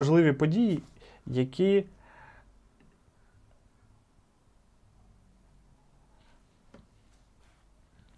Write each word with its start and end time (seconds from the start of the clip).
важливі 0.00 0.32
події, 0.32 0.82
які 1.26 1.84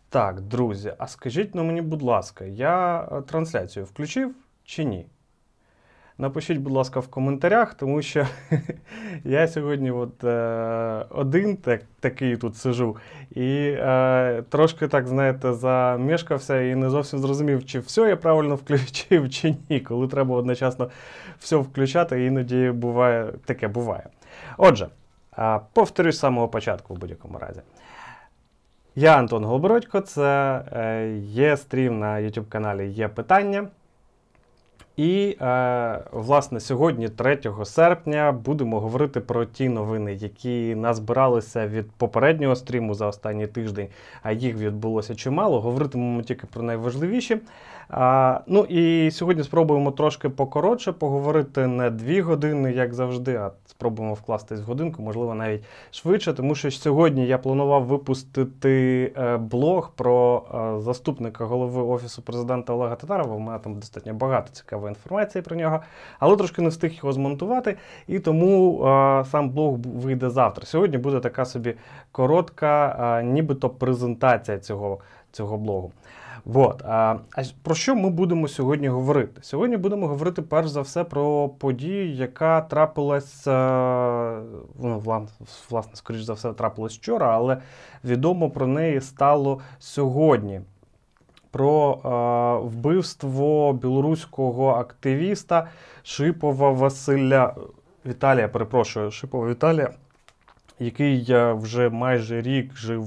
Так, 0.08 0.40
друзі, 0.40 0.94
а 0.98 1.06
скажіть 1.06 1.54
ну 1.54 1.64
мені, 1.64 1.82
будь 1.82 2.02
ласка, 2.02 2.44
я 2.44 3.02
е, 3.02 3.22
трансляцію 3.22 3.84
включив 3.84 4.34
чи 4.64 4.84
ні? 4.84 5.06
Напишіть, 6.20 6.58
будь 6.58 6.72
ласка, 6.72 7.00
в 7.00 7.08
коментарях, 7.08 7.74
тому 7.74 8.02
що 8.02 8.26
я 9.24 9.48
сьогодні 9.48 9.90
от, 9.90 10.24
е, 10.24 11.04
один 11.10 11.56
так, 11.56 11.82
такий 12.00 12.36
тут 12.36 12.56
сижу, 12.56 12.96
і 13.30 13.74
е, 13.78 14.42
трошки, 14.48 14.88
так, 14.88 15.08
знаєте, 15.08 15.52
замішкався 15.52 16.60
і 16.60 16.74
не 16.74 16.90
зовсім 16.90 17.18
зрозумів, 17.18 17.66
чи 17.66 17.80
все 17.80 18.08
я 18.08 18.16
правильно 18.16 18.54
включив, 18.54 19.30
чи 19.30 19.56
ні. 19.68 19.80
Коли 19.80 20.08
треба 20.08 20.36
одночасно 20.36 20.90
все 21.38 21.56
включати, 21.56 22.24
іноді 22.24 22.70
буває 22.70 23.32
таке 23.44 23.68
буває. 23.68 24.06
Отже, 24.56 24.88
е, 25.38 25.60
повторюсь 25.72 26.16
з 26.16 26.18
самого 26.18 26.48
початку 26.48 26.94
в 26.94 26.98
будь-якому 26.98 27.38
разі. 27.38 27.60
Я 28.94 29.18
Антон 29.18 29.44
Голобородько, 29.44 30.00
це 30.00 30.62
е, 30.72 31.16
є 31.18 31.56
стрім 31.56 31.98
на 31.98 32.16
YouTube 32.16 32.48
каналі 32.48 32.88
Є 32.88 33.08
питання. 33.08 33.68
І, 35.00 35.36
е, 35.40 36.04
власне, 36.12 36.60
сьогодні, 36.60 37.08
3 37.08 37.64
серпня, 37.64 38.32
будемо 38.32 38.80
говорити 38.80 39.20
про 39.20 39.44
ті 39.44 39.68
новини, 39.68 40.14
які 40.14 40.74
назбиралися 40.74 41.66
від 41.66 41.90
попереднього 41.92 42.56
стріму 42.56 42.94
за 42.94 43.06
останній 43.06 43.46
тиждень, 43.46 43.88
а 44.22 44.32
їх 44.32 44.56
відбулося 44.56 45.14
чимало. 45.14 45.60
Говоритимемо 45.60 46.22
тільки 46.22 46.46
про 46.46 46.62
найважливіші. 46.62 47.36
А, 47.92 48.40
Ну 48.46 48.64
і 48.64 49.10
сьогодні 49.10 49.42
спробуємо 49.42 49.90
трошки 49.90 50.28
покоротше 50.28 50.92
поговорити 50.92 51.66
не 51.66 51.90
дві 51.90 52.20
години, 52.20 52.72
як 52.72 52.94
завжди, 52.94 53.36
а 53.36 53.50
спробуємо 53.66 54.14
вкластись 54.14 54.60
в 54.60 54.64
годинку, 54.64 55.02
можливо, 55.02 55.34
навіть 55.34 55.64
швидше, 55.90 56.32
тому 56.32 56.54
що 56.54 56.70
сьогодні 56.70 57.26
я 57.26 57.38
планував 57.38 57.84
випустити 57.84 59.12
е, 59.16 59.36
блог 59.36 59.90
про 59.96 60.42
е, 60.54 60.80
заступника 60.80 61.44
голови 61.44 61.82
Офісу 61.82 62.22
президента 62.22 62.72
Олега 62.72 62.96
Татарова. 62.96 63.34
У 63.34 63.38
мене 63.38 63.58
там 63.58 63.74
достатньо 63.74 64.14
багато 64.14 64.52
цікавої 64.52 64.88
інформації 64.88 65.42
про 65.42 65.56
нього, 65.56 65.80
але 66.18 66.36
трошки 66.36 66.62
не 66.62 66.68
встиг 66.68 66.92
його 66.92 67.12
змонтувати, 67.12 67.76
і 68.06 68.18
тому 68.18 68.84
е, 68.86 69.24
сам 69.24 69.50
блог 69.50 69.76
вийде 69.78 70.30
завтра. 70.30 70.66
Сьогодні 70.66 70.98
буде 70.98 71.20
така 71.20 71.44
собі 71.44 71.74
коротка, 72.12 73.22
нібито 73.24 73.70
презентація 73.70 74.58
цього, 74.58 74.98
цього 75.32 75.58
блогу. 75.58 75.92
Вот. 76.44 76.82
А 76.82 77.18
про 77.62 77.74
що 77.74 77.96
ми 77.96 78.10
будемо 78.10 78.48
сьогодні 78.48 78.88
говорити? 78.88 79.40
Сьогодні 79.42 79.76
будемо 79.76 80.06
говорити 80.06 80.42
перш 80.42 80.68
за 80.68 80.80
все 80.80 81.04
про 81.04 81.48
подію, 81.48 82.12
яка 82.12 82.60
трапилась, 82.60 83.46
ну, 83.46 85.02
власне, 85.70 85.92
скоріш 85.94 86.22
за 86.22 86.32
все, 86.32 86.52
трапилась 86.52 86.94
вчора, 86.94 87.36
але 87.36 87.58
відомо 88.04 88.50
про 88.50 88.66
неї 88.66 89.00
стало 89.00 89.60
сьогодні. 89.78 90.60
Про 91.52 91.98
е, 92.04 92.68
вбивство 92.68 93.72
білоруського 93.72 94.68
активіста 94.68 95.68
Шипова 96.02 96.70
Василя 96.70 97.54
Віталія, 98.06 98.48
перепрошую, 98.48 99.10
Шипова 99.10 99.48
Віталія 99.48 99.90
який 100.80 101.26
вже 101.54 101.88
майже 101.88 102.42
рік 102.42 102.76
жив 102.76 103.02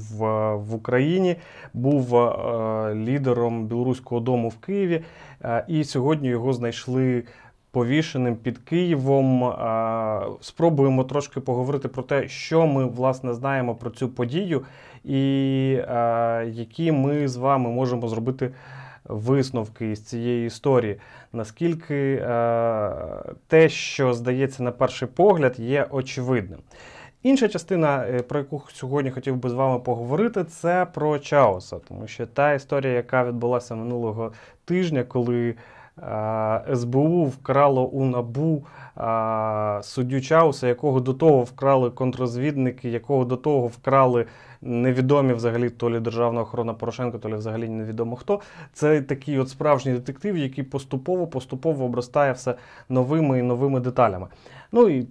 в 0.55 0.75
Україні, 0.75 1.35
був 1.73 2.15
е, 2.15 2.95
лідером 2.95 3.65
білоруського 3.65 4.21
дому 4.21 4.49
в 4.49 4.57
Києві, 4.57 5.01
е, 5.43 5.65
і 5.67 5.83
сьогодні 5.83 6.27
його 6.27 6.53
знайшли. 6.53 7.23
Повішеним 7.71 8.35
під 8.35 8.57
Києвом 8.57 9.43
е, 9.43 10.21
спробуємо 10.41 11.03
трошки 11.03 11.39
поговорити 11.39 11.87
про 11.87 12.03
те, 12.03 12.27
що 12.27 12.67
ми 12.67 12.85
власне 12.85 13.33
знаємо 13.33 13.75
про 13.75 13.89
цю 13.89 14.09
подію, 14.09 14.61
і 15.03 15.19
які 16.45 16.91
ми 16.91 17.27
з 17.27 17.35
вами 17.35 17.69
можемо 17.69 18.07
зробити 18.07 18.51
висновки 19.05 19.95
з 19.95 20.03
цієї 20.03 20.47
історії. 20.47 20.97
Наскільки 21.33 22.15
те, 23.47 23.69
що 23.69 24.13
здається 24.13 24.63
на 24.63 24.71
перший 24.71 25.07
погляд, 25.07 25.55
є 25.59 25.87
очевидним. 25.91 26.59
Інша 27.23 27.47
частина, 27.47 28.05
е, 28.07 28.21
про 28.21 28.39
яку 28.39 28.61
сьогодні 28.73 29.11
хотів 29.11 29.35
би 29.35 29.49
з 29.49 29.53
вами 29.53 29.79
поговорити, 29.79 30.43
це 30.43 30.87
про 30.93 31.19
Чауса, 31.19 31.79
тому 31.87 32.07
що 32.07 32.27
та 32.27 32.53
історія, 32.53 32.93
яка 32.93 33.23
відбулася 33.23 33.75
минулого 33.75 34.31
тижня, 34.65 35.03
коли 35.03 35.55
а, 36.01 36.61
СБУ 36.75 37.25
вкрало 37.25 37.85
у 37.85 38.05
набу 38.05 38.65
а, 38.95 39.79
суддю 39.83 40.21
Чауса, 40.21 40.67
якого 40.67 40.99
до 40.99 41.13
того 41.13 41.43
вкрали 41.43 41.89
контрозвідники, 41.89 42.89
якого 42.89 43.25
до 43.25 43.37
того 43.37 43.67
вкрали 43.67 44.25
невідомі 44.61 45.33
взагалі 45.33 45.69
то 45.69 45.89
лі 45.89 45.99
Державна 45.99 46.41
охорона 46.41 46.73
Порошенка, 46.73 47.17
то 47.17 47.29
лі 47.29 47.33
взагалі 47.33 47.69
невідомо 47.69 48.15
хто. 48.15 48.41
Це 48.73 49.01
такий 49.01 49.39
от 49.39 49.49
справжній 49.49 49.93
детектив, 49.93 50.37
який 50.37 50.63
поступово 50.63 51.27
поступово 51.27 51.85
обростає 51.85 52.31
все 52.31 52.55
новими 52.89 53.39
і 53.39 53.41
новими 53.41 53.79
деталями. 53.79 54.27
Ну 54.71 54.89
і 54.89 55.07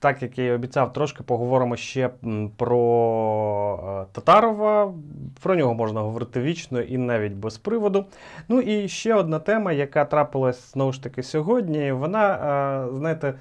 так 0.00 0.22
як 0.22 0.38
я 0.38 0.44
і 0.44 0.52
обіцяв, 0.52 0.92
трошки 0.92 1.22
поговоримо 1.22 1.76
ще 1.76 2.10
про 2.56 4.02
е, 4.02 4.12
Татарова. 4.12 4.94
Про 5.42 5.54
нього 5.54 5.74
можна 5.74 6.00
говорити 6.00 6.40
вічно 6.40 6.80
і 6.80 6.98
навіть 6.98 7.32
без 7.32 7.58
приводу. 7.58 8.04
Ну 8.48 8.60
і 8.60 8.88
ще 8.88 9.14
одна 9.14 9.38
тема, 9.38 9.72
яка 9.72 10.04
трапилась 10.04 10.72
знову 10.72 10.92
ж 10.92 11.02
таки 11.02 11.22
сьогодні. 11.22 11.92
Вона, 11.92 12.34
е, 12.34 12.96
знаєте, 12.96 13.34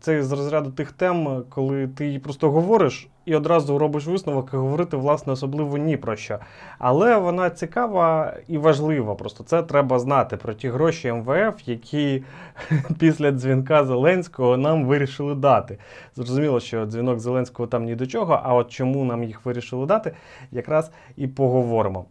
це 0.00 0.22
з 0.22 0.32
розряду 0.32 0.70
тих 0.70 0.92
тем, 0.92 1.44
коли 1.48 1.88
ти 1.88 2.06
її 2.06 2.18
просто 2.18 2.50
говориш 2.50 3.08
і 3.24 3.34
одразу 3.34 3.78
робиш 3.78 4.06
висновок 4.06 4.50
і 4.52 4.56
говорити, 4.56 4.96
власне, 4.96 5.32
особливо 5.32 5.78
ні 5.78 5.96
про 5.96 6.16
що. 6.16 6.38
Але 6.78 7.16
вона 7.16 7.50
цікава 7.50 8.34
і 8.48 8.58
важлива. 8.58 9.14
Просто 9.14 9.44
це 9.44 9.62
треба 9.62 9.98
знати 9.98 10.36
про 10.36 10.54
ті 10.54 10.68
гроші 10.68 11.12
МВФ, 11.12 11.68
які 11.68 12.24
після 12.98 13.30
дзвінка 13.30 13.84
Зеленського 13.84 14.56
нам 14.56 14.86
вирішили 14.86 15.34
дати. 15.34 15.78
Зрозуміло, 16.16 16.60
що 16.60 16.86
дзвінок 16.86 17.20
Зеленського 17.20 17.66
там 17.66 17.84
ні 17.84 17.94
до 17.94 18.06
чого, 18.06 18.40
а 18.42 18.54
от 18.54 18.70
чому 18.70 19.04
нам 19.04 19.24
їх 19.24 19.44
вирішили 19.44 19.86
дати, 19.86 20.12
якраз 20.52 20.90
і 21.16 21.26
поговоримо. 21.26 22.04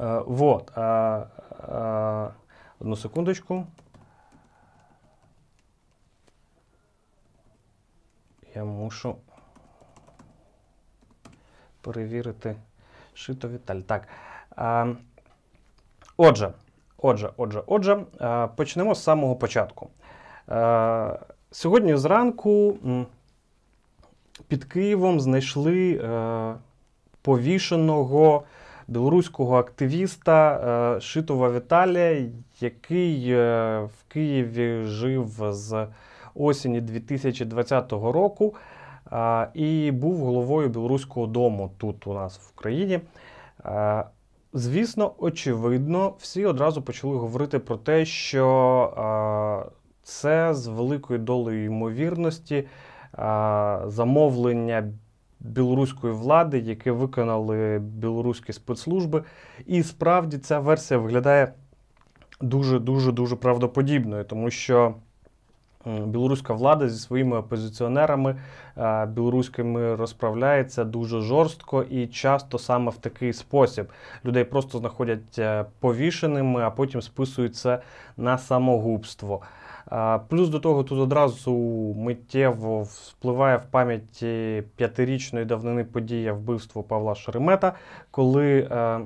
Е, 0.00 0.22
вот. 0.26 0.78
Е, 0.78 0.82
е, 0.82 2.28
одну 2.80 2.96
секундочку. 2.96 3.66
Я 8.54 8.64
мушу 8.64 9.16
перевірити 11.84 12.56
шито 13.14 13.48
Віталь. 13.48 13.80
Так. 13.80 14.08
А, 14.56 14.94
Отже, 16.16 16.52
отже, 16.98 17.30
отже, 17.36 17.62
отже, 17.66 18.04
почнемо 18.56 18.94
з 18.94 19.02
самого 19.02 19.36
початку. 19.36 19.88
Сьогодні 21.50 21.96
зранку 21.96 22.78
під 24.48 24.64
Києвом 24.64 25.20
знайшли 25.20 25.98
а, 25.98 26.54
повішеного 27.22 28.42
білоруського 28.88 29.56
активіста 29.56 30.32
а, 30.34 31.00
Шитова 31.00 31.50
Віталія, 31.50 32.26
який 32.60 33.34
а, 33.34 33.80
в 33.80 34.12
Києві 34.12 34.82
жив 34.84 35.28
з 35.50 35.86
осені 36.34 36.80
2020 36.80 37.92
року 37.92 38.54
і 39.54 39.90
був 39.90 40.16
головою 40.16 40.68
білоруського 40.68 41.26
дому 41.26 41.70
тут 41.78 42.06
у 42.06 42.14
нас 42.14 42.38
в 42.38 42.52
Україні. 42.54 43.00
Звісно, 44.52 45.12
очевидно, 45.18 46.14
всі 46.18 46.46
одразу 46.46 46.82
почали 46.82 47.16
говорити 47.16 47.58
про 47.58 47.76
те, 47.76 48.04
що 48.04 49.72
це 50.02 50.54
з 50.54 50.66
великою 50.66 51.18
долею 51.18 51.64
ймовірності 51.64 52.64
замовлення. 53.86 54.92
Білоруської 55.40 56.12
влади, 56.12 56.58
яке 56.58 56.92
виконали 56.92 57.78
білоруські 57.78 58.52
спецслужби, 58.52 59.24
і 59.66 59.82
справді 59.82 60.38
ця 60.38 60.58
версія 60.58 61.00
виглядає 61.00 61.52
дуже 62.40 62.78
дуже 62.78 63.12
дуже 63.12 63.36
правдоподібною, 63.36 64.24
тому 64.24 64.50
що 64.50 64.94
Білоруська 65.86 66.54
влада 66.54 66.88
зі 66.88 66.98
своїми 66.98 67.36
опозиціонерами 67.36 68.36
білоруськими 69.08 69.94
розправляється 69.94 70.84
дуже 70.84 71.20
жорстко 71.20 71.82
і 71.82 72.06
часто 72.06 72.58
саме 72.58 72.90
в 72.90 72.96
такий 72.96 73.32
спосіб. 73.32 73.86
Людей 74.24 74.44
просто 74.44 74.78
знаходять 74.78 75.38
е, 75.38 75.64
повішеними, 75.80 76.62
а 76.62 76.70
потім 76.70 77.02
списують 77.02 77.56
це 77.56 77.78
на 78.16 78.38
самогубство. 78.38 79.40
Плюс 80.28 80.48
до 80.48 80.60
того 80.60 80.82
тут 80.82 80.98
одразу 80.98 81.52
миттєво 81.96 82.82
вспливає 82.82 83.56
в 83.56 83.64
пам'яті 83.64 84.62
п'ятирічної 84.76 85.44
давнини 85.44 85.84
подія 85.84 86.32
вбивства 86.32 86.82
Павла 86.82 87.14
Шеремета, 87.14 87.72
коли 88.10 88.58
е, 88.58 89.00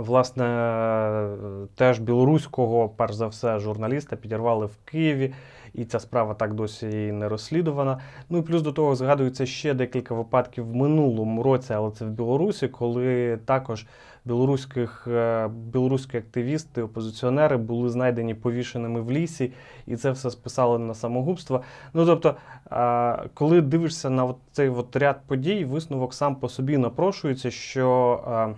власне, 0.00 0.44
е, 0.44 1.36
теж 1.74 1.98
білоруського, 1.98 2.88
перш 2.88 3.14
за 3.14 3.26
все, 3.26 3.58
журналіста 3.58 4.16
підірвали 4.16 4.66
в 4.66 4.76
Києві, 4.84 5.32
і 5.74 5.84
ця 5.84 6.00
справа 6.00 6.34
так 6.34 6.54
досі 6.54 7.06
і 7.06 7.12
не 7.12 7.28
розслідувана. 7.28 8.00
Ну 8.28 8.38
і 8.38 8.42
плюс 8.42 8.62
до 8.62 8.72
того 8.72 8.96
згадується 8.96 9.46
ще 9.46 9.74
декілька 9.74 10.14
випадків 10.14 10.70
в 10.70 10.74
минулому 10.74 11.42
році, 11.42 11.72
але 11.72 11.90
це 11.90 12.04
в 12.04 12.10
Білорусі, 12.10 12.68
коли 12.68 13.38
також 13.44 13.86
білоруських, 14.24 15.06
е, 15.06 15.48
білоруські 15.48 16.16
активісти, 16.16 16.82
опозиціонери 16.82 17.56
були 17.56 17.88
знайдені 17.90 18.34
повішеними 18.34 19.00
в 19.00 19.10
лісі, 19.10 19.52
і 19.86 19.96
це 19.96 20.10
все 20.10 20.30
списали 20.30 20.78
на 20.78 20.94
самогубство. 20.94 21.62
Ну 21.94 22.06
тобто, 22.06 22.34
е, 22.72 23.28
коли 23.34 23.60
дивишся 23.60 24.10
на 24.10 24.34
цей 24.52 24.68
от 24.68 24.96
ряд 24.96 25.20
подій, 25.26 25.64
висновок 25.64 26.14
сам 26.14 26.36
по 26.36 26.48
собі 26.48 26.78
напрошується, 26.78 27.50
що. 27.50 28.54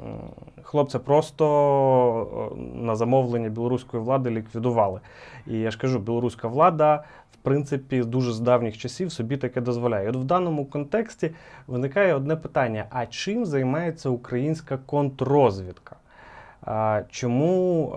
Е, 0.00 0.04
Хлопця 0.62 0.98
просто 0.98 2.52
е, 2.52 2.60
на 2.76 2.96
замовлення 2.96 3.48
білоруської 3.48 4.02
влади 4.02 4.30
ліквідували. 4.30 5.00
І 5.46 5.58
я 5.58 5.70
ж 5.70 5.78
кажу, 5.78 5.98
білоруська 5.98 6.48
влада, 6.48 7.04
в 7.32 7.36
принципі, 7.36 8.02
дуже 8.02 8.32
з 8.32 8.40
давніх 8.40 8.78
часів 8.78 9.12
собі 9.12 9.36
таке 9.36 9.60
дозволяє. 9.60 10.08
От 10.08 10.16
в 10.16 10.24
даному 10.24 10.66
контексті 10.66 11.30
виникає 11.66 12.14
одне 12.14 12.36
питання: 12.36 12.86
а 12.90 13.06
чим 13.06 13.46
займається 13.46 14.08
українська 14.08 14.76
контррозвідка? 14.76 15.96
Чому 17.08 17.92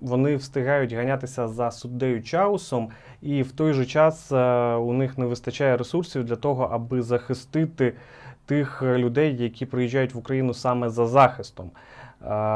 вони 0.00 0.36
встигають 0.36 0.92
ганятися 0.92 1.48
за 1.48 1.70
суддею 1.70 2.22
Чаусом, 2.22 2.88
і 3.22 3.42
в 3.42 3.52
той 3.52 3.72
же 3.72 3.86
час 3.86 4.32
у 4.80 4.92
них 4.92 5.18
не 5.18 5.26
вистачає 5.26 5.76
ресурсів 5.76 6.24
для 6.24 6.36
того, 6.36 6.68
аби 6.72 7.02
захистити 7.02 7.94
тих 8.46 8.82
е, 8.82 8.98
людей, 8.98 9.36
які 9.36 9.66
приїжджають 9.66 10.14
в 10.14 10.18
Україну 10.18 10.54
саме 10.54 10.90
за 10.90 11.06
захистом? 11.06 11.70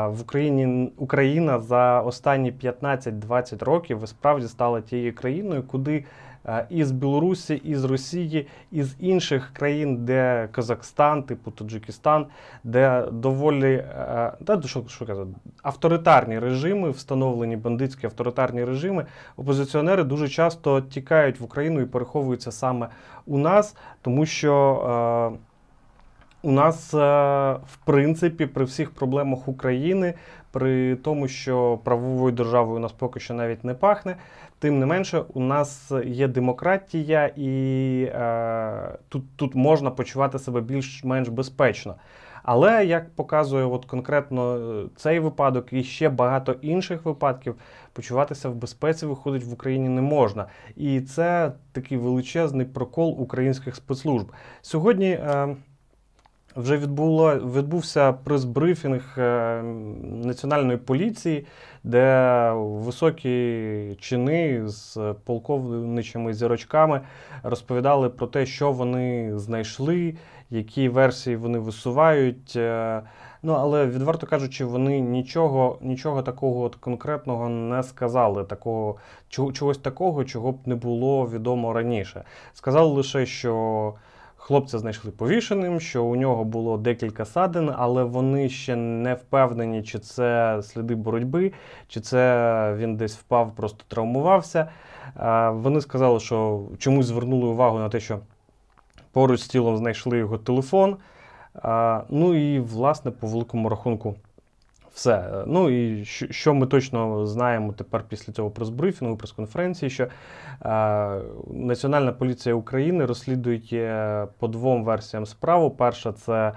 В 0.09 0.21
Україні 0.21 0.93
Україна 0.97 1.59
за 1.59 2.01
останні 2.01 2.53
15-20 2.53 3.65
років 3.65 4.03
справді 4.07 4.49
стала 4.49 4.81
тією 4.81 5.15
країною, 5.15 5.63
куди 5.63 6.05
е, 6.47 6.67
із 6.71 6.93
Білорусі, 6.93 7.55
із 7.55 7.85
Росії, 7.85 8.47
із 8.73 8.97
інших 8.99 9.51
країн, 9.53 10.05
де 10.05 10.49
Казахстан, 10.53 11.23
типу 11.23 11.51
Таджикистан, 11.51 12.27
де 12.65 13.05
доволі 13.13 13.73
е, 13.75 14.33
та 14.45 14.63
що, 14.63 14.85
що 14.89 15.07
казати, 15.07 15.31
авторитарні 15.63 16.39
режими, 16.39 16.91
встановлені 16.91 17.57
бандитські 17.57 18.07
авторитарні 18.07 18.65
режими, 18.65 19.07
опозиціонери 19.37 20.05
дуже 20.05 20.29
часто 20.29 20.81
тікають 20.81 21.41
в 21.41 21.45
Україну 21.45 21.81
і 21.81 21.87
переховуються 21.87 22.53
саме 22.53 22.89
у 23.27 23.39
нас, 23.39 23.77
тому 24.03 24.27
що. 24.27 25.37
У 26.43 26.51
нас, 26.51 26.95
е, 26.95 26.99
в 27.67 27.77
принципі, 27.85 28.47
при 28.47 28.65
всіх 28.65 28.91
проблемах 28.91 29.49
України, 29.49 30.15
при 30.51 30.97
тому, 30.97 31.29
що 31.29 31.79
правовою 31.85 32.33
державою 32.33 32.77
у 32.77 32.81
нас 32.81 32.93
поки 32.93 33.21
що 33.21 33.35
навіть 33.35 33.65
не 33.65 33.75
пахне, 33.75 34.17
тим 34.59 34.79
не 34.79 34.87
менше, 34.87 35.25
у 35.35 35.41
нас 35.41 35.93
є 36.07 36.29
демократія, 36.29 37.31
і 37.37 38.03
е, 38.15 38.99
тут, 39.09 39.37
тут 39.37 39.55
можна 39.55 39.91
почувати 39.91 40.39
себе 40.39 40.61
більш-менш 40.61 41.29
безпечно. 41.29 41.95
Але 42.43 42.85
як 42.85 43.11
показує 43.11 43.65
от 43.65 43.85
конкретно 43.85 44.57
е, 44.57 44.87
цей 44.97 45.19
випадок 45.19 45.73
і 45.73 45.83
ще 45.83 46.09
багато 46.09 46.53
інших 46.53 47.05
випадків, 47.05 47.55
почуватися 47.93 48.49
в 48.49 48.55
безпеці 48.55 49.07
виходить 49.07 49.45
в 49.45 49.53
Україні 49.53 49.89
не 49.89 50.03
можна. 50.03 50.47
І 50.77 51.01
це 51.01 51.53
такий 51.73 51.99
величезний 51.99 52.67
прокол 52.67 53.17
українських 53.19 53.77
спецслужб. 53.77 54.33
Сьогодні. 54.63 55.11
Е, 55.11 55.57
вже 56.57 56.77
відбуло, 56.77 57.37
відбувся 57.37 58.13
прес-брифінг 58.13 59.15
е, 59.19 59.63
національної 60.03 60.79
поліції, 60.79 61.47
де 61.85 62.53
високі 62.57 63.97
чини 64.01 64.69
з 64.69 65.15
полковничими 65.25 66.35
зірочками 66.35 67.01
розповідали 67.43 68.09
про 68.09 68.27
те, 68.27 68.47
що 68.47 68.73
вони 68.73 69.39
знайшли, 69.39 70.15
які 70.51 70.89
версії 70.89 71.37
вони 71.37 71.59
висувають. 71.59 72.53
Е, 72.57 73.03
ну, 73.43 73.53
але 73.53 73.87
відверто 73.87 74.27
кажучи, 74.27 74.65
вони 74.65 75.01
нічого 75.01 75.79
нічого 75.81 76.23
такого 76.23 76.63
от 76.63 76.75
конкретного 76.75 77.49
не 77.49 77.83
сказали, 77.83 78.45
такого 78.45 78.97
чогось 79.29 79.79
такого, 79.79 80.25
чого 80.25 80.53
б 80.53 80.59
не 80.67 80.75
було 80.75 81.27
відомо 81.27 81.73
раніше. 81.73 82.25
Сказали 82.53 82.89
лише, 82.89 83.27
що. 83.27 83.95
Хлопця 84.43 84.79
знайшли 84.79 85.11
повішеним, 85.11 85.81
що 85.81 86.05
у 86.05 86.17
нього 86.17 86.45
було 86.45 86.79
декілька 86.79 87.25
садин, 87.25 87.73
але 87.77 88.05
вони 88.05 88.49
ще 88.49 88.77
не 88.77 89.15
впевнені, 89.15 89.83
чи 89.83 89.99
це 89.99 90.61
сліди 90.63 90.95
боротьби, 90.95 91.53
чи 91.89 92.01
це 92.01 92.75
він 92.79 92.97
десь 92.97 93.17
впав, 93.17 93.55
просто 93.55 93.85
травмувався. 93.89 94.69
Вони 95.53 95.81
сказали, 95.81 96.21
що 96.21 96.63
чомусь 96.79 97.07
звернули 97.07 97.47
увагу 97.47 97.79
на 97.79 97.89
те, 97.89 98.01
що 98.01 98.19
поруч 99.13 99.41
з 99.41 99.49
тілом 99.49 99.77
знайшли 99.77 100.19
його 100.19 100.39
телефон. 100.39 100.97
Ну 102.09 102.35
і, 102.35 102.61
власне, 102.61 103.11
по 103.11 103.27
великому 103.27 103.69
рахунку. 103.69 104.15
Все. 105.01 105.45
Ну 105.47 105.71
і 105.71 106.05
що 106.05 106.55
ми 106.55 106.67
точно 106.67 107.27
знаємо 107.27 107.73
тепер 107.73 108.05
після 108.09 108.33
цього 108.33 108.51
прес-брифінгу, 108.51 109.17
прес-конференції, 109.17 109.91
що 109.91 110.05
е, 110.05 111.21
Національна 111.51 112.13
поліція 112.13 112.55
України 112.55 113.07
розслідує 113.07 114.27
по 114.39 114.49
двом 114.49 114.85
версіям 114.85 115.27
справу. 115.27 115.71
Перша 115.71 116.13
це 116.13 116.53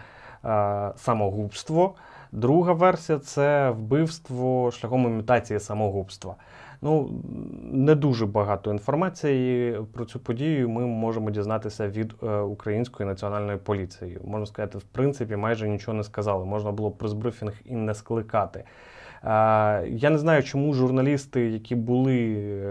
е, 0.45 0.91
самогубство, 0.95 1.95
друга 2.31 2.73
версія 2.73 3.19
це 3.19 3.69
вбивство 3.69 4.71
шляхом 4.71 5.05
імітації 5.05 5.59
самогубства. 5.59 6.35
Ну, 6.83 7.09
не 7.71 7.95
дуже 7.95 8.25
багато 8.25 8.71
інформації 8.71 9.77
про 9.93 10.05
цю 10.05 10.19
подію 10.19 10.69
ми 10.69 10.85
можемо 10.85 11.31
дізнатися 11.31 11.87
від 11.87 12.15
е, 12.23 12.39
української 12.39 13.09
національної 13.09 13.57
поліції. 13.57 14.19
Можна 14.25 14.45
сказати, 14.45 14.77
в 14.77 14.83
принципі, 14.83 15.35
майже 15.35 15.69
нічого 15.69 15.97
не 15.97 16.03
сказали. 16.03 16.45
Можна 16.45 16.71
було 16.71 16.91
прес-брифінг 16.91 17.53
і 17.65 17.75
не 17.75 17.93
скликати. 17.93 18.59
Е, 18.59 18.65
я 19.87 20.09
не 20.09 20.17
знаю, 20.17 20.43
чому 20.43 20.73
журналісти, 20.73 21.49
які 21.49 21.75
були 21.75 22.17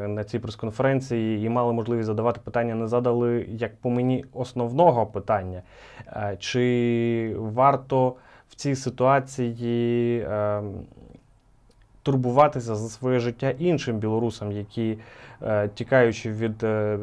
на 0.09 0.25
цій 0.25 0.39
прес-конференції 0.39 1.47
і 1.47 1.49
мали 1.49 1.73
можливість 1.73 2.07
задавати 2.07 2.41
питання, 2.45 2.75
не 2.75 2.87
задали, 2.87 3.47
як 3.49 3.77
по 3.77 3.91
мені, 3.91 4.25
основного 4.33 5.07
питання. 5.07 5.63
Е, 6.07 6.37
чи 6.41 7.37
варто 7.39 8.15
в 8.49 8.55
цій 8.55 8.75
ситуації 8.75 10.27
ем, 10.31 10.87
турбуватися 12.03 12.75
за 12.75 12.89
своє 12.89 13.19
життя 13.19 13.51
іншим 13.59 13.99
білорусам, 13.99 14.53
які, 14.53 14.99
е, 15.43 15.69
тікаючи 15.75 16.33
від 16.33 16.63
е, 16.65 16.99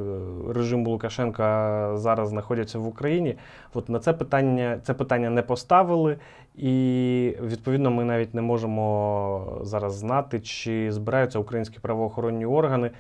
режиму 0.50 0.90
Лукашенка, 0.90 1.92
зараз 1.98 2.30
знаходяться 2.30 2.80
в 2.80 2.88
Україні. 2.88 3.36
От 3.74 3.90
на 3.90 4.00
це 4.00 4.14
питання 4.14 4.80
це 4.84 4.94
питання 4.94 5.30
не 5.30 5.42
поставили, 5.42 6.18
і 6.56 7.36
відповідно 7.42 7.92
ми 7.92 8.04
навіть 8.04 8.34
не 8.34 8.42
можемо 8.42 9.60
зараз 9.62 9.94
знати, 9.94 10.40
чи 10.40 10.92
збираються 10.92 11.40
українські 11.40 11.80
правоохоронні 11.80 12.46
органи 12.46 12.92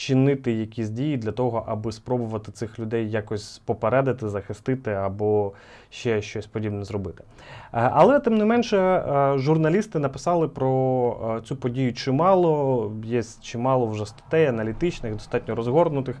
вчинити 0.00 0.52
якісь 0.52 0.88
дії 0.88 1.16
для 1.16 1.32
того, 1.32 1.64
аби 1.66 1.92
спробувати 1.92 2.52
цих 2.52 2.78
людей 2.78 3.10
якось 3.10 3.58
попередити, 3.58 4.28
захистити 4.28 4.90
або 4.90 5.52
ще 5.90 6.22
щось 6.22 6.46
подібне 6.46 6.84
зробити. 6.84 7.24
Е, 7.72 7.90
але 7.92 8.20
тим 8.20 8.38
не 8.38 8.44
менше, 8.44 8.78
е, 8.78 9.38
журналісти 9.38 9.98
написали 9.98 10.48
про 10.48 11.38
е, 11.38 11.46
цю 11.46 11.56
подію 11.56 11.92
чимало. 11.92 12.92
Є 13.04 13.22
чимало 13.40 13.86
вже 13.86 14.06
статей 14.06 14.46
аналітичних, 14.46 15.12
достатньо 15.12 15.54
розгорнутих 15.54 16.16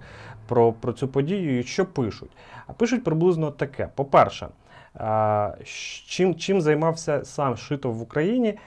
про, 0.48 0.72
про 0.72 0.92
цю 0.92 1.08
подію. 1.08 1.58
І 1.58 1.62
що 1.62 1.86
пишуть? 1.86 2.30
А 2.66 2.72
пишуть 2.72 3.04
приблизно 3.04 3.50
таке: 3.50 3.88
по-перше, 3.94 4.48
чим, 6.06 6.34
чим 6.34 6.60
займався 6.60 7.24
сам 7.24 7.56
Шитов 7.56 7.94
в 7.94 8.02
Україні. 8.02 8.58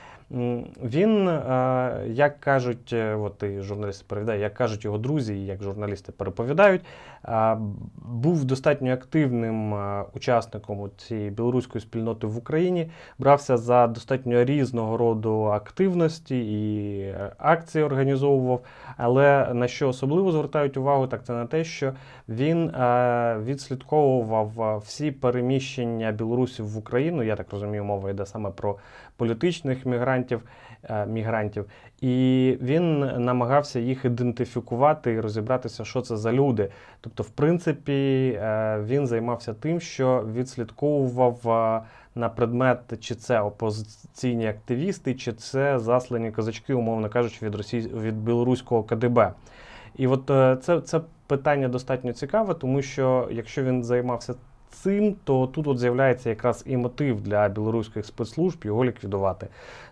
Він, 0.84 1.28
е, 1.28 2.04
як 2.08 2.40
кажуть, 2.40 2.94
е, 2.94 3.16
от 3.16 3.44
і 3.44 3.62
журналісти 3.62 4.06
переповідають, 4.08 4.42
як 4.42 4.54
кажуть 4.54 4.86
його 4.86 4.98
друзі, 4.98 5.46
як 5.46 5.64
журналісти 5.64 6.12
переповідають, 6.12 6.82
е, 7.26 7.58
був 8.06 8.46
достатньо 8.46 8.94
активним 8.94 9.76
учасником 10.14 10.90
цієї 10.98 11.30
білоруської 11.30 11.82
спільноти 11.82 12.28
в 12.28 12.38
Україні, 12.38 12.90
брався 13.20 13.58
за 13.58 13.88
достатньо 13.88 14.44
різного 14.44 14.98
роду 14.98 15.44
активності 15.44 16.40
і 16.40 17.16
акції 17.38 17.84
організовував. 17.84 18.62
Але 18.98 19.54
на 19.54 19.68
що 19.68 19.90
особливо 19.90 20.32
звертають 20.32 20.78
увагу, 20.78 21.08
так 21.08 21.24
це 21.24 21.34
на 21.34 21.46
те, 21.46 21.64
що 21.64 21.94
він 22.30 22.72
відслідковував 23.46 24.82
всі 24.86 25.12
переміщення 25.12 26.12
білорусів 26.12 26.68
в 26.68 26.78
Україну. 26.78 27.24
Я 27.24 27.36
так 27.36 27.48
розумію, 27.52 27.84
мова 27.84 28.10
йде 28.10 28.26
саме 28.26 28.50
про 28.50 28.78
політичних 29.18 29.86
мігрантів. 29.86 30.42
е, 30.90 31.06
мігрантів, 31.06 31.66
і 32.02 32.58
він 32.62 33.00
намагався 33.00 33.80
їх 33.80 34.06
ідентифікувати 34.06 35.12
і 35.12 35.20
розібратися, 35.20 35.86
що 35.86 36.02
це 36.02 36.18
за 36.18 36.34
люди. 36.34 36.70
Тобто, 37.02 37.24
в 37.24 37.30
принципі, 37.30 37.94
е, 38.42 38.80
він 38.86 39.08
займався 39.08 39.54
тим, 39.54 39.80
що 39.80 40.26
відслідковував 40.34 41.50
е, 41.50 41.82
на 42.16 42.30
предмет, 42.30 42.80
чи 43.00 43.16
це 43.16 43.42
опозиційні 43.42 44.48
активісти, 44.48 45.14
чи 45.14 45.34
це 45.34 45.80
заслані 45.80 46.32
козачки, 46.32 46.74
умовно 46.74 47.10
кажучи, 47.10 47.46
від 47.46 47.56
Росії 47.56 47.92
від 48.02 48.16
білоруського 48.16 48.84
КДБ. 48.84 49.34
І 49.96 50.08
от 50.08 50.26
це, 50.64 50.82
це 50.82 51.02
питання 51.28 51.68
достатньо 51.68 52.14
цікаве, 52.14 52.54
тому 52.54 52.82
що 52.82 53.28
якщо 53.32 53.64
він 53.64 53.84
займався 53.84 54.34
цим, 54.74 55.16
то 55.24 55.48
тут 55.48 55.68
от 55.68 55.80
з'являється 55.80 56.30
якраз 56.30 56.64
і 56.68 56.78
мотив 56.78 57.22
для 57.22 57.50
білоруських 57.50 58.06
спецслужб 58.06 58.66
його 58.66 58.86
ліквідувати. 58.86 59.48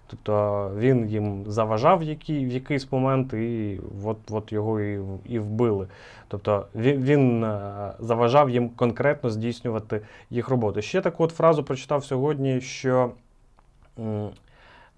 Тобто 0.07 0.71
він 0.77 1.09
їм 1.09 1.43
заважав 1.47 1.99
в, 1.99 2.03
в 2.29 2.51
якийсь 2.51 2.91
момент, 2.91 3.33
і 3.33 3.79
от, 4.05 4.17
от 4.31 4.51
його 4.51 4.81
і, 4.81 4.99
і 5.25 5.39
вбили. 5.39 5.87
Тобто 6.27 6.65
він, 6.75 7.03
він 7.03 7.43
е, 7.43 7.93
заважав 7.99 8.49
їм 8.49 8.69
конкретно 8.69 9.29
здійснювати 9.29 10.01
їх 10.29 10.49
роботу. 10.49 10.81
Ще 10.81 11.01
таку 11.01 11.23
от 11.23 11.31
фразу 11.31 11.63
прочитав 11.63 12.05
сьогодні, 12.05 12.61
що. 12.61 13.11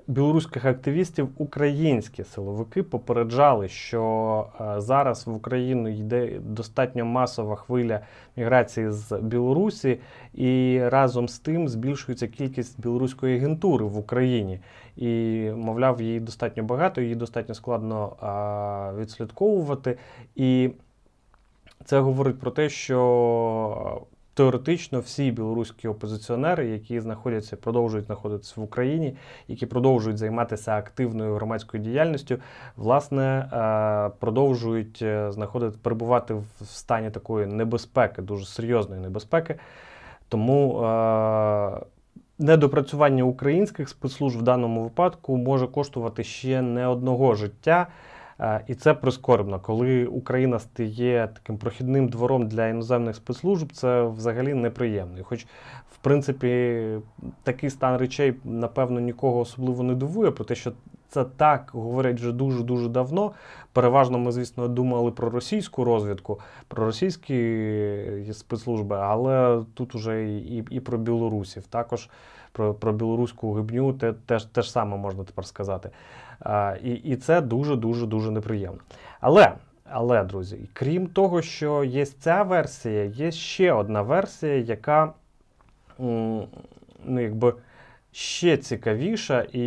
Білоруських 0.08 0.66
активістів 0.66 1.30
українські 1.38 2.24
силовики 2.24 2.84
попереджали, 2.84 3.68
що 3.68 4.46
е, 4.62 4.82
зараз 4.82 5.28
в 5.28 5.36
Україну 5.36 5.90
йде 5.90 6.40
достатньо 6.40 7.06
масова 7.06 7.56
хвиля 7.56 8.00
міграції 8.36 8.92
з 8.92 9.20
Білорусі, 9.22 10.00
і 10.34 10.80
разом 10.84 11.28
з 11.28 11.40
тим 11.40 11.68
збільшується 11.68 12.28
кількість 12.28 12.82
білоруської 12.82 13.38
агентури 13.38 13.86
в 13.86 13.98
Україні. 13.98 14.60
І, 14.98 15.10
мовляв, 15.56 16.02
її 16.02 16.20
достатньо 16.20 16.64
багато, 16.64 17.02
її 17.02 17.16
достатньо 17.16 17.56
складно 17.56 18.16
відслідковувати. 19.00 19.98
І 20.36 20.70
це 21.86 22.00
говорить 22.00 22.40
про 22.40 22.52
те, 22.52 22.70
що 22.70 24.02
теоретично 24.34 25.00
всі 25.00 25.32
білоруські 25.32 25.88
опозиціонери, 25.88 26.68
які 26.68 27.00
знаходяться, 27.00 27.56
продовжують 27.56 28.06
знаходитися 28.06 28.54
в 28.58 28.64
Україні, 28.64 29.16
які 29.48 29.66
продовжують 29.66 30.18
займатися 30.18 30.72
активною 30.78 31.36
громадською 31.36 31.84
діяльністю, 31.84 32.38
власне, 32.78 33.24
е, 33.24 34.12
продовжують 34.20 35.00
е, 35.02 35.32
знаходити 35.32 35.78
перебувати 35.82 36.34
в 36.34 36.66
стані 36.66 37.10
такої 37.10 37.48
небезпеки, 37.48 38.22
дуже 38.22 38.46
серйозної 38.46 39.02
небезпеки. 39.02 39.56
Тому 40.30 40.84
е, 40.84 41.80
недопрацювання 42.40 43.24
українських 43.24 43.90
спецслужб 43.90 44.40
в 44.40 44.42
даному 44.42 44.84
випадку 44.84 45.38
може 45.38 45.68
коштувати 45.68 46.24
ще 46.24 46.62
не 46.62 46.88
одного 46.88 47.36
життя. 47.36 47.88
Е, 48.40 48.64
І 48.68 48.76
це 48.76 48.94
прискорбно, 48.94 49.60
коли 49.60 50.06
Україна 50.06 50.60
стає 50.60 51.30
таким 51.34 51.58
прохідним 51.58 52.08
двором 52.10 52.48
для 52.48 52.68
іноземних 52.68 53.16
спецслужб, 53.16 53.72
це 53.72 54.04
взагалі 54.04 54.54
неприємно. 54.54 55.20
І 55.20 55.24
Хоч, 55.24 55.46
в 55.92 55.98
принципі, 56.02 56.82
такий 57.44 57.70
стан 57.70 57.98
речей, 57.98 58.34
напевно, 58.44 59.00
нікого 59.00 59.40
особливо 59.40 59.84
не 59.84 59.96
дивує, 59.96 60.32
про 60.32 60.46
те, 60.46 60.56
що 60.56 60.72
це 61.10 61.24
так 61.24 61.70
говорять 61.74 62.20
вже 62.20 62.32
дуже-дуже 62.32 62.90
давно. 62.90 63.32
Переважно 63.74 64.20
ми, 64.20 64.32
звісно, 64.32 64.68
думали 64.68 65.12
про 65.12 65.30
російську 65.30 65.84
розвідку, 65.84 66.40
про 66.68 66.86
російські 66.86 67.36
спецслужби, 68.34 68.96
але 68.96 69.64
тут 69.74 69.96
уже 69.96 70.30
і, 70.30 70.64
і 70.70 70.80
про 70.80 70.98
білорусів. 70.98 71.64
Також 71.68 72.10
про, 72.54 72.74
про 72.74 72.94
білоруську 72.94 73.54
гибню 73.54 73.94
те, 73.94 74.14
теж, 74.14 74.46
теж 74.46 74.72
саме 74.72 74.98
можна 74.98 75.24
тепер 75.24 75.46
сказати. 75.46 75.90
А, 76.40 76.76
і, 76.84 76.92
і 76.92 77.16
це 77.16 77.42
дуже-дуже 77.42 78.06
дуже 78.06 78.32
неприємно. 78.32 78.80
Але, 79.20 79.54
але, 79.92 80.24
друзі, 80.24 80.70
крім 80.74 81.08
того, 81.08 81.42
що 81.42 81.84
є 81.84 82.06
ця 82.06 82.44
версія, 82.44 83.04
є 83.04 83.32
ще 83.32 83.74
одна 83.74 84.02
версія, 84.02 84.56
яка 84.56 85.14
ну, 86.00 86.48
якби. 87.08 87.54
Ще 88.16 88.58
цікавіша 88.58 89.42
і 89.42 89.60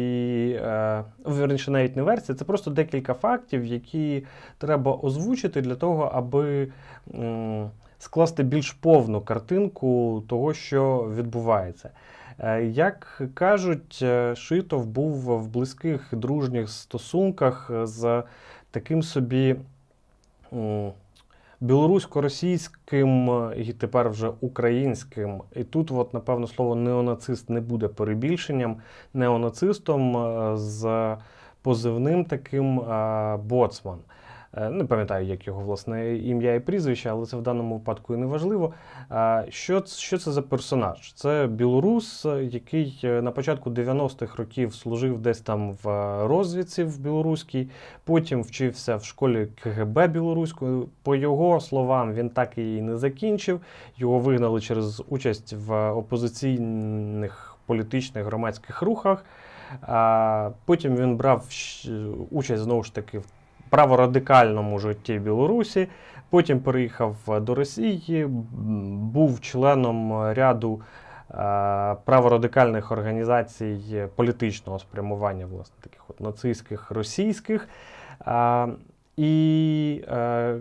е, 0.63 1.05
верніше, 1.25 1.71
навіть 1.71 1.97
не 1.97 2.03
версія, 2.03 2.39
це 2.39 2.45
просто 2.45 2.71
декілька 2.71 3.15
фактів, 3.15 3.65
які 3.65 4.25
треба 4.59 4.93
озвучити 5.03 5.61
для 5.61 5.75
того, 5.75 6.11
аби 6.15 6.69
м, 7.15 7.71
скласти 7.99 8.43
більш 8.43 8.73
повну 8.73 9.21
картинку 9.21 10.23
того, 10.29 10.55
що 10.55 11.13
відбувається. 11.17 11.91
Е, 12.39 12.65
Як 12.65 13.23
кажуть, 13.35 13.99
е, 14.03 14.35
Шитов 14.37 14.87
був 14.87 15.13
в 15.15 15.49
близьких 15.49 16.09
дружніх 16.13 16.69
стосунках 16.71 17.71
з 17.83 18.23
таким 18.71 19.03
собі 19.03 19.57
білорусько-російським 21.61 23.53
і 23.57 23.73
тепер 23.73 24.11
вже 24.11 24.31
українським. 24.41 25.43
І 25.57 25.65
тут, 25.65 25.91
от, 25.91 26.15
напевно, 26.15 26.47
слово 26.47 26.75
неонацист 26.75 27.51
не 27.51 27.61
буде 27.61 27.89
перебільшенням. 27.89 28.77
Неонацистом 29.15 30.17
е, 30.17 30.57
з 30.57 31.17
позивним 31.63 32.25
таким 32.25 32.77
боцман. 33.45 33.99
Е, 34.57 34.71
Не 34.71 34.85
пам'ятаю, 34.85 35.27
як 35.27 35.47
його 35.47 35.61
власне 35.61 36.17
ім'я 36.17 36.55
і 36.55 36.61
прізвище, 36.61 37.11
але 37.11 37.27
це 37.27 37.37
в 37.37 37.43
даному 37.43 37.75
випадку 37.75 38.15
і 38.15 38.17
не 38.17 38.27
важливо. 38.27 38.73
Що, 39.49 39.85
що 39.87 40.19
це 40.19 40.33
за 40.33 40.43
персонаж? 40.43 41.13
Це 41.13 41.47
білорус, 41.47 42.27
е, 42.27 42.45
який 42.45 43.01
е, 43.05 43.23
на 43.23 43.31
початку 43.31 43.71
90-х 43.71 44.37
років 44.37 44.75
служив 44.75 45.19
десь 45.19 45.41
там 45.41 45.73
в 45.83 45.87
розвідці 46.27 46.85
в 46.85 47.01
білоруській, 47.01 47.69
потім 48.05 48.43
вчився 48.43 48.97
в 48.97 49.05
школі 49.05 49.49
КГБ 49.63 50.07
білоруської. 50.07 50.83
По 51.03 51.17
його 51.17 51.61
словам, 51.61 52.15
він 52.15 52.31
так 52.31 52.59
її 52.59 52.83
не 52.83 52.97
закінчив. 52.97 53.61
Його 53.97 54.19
вигнали 54.19 54.61
через 54.61 55.03
участь 55.09 55.53
в 55.53 55.91
опозиційних 55.91 57.57
політичних 57.67 58.25
громадських 58.25 58.83
рухах. 58.83 59.25
А, 59.81 60.51
Потім 60.65 60.97
він 60.97 61.17
брав 61.17 61.45
участь 62.31 62.63
знову 62.63 62.83
ж 62.83 62.95
таки 62.95 63.19
в 63.19 63.25
праворадикальному 63.71 64.79
житті 64.79 65.19
Білорусі. 65.19 65.89
Потім 66.31 66.61
переїхав 66.61 67.17
до 67.41 67.55
Росії, 67.55 68.27
був 68.91 69.41
членом 69.41 70.23
ряду 70.33 70.81
е, 71.31 71.35
праворадикальних 72.05 72.93
організацій 72.93 74.05
політичного 74.17 74.79
спрямування, 74.79 75.47
власне, 75.47 75.75
таких 75.81 76.01
от 76.09 76.21
нацистських 76.21 76.91
російських. 76.91 77.69
А, 78.21 78.69
І 79.17 80.05
е, 80.09 80.57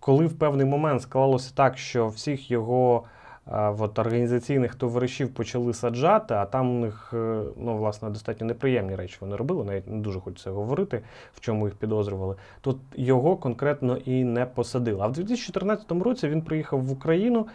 коли 0.00 0.26
в 0.26 0.38
певний 0.38 0.66
момент 0.66 1.02
склалося 1.02 1.52
так, 1.54 1.78
що 1.78 2.08
всіх 2.08 2.50
його 2.50 3.04
е, 3.04 3.21
от, 3.50 3.98
організаційних 3.98 4.74
товаришів 4.74 5.34
почали 5.34 5.74
саджати, 5.74 6.34
а 6.34 6.44
там 6.44 6.70
у 6.70 6.80
них 6.80 7.10
е, 7.14 7.42
ну, 7.56 7.76
власне, 7.76 8.10
достатньо 8.10 8.46
неприємні 8.46 8.94
речі 8.94 9.16
вони 9.20 9.36
робили, 9.36 9.64
навіть 9.64 9.90
не 9.90 9.98
дуже 9.98 10.20
хочеться 10.20 10.50
говорити, 10.50 11.02
в 11.34 11.40
чому 11.40 11.66
їх 11.66 11.76
підозрювали. 11.76 12.36
Тут 12.60 12.76
його 12.96 13.36
конкретно 13.36 13.96
і 13.96 14.24
не 14.24 14.46
посадили. 14.46 14.98
А 15.02 15.06
в 15.06 15.12
2014 15.12 15.92
році 15.92 16.28
він 16.28 16.42
приїхав 16.42 16.80
в 16.80 16.92
Україну 16.92 17.46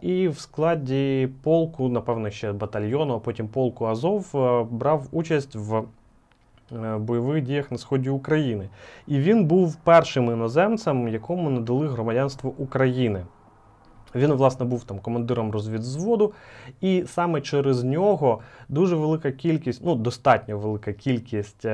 і 0.00 0.28
в 0.28 0.38
складі 0.38 1.28
полку, 1.42 1.88
напевно, 1.88 2.30
ще 2.30 2.52
батальйону, 2.52 3.14
а 3.14 3.18
потім 3.18 3.48
полку 3.48 3.86
Азов 3.86 4.30
е, 4.34 4.66
брав 4.70 5.06
участь 5.12 5.54
в 5.54 5.82
е, 6.72 6.96
бойових 6.98 7.44
діях 7.44 7.70
на 7.70 7.78
сході 7.78 8.10
України. 8.10 8.68
І 9.06 9.18
він 9.18 9.44
був 9.44 9.76
першим 9.76 10.24
іноземцем, 10.24 11.08
якому 11.08 11.50
надали 11.50 11.88
громадянство 11.88 12.52
України. 12.58 13.24
Він, 14.14 14.32
власне, 14.32 14.66
був 14.66 14.84
там 14.84 14.98
командиром 14.98 15.50
розвідзводу, 15.50 16.32
і 16.80 17.04
саме 17.06 17.40
через 17.40 17.84
нього 17.84 18.40
дуже 18.68 18.96
велика 18.96 19.32
кількість, 19.32 19.84
ну 19.84 19.94
достатньо 19.94 20.58
велика 20.58 20.92
кількість 20.92 21.64
е, 21.64 21.70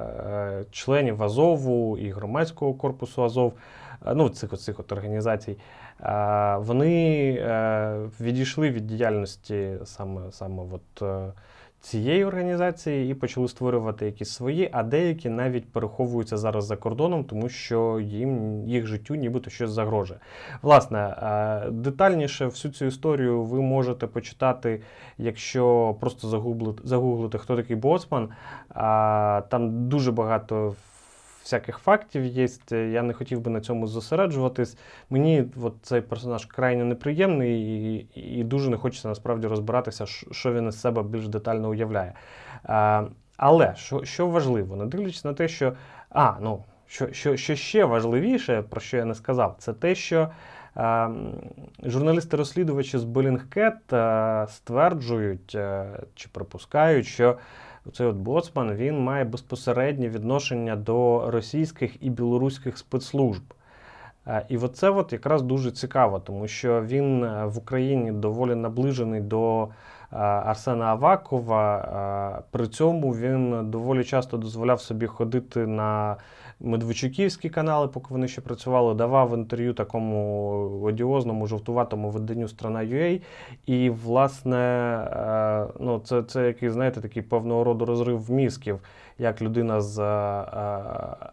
е, 0.00 0.64
членів 0.70 1.22
Азову 1.22 1.98
і 1.98 2.10
громадського 2.10 2.74
корпусу 2.74 3.24
Азов, 3.24 3.52
е, 4.06 4.14
ну 4.14 4.28
цих, 4.28 4.58
цих 4.58 4.80
от 4.80 4.92
організацій, 4.92 5.56
е, 6.00 6.56
вони 6.56 7.32
е, 7.32 8.08
відійшли 8.20 8.70
від 8.70 8.86
діяльності 8.86 9.72
саме, 9.84 10.20
саме 10.30 10.62
от, 10.72 11.02
е, 11.02 11.32
цієї 11.80 12.24
організації 12.24 13.10
і 13.10 13.14
почали 13.14 13.48
створювати 13.48 14.06
якісь 14.06 14.30
свої, 14.30 14.68
а 14.72 14.82
деякі 14.82 15.28
навіть 15.28 15.72
переховуються 15.72 16.36
зараз 16.36 16.64
за 16.66 16.76
кордоном, 16.76 17.24
тому 17.24 17.48
що 17.48 18.00
їм 18.00 18.64
їх 18.68 18.86
життю 18.86 19.14
нібито 19.14 19.50
щось 19.50 19.70
загрожує. 19.70 20.20
Власне, 20.62 20.98
е, 20.98 21.70
детальніше 21.70 22.46
всю 22.46 22.72
цю 22.72 22.84
історію 22.84 23.42
ви 23.42 23.60
можете 23.60 24.06
почитати, 24.06 24.82
якщо 25.18 25.96
просто 26.00 26.28
загуглити, 26.28 26.82
загуглити, 26.84 27.38
хто 27.38 27.56
такий 27.56 27.76
боцман. 27.76 28.28
Там 29.48 29.88
дуже 29.88 30.12
багато 30.12 30.74
всяких 31.42 31.78
фактів 31.78 32.24
є. 32.26 32.48
Я 32.70 33.02
не 33.02 33.12
хотів 33.12 33.40
би 33.40 33.50
на 33.50 33.60
цьому 33.60 33.86
зосереджуватись. 33.86 34.76
Мені 35.10 35.44
от 35.62 35.74
цей 35.82 36.00
персонаж 36.00 36.44
крайне 36.44 36.84
неприємний 36.84 37.62
і, 37.94 38.08
і 38.14 38.44
дуже 38.44 38.70
не 38.70 38.76
хочеться 38.76 39.08
насправді 39.08 39.46
розбиратися, 39.46 40.06
що- 40.06 40.52
він 40.52 40.68
із 40.68 40.80
себе 40.80 41.02
більш 41.02 41.28
детально 41.28 41.68
уявляє. 41.68 42.12
А, 42.64 43.04
Але 43.36 43.74
що 43.76 44.04
що 44.04 44.26
важливо, 44.26 44.76
не 44.76 44.86
дивлячись 44.86 45.24
на 45.24 45.34
те, 45.34 45.48
що. 45.48 45.72
А, 46.10 46.32
ну, 46.40 46.64
що 46.86 47.12
що, 47.12 47.36
що 47.36 47.56
ще 47.56 47.84
важливіше, 47.84 48.62
про 48.62 48.80
що 48.80 48.96
я 48.96 49.04
не 49.04 49.14
сказав, 49.14 49.56
це 49.58 49.72
те, 49.72 49.94
що 49.94 50.28
е, 50.76 51.08
журналісти-розслідувачі 51.82 52.98
з 52.98 53.04
е, 53.92 54.46
стверджують 54.48 55.54
е, 55.54 55.86
чи 56.14 56.28
припускають, 56.32 57.06
що 57.06 57.38
цей 57.92 58.06
от 58.06 58.16
боцман 58.16 58.74
він 58.74 58.98
має 58.98 59.24
безпосереднє 59.24 60.08
відношення 60.08 60.76
до 60.76 61.30
російських 61.30 62.02
і 62.02 62.10
білоруських 62.10 62.78
спецслужб. 62.78 63.42
Е, 64.26 64.46
і 64.48 64.58
оце 64.58 64.90
от 64.90 65.12
якраз 65.12 65.42
дуже 65.42 65.70
цікаво, 65.70 66.18
тому 66.18 66.48
що 66.48 66.82
він 66.82 67.24
е, 67.24 67.46
в 67.46 67.58
Україні 67.58 68.12
доволі 68.12 68.54
наближений 68.54 69.20
до 69.20 69.62
е, 69.62 69.68
Арсена 70.18 70.84
Авакова. 70.84 72.42
При 72.50 72.66
цьому 72.66 73.10
він 73.10 73.70
доволі 73.70 74.04
часто 74.04 74.36
дозволяв 74.36 74.80
собі 74.80 75.06
ходити 75.06 75.66
на 75.66 76.16
Медведчуківські 76.60 77.48
канали, 77.48 77.88
поки 77.88 78.06
вони 78.10 78.28
ще 78.28 78.40
працювали, 78.40 78.94
давав 78.94 79.34
інтерв'ю 79.34 79.74
такому 79.74 80.80
одіозному 80.84 81.46
жовтуватому 81.46 82.10
виданню 82.10 82.48
Страна 82.48 82.80
UA. 82.80 83.20
І, 83.66 83.90
власне, 83.90 84.56
ну, 85.80 86.00
це 86.04 86.22
це 86.22 86.46
який, 86.46 86.70
знаєте, 86.70 87.00
такий 87.00 87.22
певного 87.22 87.64
роду 87.64 87.84
розрив 87.84 88.30
мізків, 88.30 88.80
як 89.20 89.42
людина 89.42 89.80
з 89.80 90.00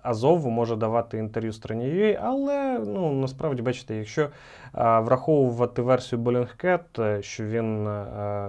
Азову 0.03 0.49
може 0.49 0.75
давати 0.75 1.17
інтерв'ю 1.17 1.53
Страні 1.53 2.19
але 2.21 2.79
ну, 2.87 3.11
насправді, 3.13 3.61
бачите, 3.61 3.95
якщо 3.95 4.29
враховувати 4.73 5.81
версію 5.81 6.21
Bellingcat, 6.21 7.21
що 7.21 7.43
він 7.43 7.89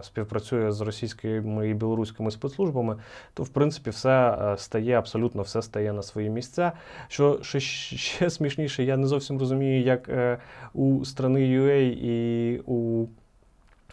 співпрацює 0.02 0.72
з 0.72 0.80
російськими 0.80 1.68
і 1.68 1.74
білоруськими 1.74 2.30
спецслужбами, 2.30 2.96
то 3.34 3.42
в 3.42 3.48
принципі 3.48 3.90
все 3.90 4.38
стає 4.58 4.98
абсолютно 4.98 5.42
все 5.42 5.62
стає 5.62 5.92
на 5.92 6.02
свої 6.02 6.30
місця. 6.30 6.72
Що 7.08 7.38
ще, 7.42 7.60
ще 7.60 8.30
смішніше, 8.30 8.84
я 8.84 8.96
не 8.96 9.06
зовсім 9.06 9.38
розумію, 9.38 9.82
як 9.82 10.08
е, 10.08 10.38
у 10.74 11.04
страни 11.04 11.40
UA 11.40 11.80
і 12.02 12.58
у 12.66 13.06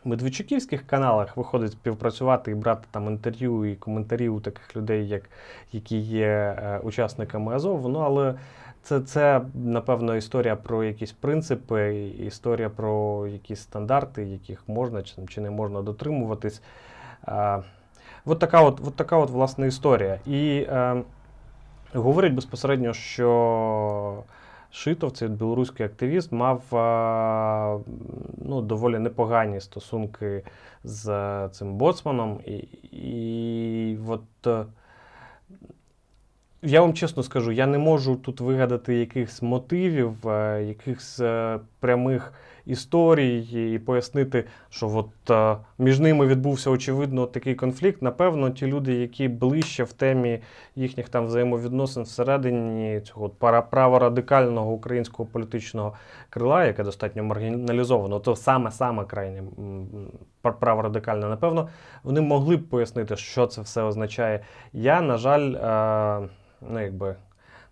Медведчуківських 0.05 0.87
каналах 0.87 1.37
виходить 1.37 1.71
співпрацювати 1.71 2.51
і 2.51 2.55
брати 2.55 2.87
там 2.91 3.07
інтерв'ю 3.07 3.65
і 3.65 3.75
коментарі 3.75 4.29
у 4.29 4.39
таких 4.39 4.75
людей, 4.75 5.07
як, 5.07 5.29
які 5.71 5.97
є 5.97 6.27
е, 6.27 6.79
учасниками 6.83 7.55
Азов. 7.55 7.89
Ну, 7.89 7.99
але 7.99 8.35
це, 8.83 8.99
це, 8.99 9.41
напевно, 9.53 10.15
історія 10.15 10.55
про 10.55 10.83
якісь 10.83 11.11
принципи, 11.11 11.95
історія 12.07 12.69
про 12.69 13.27
якісь 13.27 13.59
стандарти, 13.59 14.23
яких 14.23 14.63
можна 14.67 15.03
чи, 15.03 15.41
не 15.41 15.49
можна 15.49 15.81
дотримуватись. 15.81 16.61
Е, 17.27 17.63
от 18.25 18.39
така 18.39 18.61
от, 18.61 18.81
от 18.87 18.95
така 18.95 19.17
от 19.17 19.29
власне 19.29 19.67
історія. 19.67 20.19
І 20.25 20.65
е, 20.69 21.03
говорять 21.93 22.33
безпосередньо, 22.33 22.93
що 22.93 24.23
Шитов, 24.71 25.11
цей 25.11 25.27
білоруський 25.27 25.85
активіст, 25.85 26.31
мав 26.31 26.61
ну, 28.37 28.61
доволі 28.61 28.99
непогані 28.99 29.61
стосунки 29.61 30.43
з 30.83 31.49
цим 31.51 31.73
боцманом. 31.73 32.39
І, 32.45 32.57
і 32.91 33.99
от 34.07 34.47
е, 34.47 34.65
я 36.61 36.81
вам 36.81 36.93
чесно 36.93 37.23
скажу, 37.23 37.51
я 37.51 37.67
не 37.67 37.77
можу 37.77 38.15
тут 38.15 38.41
вигадати 38.41 38.95
якихось 38.95 39.41
мотивів, 39.41 40.27
е, 40.27 40.63
якихось 40.63 41.19
е, 41.19 41.59
прямих 41.79 42.33
історій 42.65 43.73
і 43.73 43.79
пояснити, 43.79 44.45
що 44.69 44.89
от 44.89 45.31
е, 45.31 45.57
між 45.77 45.99
ними 45.99 46.27
відбувся 46.27 46.69
очевидно 46.69 47.25
такий 47.25 47.55
конфлікт. 47.55 48.01
Напевно, 48.01 48.49
ті 48.49 48.67
люди, 48.67 48.93
які 48.93 49.27
ближче 49.27 49.83
в 49.83 49.93
темі 49.93 50.39
їхніх 50.75 51.09
там 51.09 51.25
взаємовідносин 51.25 52.03
всередині 52.03 53.01
цього 53.01 53.29
праворадикального 53.69 54.71
українського 54.71 55.29
політичного 55.31 55.93
крила, 56.29 56.65
яке 56.65 56.83
достатньо 56.83 57.23
маргіналізовано, 57.23 58.19
то 58.19 58.35
саме 58.35 58.71
саме 58.71 59.05
крайнє 59.05 59.43
праворадикальне, 60.41 61.27
напевно, 61.27 61.69
вони 62.03 62.21
могли 62.21 62.57
б 62.57 62.69
пояснити, 62.69 63.15
що 63.15 63.47
це 63.47 63.61
все 63.61 63.81
означає. 63.81 64.39
Я, 64.73 65.01
на 65.01 65.17
жаль, 65.17 65.49
ну 66.61 66.81
якби 66.81 67.15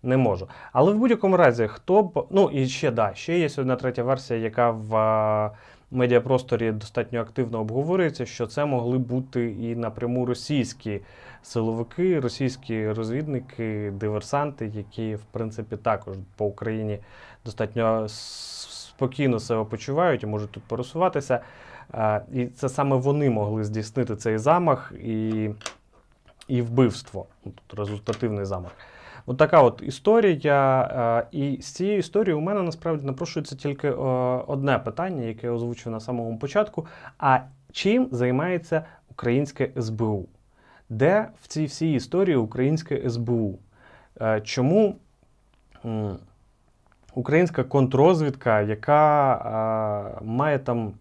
не 0.04 0.18
можу. 0.18 0.48
Але 0.72 0.92
в 0.92 0.98
будь-якому 0.98 1.38
разі, 1.38 1.68
хто 1.68 2.04
б. 2.04 2.26
Ну 2.30 2.50
і 2.50 2.68
ще 2.68 2.92
да, 2.92 3.14
ще 3.14 3.40
є 3.40 3.50
одна 3.58 3.76
третя 3.76 4.04
версія, 4.04 4.40
яка 4.40 4.72
в 4.72 5.52
медіапросторі 5.92 6.72
достатньо 6.72 7.22
активно 7.22 7.60
обговорюється, 7.60 8.26
що 8.26 8.48
це 8.48 8.66
могли 8.66 8.98
бути 8.98 9.52
і 9.52 9.76
напряму 9.76 10.26
російські 10.26 11.02
силовики, 11.44 12.20
російські 12.20 12.92
розвідники, 12.92 13.94
диверсанти, 13.96 14.72
які, 14.76 15.16
в 15.16 15.24
принципі, 15.32 15.78
також 15.78 16.16
по 16.36 16.46
Україні 16.46 17.00
достатньо 17.46 18.06
спокійно 18.10 19.40
себе 19.40 19.64
почувають 19.64 20.24
і 20.24 20.26
можуть 20.26 20.52
тут 20.52 20.64
пересуватися. 20.64 21.40
І 22.34 22.46
це 22.46 22.70
саме 22.70 22.96
вони 22.96 23.30
могли 23.30 23.64
здійснити 23.64 24.16
цей 24.16 24.38
замах 24.38 24.94
і 25.04 25.50
і 26.48 26.62
вбивство. 26.62 27.26
Тут 27.44 27.80
результативний 27.80 28.46
замах. 28.46 28.72
От 29.26 29.38
така 29.38 29.62
от 29.62 29.84
історія. 29.86 30.82
Е, 31.32 31.38
і 31.38 31.62
з 31.62 31.66
цієї 31.66 32.00
історії 32.00 32.34
у 32.34 32.40
мене 32.40 32.62
насправді 32.62 33.06
напрошується 33.06 33.56
тільки 33.56 33.88
е, 33.88 33.94
одне 34.48 34.80
питання, 34.80 35.24
яке 35.24 35.48
я 35.48 35.54
озвучив 35.54 35.92
на 35.92 36.00
самому 36.00 36.38
початку. 36.38 36.88
А 37.18 37.40
чим 37.72 38.08
займається 38.12 38.86
українське 39.12 39.70
СБУ? 39.82 40.26
Де 40.90 41.28
в 41.42 41.48
цій 41.48 41.66
всій 41.66 41.94
історії 41.94 42.36
українське 42.36 43.10
СБУ? 43.10 43.60
Е, 44.22 44.42
чому 44.42 44.96
українська 47.14 47.64
контррозвідка, 47.64 48.62
яка 48.62 50.20
має 50.24 50.60
там 50.60 50.94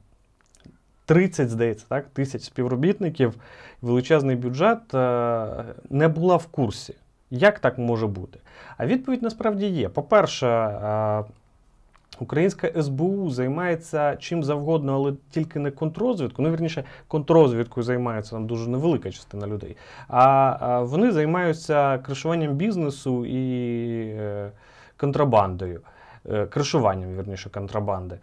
30, 1.05 1.51
здається, 1.51 1.87
так, 1.89 2.07
тисяч 2.07 2.43
співробітників, 2.43 3.35
величезний 3.83 4.37
бюджет, 4.37 4.93
не 5.91 6.09
була 6.09 6.37
в 6.37 6.47
курсі? 6.47 6.95
Як 7.35 7.59
так 7.59 7.79
може 7.79 8.07
бути? 8.07 8.39
А 8.77 8.87
відповідь 8.87 9.23
насправді 9.23 9.67
є. 9.67 9.89
По-перше, 9.89 10.79
Українська 12.21 12.83
СБУ 12.83 13.31
займається 13.31 14.17
чим 14.17 14.45
завгодно, 14.45 14.95
але 14.95 15.13
тільки 15.31 15.59
не 15.59 15.71
контррозвідку. 15.71 16.43
Ну, 16.43 16.51
вірніше, 16.51 16.85
контррозвідкою 17.09 17.85
займається 17.85 18.31
там 18.31 18.47
дуже 18.47 18.71
невелика 18.71 19.11
частина 19.11 19.47
людей. 19.47 19.77
А 20.09 20.81
вони 20.81 21.13
займаються 21.13 21.99
кришуванням 21.99 22.55
бізнесу 22.55 23.27
і 23.27 23.41
е, 24.09 24.51
контрабандою, 24.97 25.81
е, 26.31 26.47
кришуванням, 26.47 27.17
вірніше, 27.17 27.51
контрабанди. 27.51 28.19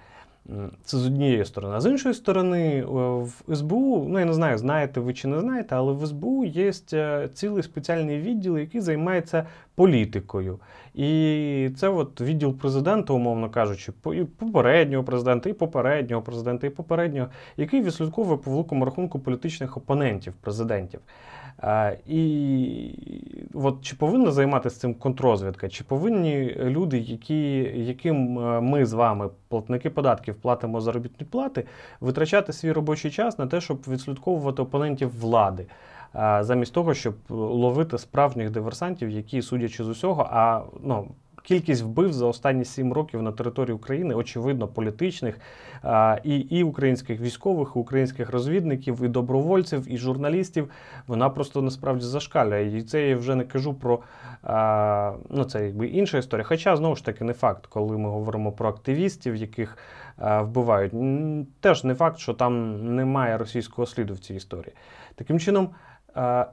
Це 0.83 0.97
з 0.97 1.05
однієї 1.05 1.45
сторони. 1.45 1.75
А 1.75 1.81
з 1.81 1.85
іншої 1.85 2.15
сторони, 2.15 2.79
е, 2.79 2.83
в 3.47 3.55
СБУ, 3.55 4.05
ну 4.09 4.19
я 4.19 4.25
не 4.25 4.33
знаю, 4.33 4.57
знаєте 4.57 4.99
ви 4.99 5.13
чи 5.13 5.27
не 5.27 5.39
знаєте, 5.39 5.75
але 5.75 5.93
в 5.93 6.05
СБУ 6.05 6.45
є 6.45 6.71
е, 6.93 7.29
цілий 7.33 7.63
спеціальний 7.63 8.19
відділ, 8.19 8.57
який 8.57 8.81
займається 8.81 9.45
політикою. 9.75 10.59
І 10.93 11.69
це 11.77 11.89
от 11.89 12.21
відділ 12.21 12.53
президента, 12.53 13.13
умовно 13.13 13.49
кажучи, 13.49 13.91
і 14.13 14.23
попереднього 14.23 15.03
президента, 15.03 15.49
і 15.49 15.53
попереднього 15.53 16.21
президента, 16.21 16.67
і 16.67 16.69
попереднього, 16.69 17.27
який 17.57 17.81
відслідковує 17.81 18.37
по 18.37 18.51
великому 18.51 18.85
рахунку 18.85 19.19
політичних 19.19 19.77
опонентів 19.77 20.33
президентів. 20.33 20.99
І 22.07 23.49
от 23.53 23.81
чи 23.81 23.95
повинна 23.95 24.31
займатися 24.31 24.79
цим 24.79 24.93
контрозвідка, 24.93 25.69
чи 25.69 25.83
повинні 25.83 26.55
люди, 26.59 26.97
які, 26.97 27.51
яким 27.75 28.39
е, 28.39 28.61
ми 28.61 28.85
з 28.85 28.93
вами, 28.93 29.29
платники 29.47 29.89
податків, 29.89 30.35
платимо 30.35 30.81
заробітні 30.81 31.27
плати, 31.31 31.65
витрачати 32.01 32.53
свій 32.53 32.71
робочий 32.71 33.11
час 33.11 33.39
на 33.39 33.47
те, 33.47 33.61
щоб 33.61 33.81
відслідковувати 33.87 34.61
опонентів 34.61 35.19
влади, 35.19 35.65
замість 36.39 36.73
того, 36.73 36.93
щоб 36.93 37.15
ловити 37.29 37.97
справжніх 37.97 38.49
диверсантів, 38.49 39.09
які, 39.09 39.41
судячи 39.41 39.83
з 39.83 39.87
усього, 39.87 40.29
а 40.31 40.61
ну. 40.83 41.07
Кількість 41.49 41.83
вбив 41.83 42.13
за 42.13 42.25
останні 42.25 42.65
сім 42.65 42.93
років 42.93 43.21
на 43.21 43.31
території 43.31 43.75
України, 43.75 44.15
очевидно, 44.15 44.67
політичних 44.67 45.39
і 46.23 46.37
і 46.37 46.63
українських 46.63 47.19
військових, 47.19 47.71
і 47.75 47.79
українських 47.79 48.29
розвідників, 48.29 49.03
і 49.03 49.07
добровольців, 49.07 49.93
і 49.93 49.97
журналістів. 49.97 50.69
Вона 51.07 51.29
просто 51.29 51.61
насправді 51.61 52.05
зашкалює. 52.05 52.77
І 52.77 52.81
це 52.81 53.07
я 53.07 53.17
вже 53.17 53.35
не 53.35 53.43
кажу 53.43 53.73
про 53.73 53.99
ну 55.29 55.43
це 55.43 55.65
якби 55.65 55.87
інша 55.87 56.17
історія. 56.17 56.43
Хоча 56.43 56.75
знову 56.75 56.95
ж 56.95 57.05
таки 57.05 57.23
не 57.23 57.33
факт, 57.33 57.65
коли 57.65 57.97
ми 57.97 58.09
говоримо 58.09 58.51
про 58.51 58.69
активістів, 58.69 59.35
яких 59.35 59.77
вбивають. 60.17 60.93
Теж 61.59 61.83
не 61.83 61.95
факт, 61.95 62.19
що 62.19 62.33
там 62.33 62.95
немає 62.95 63.37
російського 63.37 63.85
сліду 63.85 64.13
в 64.13 64.19
цій 64.19 64.35
історії. 64.35 64.73
Таким 65.15 65.39
чином. 65.39 65.69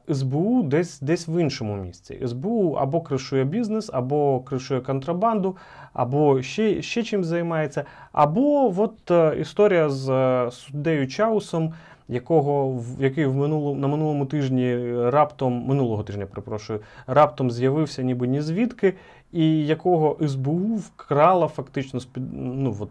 СБУ 0.08 0.62
десь 0.62 1.00
десь 1.00 1.28
в 1.28 1.40
іншому 1.40 1.76
місці. 1.76 2.22
СБУ 2.26 2.72
або 2.72 3.00
кришує 3.00 3.44
бізнес, 3.44 3.90
або 3.92 4.40
кришує 4.40 4.80
контрабанду, 4.80 5.56
або 5.92 6.42
ще 6.42 6.82
ще 6.82 7.02
чим 7.02 7.24
займається. 7.24 7.84
Або 8.12 8.74
от 8.76 9.10
е, 9.10 9.36
історія 9.40 9.88
з 9.88 10.10
е, 10.10 10.50
суддею 10.50 11.08
Чаусом, 11.08 11.72
якого 12.08 12.82
який 12.98 13.26
в 13.26 13.34
минуло, 13.34 13.74
на 13.74 13.88
минулому 13.88 14.26
тижні 14.26 14.76
раптом 15.10 15.64
минулого 15.66 16.02
тижня, 16.02 16.26
перепрошую, 16.26 16.80
раптом 17.06 17.50
з'явився 17.50 18.02
ніби 18.02 18.26
ні 18.26 18.40
звідки, 18.40 18.94
і 19.32 19.66
якого 19.66 20.28
СБУ 20.28 20.76
вкрала 20.76 21.48
фактично 21.48 22.00
з-під, 22.00 22.22
ну, 22.34 22.76
от, 22.80 22.88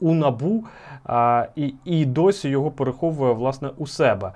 у 0.00 0.14
набу, 0.14 0.64
а, 1.04 1.46
і, 1.56 1.74
і 1.84 2.04
досі 2.04 2.48
його 2.48 2.70
переховує 2.70 3.32
власне 3.32 3.70
у 3.76 3.86
себе. 3.86 4.32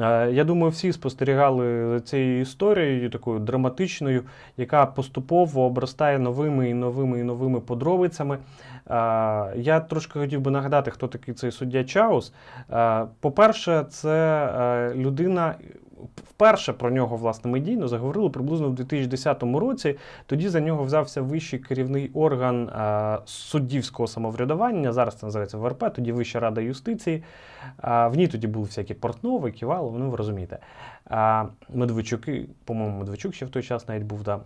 Е, 0.00 0.30
Я 0.32 0.44
думаю, 0.44 0.70
всі 0.70 0.92
спостерігали 0.92 1.88
за 1.90 2.00
цією 2.00 2.40
історією, 2.40 3.10
такою 3.10 3.38
драматичною, 3.40 4.22
яка 4.56 4.86
поступово 4.86 5.62
обростає 5.62 6.18
новими 6.18 6.70
і 6.70 6.74
новими 6.74 7.20
і 7.20 7.22
новими 7.22 7.60
подробицями. 7.60 8.34
Е, 8.36 8.42
Я 9.56 9.80
трошки 9.88 10.18
хотів 10.18 10.40
би 10.40 10.50
нагадати, 10.50 10.90
хто 10.90 11.08
такий 11.08 11.34
цей 11.34 11.50
суддя 11.50 11.84
Чаус. 11.84 12.32
Е, 12.72 13.04
По-перше, 13.20 13.86
це 13.90 14.92
людина. 14.94 15.54
Вперше 16.16 16.72
про 16.72 16.90
нього 16.90 17.16
власне 17.16 17.50
медійно 17.50 17.88
заговорили 17.88 18.30
приблизно 18.30 18.68
в 18.68 18.74
2010 18.74 19.42
році. 19.42 19.96
Тоді 20.26 20.48
за 20.48 20.60
нього 20.60 20.84
взявся 20.84 21.22
вищий 21.22 21.58
керівний 21.58 22.10
орган 22.14 22.68
е, 22.68 23.18
суддівського 23.24 24.06
самоврядування. 24.06 24.92
Зараз 24.92 25.14
це 25.14 25.26
називається 25.26 25.58
ВРП, 25.58 25.94
тоді 25.94 26.12
Вища 26.12 26.40
рада 26.40 26.60
юстиції. 26.60 27.22
А, 27.76 28.08
в 28.08 28.16
ній 28.16 28.28
тоді 28.28 28.46
були 28.46 28.66
всякі 28.66 28.94
Портнови, 28.94 29.50
Ківалови, 29.50 29.98
ну 29.98 30.10
ви 30.10 30.16
розумієте. 30.16 30.58
А, 31.04 31.44
Медведчуки, 31.74 32.46
по-моєму, 32.64 32.98
Медведчук 32.98 33.34
ще 33.34 33.46
в 33.46 33.50
той 33.50 33.62
час 33.62 33.88
навіть 33.88 34.04
був, 34.04 34.22
да. 34.22 34.40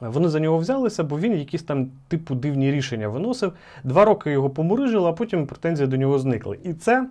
Вони 0.00 0.28
за 0.28 0.40
нього 0.40 0.58
взялися, 0.58 1.04
бо 1.04 1.18
він 1.18 1.36
якісь 1.36 1.62
там 1.62 1.90
типу 2.08 2.34
дивні 2.34 2.70
рішення 2.70 3.08
виносив. 3.08 3.52
Два 3.84 4.04
роки 4.04 4.30
його 4.30 4.50
помурижили, 4.50 5.08
а 5.08 5.12
потім 5.12 5.46
претензії 5.46 5.88
до 5.88 5.96
нього 5.96 6.18
зникли. 6.18 6.58
І 6.64 6.74
це 6.74 7.08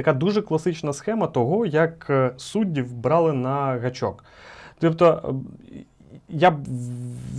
така 0.00 0.12
дуже 0.12 0.42
класична 0.42 0.92
схема 0.92 1.26
того, 1.26 1.66
як 1.66 2.06
е, 2.10 2.30
суддів 2.36 2.94
брали 2.94 3.32
на 3.32 3.78
гачок. 3.78 4.24
Тобто, 4.78 5.34
е, 5.72 5.84
я 6.28 6.58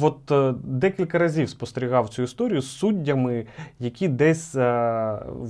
от 0.02 0.32
е, 0.32 0.54
декілька 0.63 1.17
разів 1.17 1.50
спостерігав 1.50 2.10
цю 2.10 2.24
історію 2.24 2.62
з 2.62 2.78
суддями, 2.78 3.45
які 3.80 4.08
десь 4.08 4.56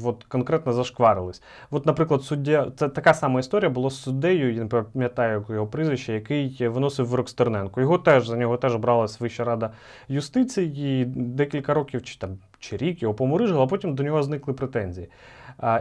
от, 0.06 0.24
конкретно 0.28 0.74
зашкварились. 0.74 1.44
От, 1.72 1.86
наприклад, 1.86 2.22
суддя, 2.22 2.72
це 2.76 2.90
така 2.90 3.14
сама 3.14 3.40
історія 3.40 3.70
була 3.70 3.90
з 3.90 4.02
суддею, 4.02 4.54
я 4.54 4.62
не 4.62 4.68
пам'ятаю 4.68 5.46
його 5.50 5.68
прізвище, 5.68 6.14
який 6.14 6.68
виносив 6.68 7.08
вирок 7.08 7.30
Стерненко. 7.30 7.82
Його 7.82 7.98
теж 7.98 8.28
за 8.28 8.38
нього 8.38 8.58
теж 8.58 8.76
бралась 8.76 9.20
Вища 9.20 9.44
рада 9.44 9.72
юстиції, 10.08 11.06
декілька 11.06 11.74
років 11.74 12.04
чи 12.04 12.18
там 12.18 12.38
чи 12.60 12.78
рік 12.78 13.02
його 13.02 13.14
поморижили, 13.14 13.64
а 13.64 13.68
потім 13.68 13.96
до 13.96 14.04
нього 14.04 14.24
зникли 14.24 14.54
претензії. 14.54 15.10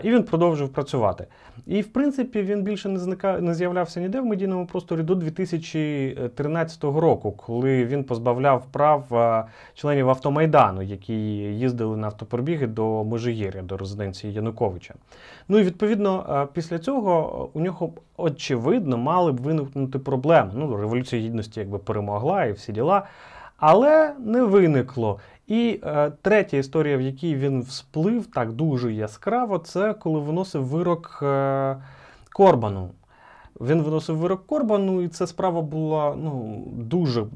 І 0.02 0.10
він 0.10 0.22
продовжив 0.22 0.68
працювати. 0.68 1.26
І, 1.66 1.80
в 1.80 1.92
принципі, 1.92 2.42
він 2.42 2.62
більше 2.62 2.88
не, 2.88 2.98
зника, 2.98 3.38
не 3.40 3.54
з'являвся 3.54 4.00
ніде 4.00 4.20
в 4.20 4.26
медійному 4.26 4.66
просторі 4.66 5.02
до 5.02 5.14
2013 5.14 6.84
року, 6.84 7.32
коли 7.32 7.84
він 7.84 8.04
позбавляв 8.04 8.66
прав 8.72 9.04
членів 9.74 10.08
автомайдану, 10.08 10.82
які 10.82 11.14
їздили 11.14 11.96
на 11.96 12.06
автопробіги 12.06 12.66
до 12.66 13.04
Межигір'я, 13.04 13.62
до 13.62 13.76
резиденції 13.76 14.32
Януковича. 14.32 14.94
Ну 15.48 15.58
і 15.58 15.62
відповідно, 15.62 16.48
після 16.52 16.78
цього 16.78 17.48
у 17.52 17.60
нього 17.60 17.92
очевидно 18.16 18.98
мали 18.98 19.32
б 19.32 19.40
виникнути 19.40 19.98
проблеми. 19.98 20.50
Ну, 20.54 20.76
революція 20.76 21.22
гідності 21.22 21.60
якби 21.60 21.78
перемогла 21.78 22.44
і 22.44 22.52
всі 22.52 22.72
діла. 22.72 23.02
Але 23.56 24.14
не 24.18 24.42
виникло. 24.42 25.18
І 25.50 25.80
е, 25.84 26.12
третя 26.22 26.56
історія, 26.56 26.96
в 26.96 27.00
якій 27.00 27.36
він 27.36 27.62
всплив 27.62 28.26
так 28.26 28.52
дуже 28.52 28.92
яскраво, 28.92 29.58
це 29.58 29.94
коли 29.94 30.20
виносив 30.20 30.64
вирок 30.64 31.18
е, 31.22 31.76
Корбану. 32.32 32.90
Він 33.60 33.82
виносив 33.82 34.16
вирок 34.16 34.46
Корбану, 34.46 35.02
і 35.02 35.08
ця 35.08 35.26
справа 35.26 35.62
була 35.62 36.14
ну, 36.16 36.62
дуже 36.76 37.26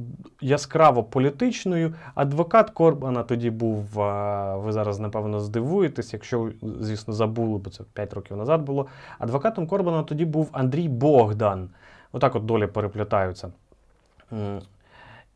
яскраво 0.40 1.04
політичною. 1.04 1.94
Адвокат 2.14 2.70
Корбана 2.70 3.22
тоді 3.22 3.50
був, 3.50 4.00
е, 4.00 4.56
ви 4.56 4.72
зараз, 4.72 4.98
напевно, 4.98 5.40
здивуєтесь, 5.40 6.12
якщо, 6.12 6.50
звісно, 6.80 7.14
забули, 7.14 7.58
бо 7.58 7.70
це 7.70 7.84
5 7.92 8.12
років 8.14 8.36
назад 8.36 8.62
було. 8.62 8.86
Адвокатом 9.18 9.66
Корбана 9.66 10.02
тоді 10.02 10.24
був 10.24 10.48
Андрій 10.52 10.88
Богдан. 10.88 11.68
Отак 12.12 12.34
от 12.36 12.44
долі 12.44 12.66
переплітаються. 12.66 13.52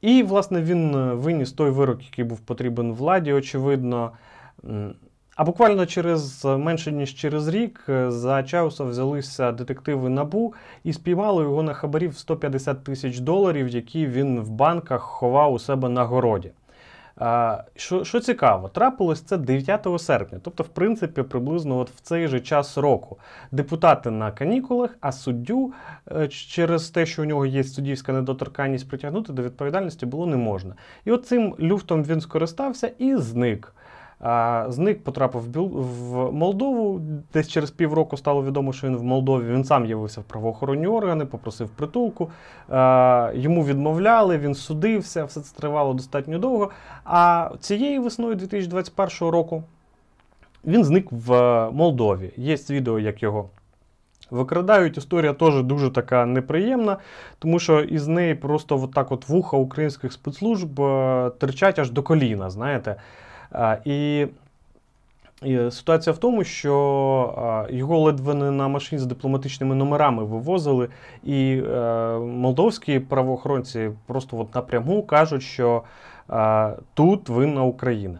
І, 0.00 0.22
власне, 0.22 0.62
він 0.62 0.94
е, 0.94 1.14
виніс 1.14 1.52
той 1.52 1.70
вирок, 1.70 2.04
який 2.04 2.24
був 2.24 2.40
потрібен 2.40 2.92
владі, 2.92 3.32
очевидно. 3.32 4.12
А 5.38 5.44
буквально 5.44 5.86
через 5.86 6.44
е, 6.44 6.56
менше 6.56 6.92
ніж 6.92 7.14
через 7.14 7.48
рік 7.48 7.84
е, 7.88 8.10
за 8.10 8.42
Чауса 8.42 8.84
взялися 8.84 9.52
детективи 9.52 10.08
НАБУ 10.08 10.54
і 10.84 10.92
спіймали 10.92 11.42
його 11.42 11.62
на 11.62 11.74
хабарів 11.74 12.16
150 12.16 12.84
тисяч 12.84 13.18
доларів, 13.18 13.68
які 13.68 14.06
він 14.06 14.40
в 14.40 14.50
банках 14.50 15.02
ховав 15.02 15.52
у 15.52 15.58
себе 15.58 15.88
на 15.88 16.04
городі. 16.04 16.50
Що, 17.76 18.04
що 18.04 18.20
цікаво, 18.20 18.68
трапилось 18.68 19.20
це 19.20 19.36
9 19.36 19.86
серпня, 19.98 20.40
тобто, 20.42 20.62
в 20.62 20.68
принципі, 20.68 21.22
приблизно 21.22 21.78
от 21.78 21.90
в 21.90 22.00
цей 22.00 22.28
же 22.28 22.40
час 22.40 22.78
року. 22.78 23.18
Депутати 23.52 24.10
на 24.10 24.32
канікулах, 24.32 24.96
а 25.00 25.12
суддю 25.12 25.72
е, 26.10 26.28
через 26.28 26.90
те, 26.90 27.06
що 27.06 27.22
у 27.22 27.24
нього 27.24 27.46
є 27.46 27.64
суддівська 27.64 28.12
недоторканність, 28.12 28.88
притягнути 28.88 29.32
до 29.32 29.42
відповідальності 29.42 30.06
було 30.06 30.26
не 30.26 30.36
можна. 30.36 30.74
І 31.04 31.10
от 31.10 31.26
цим 31.26 31.54
люфтом 31.60 32.04
він 32.04 32.20
скористався 32.20 32.92
і 32.98 33.16
зник. 33.16 33.74
Зник 34.68 35.04
потрапив 35.04 35.42
в 35.52 36.32
Молдову. 36.32 37.00
Десь 37.32 37.48
через 37.48 37.70
півроку 37.70 38.16
стало 38.16 38.44
відомо, 38.44 38.72
що 38.72 38.86
він 38.86 38.96
в 38.96 39.02
Молдові. 39.02 39.52
Він 39.52 39.64
сам 39.64 39.86
явився 39.86 40.20
в 40.20 40.24
правоохоронні 40.24 40.86
органи, 40.86 41.26
попросив 41.26 41.68
притулку. 41.68 42.30
Йому 43.34 43.64
відмовляли, 43.64 44.38
він 44.38 44.54
судився, 44.54 45.24
все 45.24 45.40
це 45.40 45.56
тривало 45.56 45.94
достатньо 45.94 46.38
довго. 46.38 46.70
А 47.04 47.50
цієї 47.60 47.98
весною 47.98 48.34
2021 48.34 49.28
року 49.28 49.62
він 50.64 50.84
зник 50.84 51.06
в 51.10 51.30
Молдові. 51.70 52.32
Є 52.36 52.56
відео, 52.70 52.98
як 52.98 53.22
його 53.22 53.48
викрадають. 54.30 54.98
Історія 54.98 55.32
теж 55.32 55.62
дуже 55.62 55.90
така 55.90 56.26
неприємна, 56.26 56.96
тому 57.38 57.58
що 57.58 57.80
із 57.80 58.06
неї 58.06 58.34
просто 58.34 58.82
от 58.82 58.92
так 58.92 59.12
от 59.12 59.28
вуха 59.28 59.56
українських 59.56 60.12
спецслужб 60.12 60.80
е, 60.80 61.30
терчать 61.38 61.78
аж 61.78 61.90
до 61.90 62.02
коліна, 62.02 62.50
знаєте. 62.50 62.96
І, 63.84 64.26
ситуація 65.70 66.14
в 66.14 66.18
тому, 66.18 66.44
що 66.44 67.66
його 67.70 67.98
ледве 67.98 68.34
не 68.34 68.50
на 68.50 68.68
машині 68.68 68.98
з 68.98 69.06
дипломатичними 69.06 69.74
номерами 69.74 70.24
вивозили, 70.24 70.88
і 71.24 71.62
е, 71.66 72.18
молдовські 72.18 73.00
правоохоронці 73.00 73.90
просто 74.06 74.38
от 74.38 74.54
напряму 74.54 75.02
кажуть, 75.02 75.42
що 75.42 75.82
тут 76.94 77.28
винна 77.28 77.62
Україна. 77.62 78.18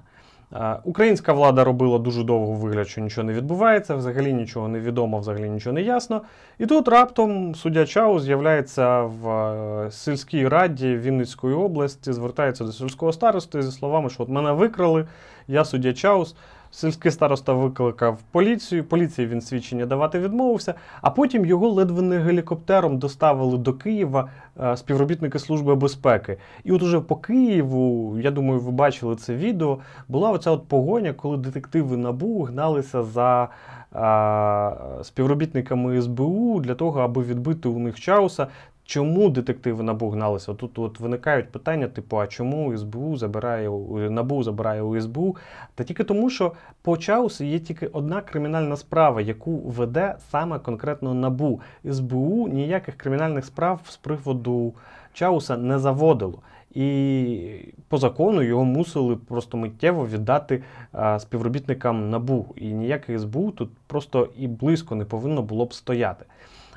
Українська 0.85 1.33
влада 1.33 1.65
робила 1.65 1.99
дуже 1.99 2.25
довго 2.25 2.53
вигляд, 2.53 2.89
що 2.89 3.01
нічого 3.01 3.25
не 3.25 3.33
відбувається, 3.33 3.95
взагалі 3.95 4.33
нічого 4.33 4.69
не 4.69 4.81
відомо, 4.81 5.19
взагалі 5.19 5.51
нічого 5.51 5.75
не 5.75 5.83
ясно. 5.83 6.23
І 6.59 6.67
тут 6.67 6.89
раптом 6.89 7.55
суддя 7.55 7.87
Чау 7.87 8.19
з'являється 8.21 9.03
в 9.03 9.29
е, 9.29 9.91
сільській 9.91 10.49
раді 10.49 10.97
Вінницької 10.97 11.55
області, 11.55 12.13
звертається 12.13 12.65
до 12.65 12.73
сільського 12.73 13.13
старости 13.13 13.63
зі 13.63 13.73
словами, 13.73 14.11
що 14.11 14.23
от 14.23 14.29
мене 14.29 14.53
викрали, 14.53 15.07
я 15.49 15.65
суддя 15.65 15.93
Чаус. 15.93 16.35
Сільський 16.79 17.11
староста 17.11 17.53
викликав 17.53 18.19
поліцію, 18.31 18.85
поліції 18.85 19.29
він 19.29 19.41
свідчення 19.41 19.87
давати 19.87 20.19
відмовився, 20.19 20.75
а 21.03 21.11
потім 21.11 21.45
його 21.47 21.69
ледве 21.69 22.03
не 22.03 22.19
гелікоптером 22.19 22.99
доставили 22.99 23.59
до 23.59 23.73
Києва 23.75 24.29
е, 24.61 24.77
співробітники 24.77 25.39
Служби 25.39 25.75
безпеки. 25.75 26.37
І 26.65 26.73
от 26.73 26.83
уже 26.83 27.01
по 27.01 27.17
Києву, 27.17 28.19
я 28.19 28.31
думаю, 28.31 28.61
ви 28.61 28.71
бачили 28.71 29.17
це 29.17 29.35
відео, 29.35 29.79
була 30.09 30.31
оця 30.31 30.51
от 30.51 30.69
погоня, 30.69 31.13
коли 31.13 31.37
детективи 31.37 31.97
НАБУ 31.97 32.43
гналися 32.43 33.03
за 33.03 33.49
е, 33.95 35.05
співробітниками 35.05 36.03
СБУ 36.03 36.61
для 36.61 36.75
того, 36.75 37.01
аби 37.01 37.23
відбити 37.23 37.69
у 37.69 37.79
них 37.79 38.01
Чауса. 38.01 38.47
Чому 38.89 39.29
детективи 39.29 39.83
НАБУ 39.83 40.11
гналися? 40.11 40.55
Тут 40.55 40.79
от 40.79 41.01
виникають 41.01 41.53
питання, 41.53 41.89
типу, 41.89 42.21
а 42.21 42.27
чому 42.27 42.77
СБУ 42.77 43.17
забирає 43.17 43.71
НАБУ 44.11 44.43
забирає 44.43 44.83
у 44.83 45.01
СБУ? 45.01 45.37
Та 45.75 45.85
тільки 45.85 46.05
тому, 46.05 46.31
що 46.31 46.53
по 46.83 46.97
Чаусу 46.97 47.45
є 47.45 47.59
тільки 47.59 47.87
одна 47.87 48.21
кримінальна 48.21 48.77
справа, 48.77 49.21
яку 49.21 49.57
веде 49.59 50.15
саме 50.31 50.59
конкретно 50.59 51.15
НАБУ. 51.15 51.61
СБУ 51.91 52.49
ніяких 52.49 52.97
кримінальних 52.97 53.45
справ 53.45 53.81
з 53.89 53.97
приводу 53.97 54.75
Чауса 55.13 55.57
не 55.57 55.79
заводило. 55.79 56.39
І 56.75 57.75
по 57.89 57.99
закону 57.99 58.43
його 58.43 58.65
мусили 58.65 59.17
просто 59.17 59.57
миттєво 59.57 60.07
віддати 60.07 60.63
а, 60.93 61.19
співробітникам 61.19 62.11
НАБУ. 62.11 62.47
І 62.57 62.73
ніяке 62.73 63.19
СБУ 63.19 63.51
тут 63.51 63.71
просто 63.87 64.29
і 64.39 64.49
близько 64.49 64.95
не 64.95 65.05
повинно 65.05 65.43
було 65.43 65.65
б 65.65 65.75
стояти. 65.75 66.25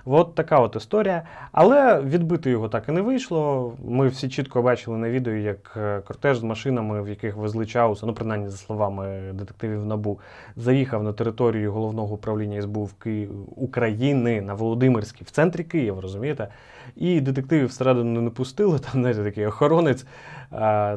От 0.06 0.36
така 0.36 0.60
от 0.60 0.76
історія. 0.76 1.24
Але 1.52 2.02
відбити 2.02 2.50
його 2.50 2.70
так 2.70 2.90
і 2.90 2.92
не 2.92 3.02
вийшло. 3.02 3.74
Ми 3.86 4.08
всі 4.08 4.30
чітко 4.30 4.62
бачили 4.62 4.98
на 4.98 5.10
відео, 5.10 5.34
як 5.34 5.74
е, 5.78 6.02
кортеж 6.08 6.40
з 6.40 6.44
машинами, 6.44 7.02
в 7.02 7.10
яких 7.10 7.36
везли 7.36 7.66
Чауса, 7.66 8.06
ну 8.06 8.14
принаймні 8.14 8.50
за 8.50 8.58
словами 8.58 9.32
детективів 9.34 9.86
НАБУ, 9.86 10.20
заїхав 10.56 11.04
на 11.04 11.14
територію 11.14 11.72
головного 11.72 12.14
управління 12.14 12.62
СБУ 12.62 12.84
в 12.84 12.94
Ки... 12.94 13.28
України 13.56 14.42
на 14.42 14.54
Володимирській, 14.54 15.24
в 15.24 15.32
центрі 15.32 15.64
Києва, 15.64 16.02
розумієте? 16.02 16.48
І 16.96 17.22
детективів 17.22 17.68
всередину 17.68 18.22
не 18.22 18.30
пустили. 18.30 18.80
Там 18.80 18.92
знаєте, 18.94 19.24
такий 19.24 19.46
охоронець. 19.46 20.06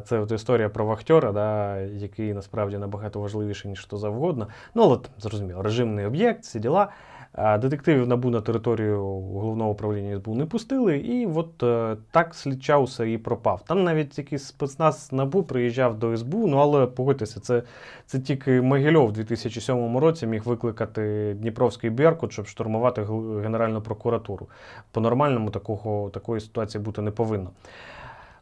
Це 0.04 0.18
от 0.18 0.32
історія 0.32 0.68
про 0.68 0.84
вахтера, 0.86 1.32
да, 1.32 1.80
який 1.80 2.34
насправді 2.34 2.78
набагато 2.78 3.20
важливіший, 3.20 3.70
ніж 3.70 3.80
що 3.80 3.96
завгодно. 3.96 4.48
Ну, 4.74 4.82
але 4.82 4.98
зрозуміло, 5.18 5.62
режимний 5.62 6.06
об'єкт, 6.06 6.42
всі 6.42 6.60
діла. 6.60 6.88
Детективів 7.36 8.08
набу 8.08 8.30
на 8.30 8.40
територію 8.40 9.02
головного 9.20 9.70
управління 9.70 10.16
СБУ 10.16 10.34
не 10.34 10.46
пустили, 10.46 10.98
і 10.98 11.26
от 11.26 11.62
е, 11.62 11.96
так 12.10 12.34
слідчався 12.34 13.04
і 13.04 13.18
пропав. 13.18 13.62
Там 13.66 13.84
навіть 13.84 14.18
якийсь 14.18 14.44
спецназ 14.44 15.12
набу 15.12 15.42
приїжджав 15.42 15.98
до 15.98 16.16
СБУ, 16.16 16.46
ну 16.46 16.56
але 16.56 16.86
погодьтеся, 16.86 17.40
це 17.40 17.62
це 18.06 18.18
тільки 18.18 18.60
Могильов 18.60 19.08
у 19.08 19.12
2007 19.12 19.96
році 19.96 20.26
міг 20.26 20.42
викликати 20.44 21.34
Дніпровський 21.40 21.90
Беркут, 21.90 22.32
щоб 22.32 22.46
штурмувати 22.46 23.02
Генеральну 23.42 23.80
прокуратуру. 23.80 24.48
По-нормальному 24.90 25.50
такого, 25.50 26.10
такої 26.10 26.40
ситуації 26.40 26.84
бути 26.84 27.02
не 27.02 27.10
повинно. 27.10 27.50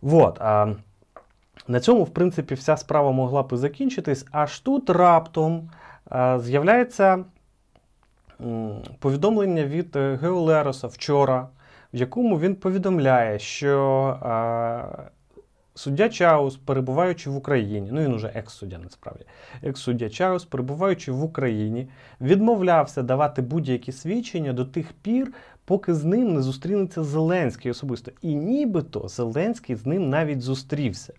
Вот, 0.02 0.40
а 0.40 0.74
на 1.68 1.81
цьому, 1.81 2.05
в 2.05 2.11
принципі, 2.11 2.55
вся 2.55 2.76
справа 2.76 3.12
могла 3.12 3.42
б 3.42 3.48
і 3.52 3.57
закінчитись, 3.57 4.26
аж 4.33 4.61
тут 4.61 4.90
раптом 4.90 5.70
а, 6.11 6.38
з'являється 6.38 7.24
повідомлення 8.98 9.64
від 9.64 9.96
е, 9.96 10.18
Геолероса 10.22 10.87
вчора, 10.87 11.48
в 11.94 11.96
якому 11.96 12.38
він 12.38 12.55
повідомляє, 12.55 13.38
що 13.38 13.72
суддя 15.74 16.09
Чаус, 16.09 16.57
перебуваючи 16.57 17.31
в 17.31 17.37
Україні, 17.37 17.88
ну 17.92 18.00
він 18.00 18.14
уже 18.14 18.26
екс-суддя 18.35 18.78
насправді, 18.78 19.24
екс-суддя 19.62 20.11
Чаус, 20.11 20.44
перебуваючи 20.44 21.12
в 21.12 21.24
Україні, 21.24 21.88
відмовлявся 22.20 23.02
давати 23.02 23.42
будь-які 23.42 23.92
свідчення 23.92 24.52
до 24.52 24.64
тих 24.64 24.92
пір, 24.92 25.33
поки 25.64 25.94
з 25.94 26.05
ним 26.05 26.35
не 26.35 26.42
зустрінеться 26.42 27.02
Зеленський 27.02 27.70
особисто. 27.70 28.11
І 28.22 28.35
нібито 28.35 29.09
Зеленський 29.09 29.76
з 29.76 29.87
ним 29.87 30.11
навіть 30.11 30.40
зустрівся. 30.40 31.12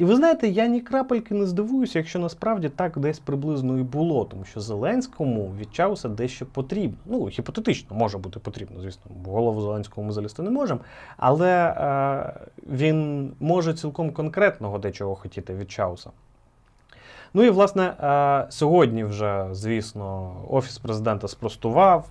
І 0.00 0.04
ви 0.04 0.16
знаєте, 0.16 0.48
я 0.48 0.66
ні 0.66 0.80
крапельки 0.80 1.34
не 1.34 1.46
здивуюся, 1.46 1.98
якщо 1.98 2.18
насправді 2.18 2.68
так 2.68 2.98
десь 2.98 3.18
приблизно 3.18 3.78
і 3.78 3.82
було, 3.82 4.24
тому 4.24 4.44
що 4.44 4.60
Зеленському 4.60 5.52
від 5.58 5.74
Чауса 5.74 6.08
дещо 6.08 6.46
потрібно. 6.46 6.98
Ну, 7.06 7.28
гіпотетично 7.28 7.96
може 7.96 8.18
бути 8.18 8.40
потрібно, 8.40 8.80
звісно, 8.80 9.02
голову 9.24 9.60
Зеленського 9.60 10.06
ми 10.06 10.12
залізти 10.12 10.42
не 10.42 10.50
можемо. 10.50 10.80
Але 11.16 11.50
е, 11.52 12.40
він 12.68 13.30
може 13.40 13.74
цілком 13.74 14.12
конкретного 14.12 14.78
дечого 14.78 15.14
хотіти 15.14 15.54
від 15.54 15.70
Чауса. 15.70 16.10
Ну 17.34 17.42
і 17.42 17.50
власне 17.50 17.82
е, 17.82 18.46
сьогодні 18.50 19.04
вже, 19.04 19.48
звісно, 19.52 20.34
Офіс 20.48 20.78
президента 20.78 21.28
спростував. 21.28 22.08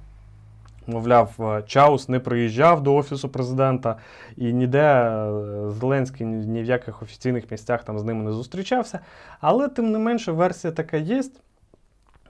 Мовляв, 0.90 1.36
е, 1.40 1.64
Чаус 1.68 2.10
не 2.10 2.20
приїжджав 2.20 2.84
до 2.84 2.96
Офісу 2.96 3.30
президента 3.30 3.98
і 4.38 4.54
ніде 4.54 4.80
е, 4.80 5.70
Зеленський 5.70 6.28
ні 6.28 6.62
в 6.62 6.66
яких 6.66 7.02
офіційних 7.02 7.52
місцях 7.52 7.84
там 7.84 8.00
з 8.00 8.04
ними 8.04 8.24
не 8.24 8.32
зустрічався. 8.32 9.00
Але, 9.42 9.68
тим 9.68 9.92
не 9.92 10.00
менше, 10.00 10.32
версія 10.32 10.74
така 10.74 10.98
є. 10.98 11.24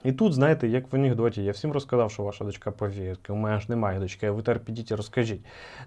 І 0.04 0.12
тут, 0.12 0.32
знаєте, 0.32 0.68
як 0.68 0.92
в 0.92 0.96
анекдоті, 0.96 1.44
я 1.44 1.52
всім 1.52 1.72
розказав, 1.72 2.10
що 2.10 2.22
ваша 2.22 2.44
дочка 2.44 2.70
повіє. 2.70 3.16
У 3.28 3.34
мене 3.34 3.60
ж 3.60 3.66
немає 3.68 4.00
дочки, 4.00 4.30
ви 4.30 4.42
тепер 4.42 4.60
і 4.90 4.94
розкажіть. 4.94 5.40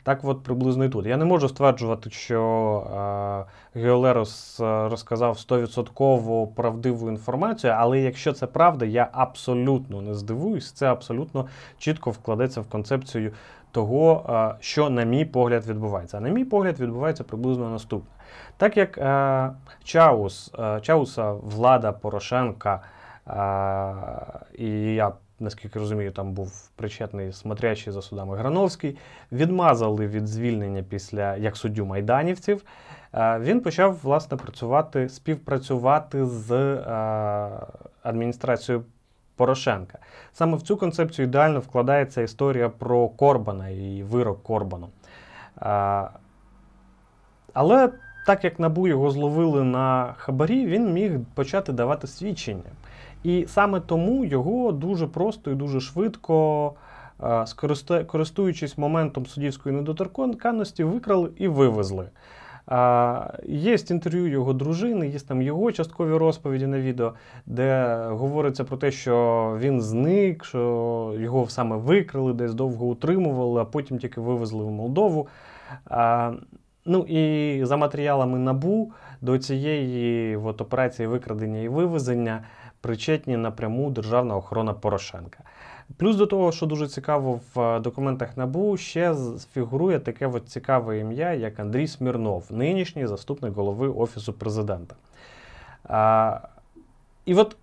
Так 0.04 0.19
от 0.23 0.43
приблизно 0.43 0.86
і 0.86 0.89
тут. 0.89 1.06
Я 1.06 1.17
не 1.17 1.26
можу 1.26 1.49
стверджувати, 1.49 2.10
що 2.10 3.47
е, 3.76 3.80
Геолерос 3.80 4.60
розказав 4.60 5.36
100% 5.36 6.47
правдиву 6.47 7.10
інформацію, 7.10 7.73
але 7.78 7.99
якщо 7.99 8.34
це 8.34 8.47
правда, 8.47 8.86
я 8.86 9.10
абсолютно 9.12 10.02
не 10.02 10.13
здивуюсь, 10.13 10.71
це 10.71 10.88
абсолютно 10.88 11.47
чітко 11.78 12.12
вкладеться 12.12 12.62
в 12.62 12.67
концепцію 12.67 13.32
того, 13.71 14.26
е, 14.30 14.56
що, 14.60 14.89
на 14.89 15.04
мій 15.04 15.26
погляд, 15.26 15.67
відбувається. 15.67 16.17
А 16.17 16.19
на 16.19 16.30
мій 16.30 16.45
погляд, 16.45 16.80
відбувається 16.80 17.23
приблизно 17.23 17.69
наступне. 17.69 18.12
Так 18.58 18.78
як 18.78 18.97
е, 18.97 19.52
Чаус, 19.84 20.52
е, 20.60 20.80
Чауса 20.82 21.32
влада 21.32 21.91
Порошенка. 21.91 22.82
І 24.57 24.93
я, 24.93 25.12
наскільки 25.39 25.79
розумію, 25.79 26.12
там 26.12 26.33
був 26.33 26.69
причетний 26.75 27.33
смотрящий 27.33 27.93
за 27.93 28.01
судами 28.01 28.38
Грановський. 28.38 28.97
Відмазали 29.31 30.07
від 30.07 30.27
звільнення 30.27 30.83
після 30.83 31.36
як 31.36 31.57
суддю 31.57 31.86
майданівців. 31.86 32.63
Він 33.39 33.62
почав 33.62 33.99
власне 34.03 34.38
працювати, 34.38 35.09
співпрацювати 35.09 36.25
з 36.25 36.51
адміністрацією 38.03 38.83
Порошенка. 39.36 39.99
Саме 40.33 40.57
в 40.57 40.62
цю 40.62 40.77
концепцію 40.77 41.25
ідеально 41.27 41.59
вкладається 41.59 42.21
історія 42.21 42.69
про 42.69 43.09
Корбана 43.09 43.69
і 43.69 44.03
вирок 44.03 44.43
Корбану. 44.43 44.89
Але 47.53 47.89
так 48.25 48.43
як 48.43 48.59
набу 48.59 48.88
його 48.88 49.12
зловили 49.12 49.63
на 49.63 50.13
хабарі, 50.17 50.65
він 50.65 50.93
міг 50.93 51.19
почати 51.33 51.73
давати 51.73 52.07
свідчення. 52.07 52.69
І 53.23 53.45
саме 53.47 53.79
тому 53.79 54.25
його 54.25 54.71
дуже 54.71 55.07
просто 55.07 55.51
і 55.51 55.55
дуже 55.55 55.81
швидко, 55.81 56.73
е, 57.23 58.03
користуючись 58.03 58.77
моментом 58.77 59.25
суддівської 59.25 59.75
недоторканності, 59.75 60.83
викрали 60.83 61.29
і 61.38 61.47
вивезли. 61.47 62.09
Є 63.45 63.77
інтерв'ю 63.89 64.27
його 64.27 64.53
дружини, 64.53 65.07
є 65.07 65.19
там 65.19 65.41
його 65.41 65.71
часткові 65.71 66.17
розповіді 66.17 66.67
на 66.67 66.79
відео, 66.79 67.13
де 67.45 67.97
говориться 68.09 68.63
про 68.63 68.77
те, 68.77 68.91
що 68.91 69.57
він 69.59 69.81
зник, 69.81 70.45
що 70.45 71.13
його 71.17 71.47
саме 71.49 71.77
викрали, 71.77 72.33
десь 72.33 72.53
довго 72.53 72.86
утримували, 72.86 73.62
а 73.62 73.65
потім 73.65 73.97
тільки 73.97 74.21
вивезли 74.21 74.63
в 74.63 74.71
Молдову. 74.71 75.27
Ну 76.86 76.99
і 77.07 77.65
за 77.65 77.77
матеріалами 77.77 78.39
набу 78.39 78.91
до 79.21 79.38
цієї 79.38 80.36
от, 80.38 80.62
операції 80.62 81.07
викрадення 81.07 81.59
і 81.59 81.67
вивезення 81.67 82.43
причетні 82.83 83.37
напряму 83.37 83.89
Державна 83.89 84.35
охорона 84.35 84.73
Порошенка. 84.73 85.39
Плюс 85.97 86.15
до 86.15 86.25
того, 86.25 86.51
що 86.51 86.65
дуже 86.65 86.87
цікаво 86.87 87.39
в 87.55 87.59
е, 87.59 87.79
документах 87.79 88.37
НАБУ, 88.37 88.77
ще 88.77 89.15
фігурує 89.53 89.99
таке 89.99 90.27
от 90.27 90.49
цікаве 90.49 90.99
ім'я, 90.99 91.33
як 91.33 91.59
Андрій 91.59 91.87
Смірнов, 91.87 92.45
нинішній 92.49 93.07
заступник 93.07 93.53
голови 93.53 93.89
Офісу 93.89 94.33
президента. 94.33 94.95
А, 95.83 96.39
І 97.25 97.35
от 97.35 97.57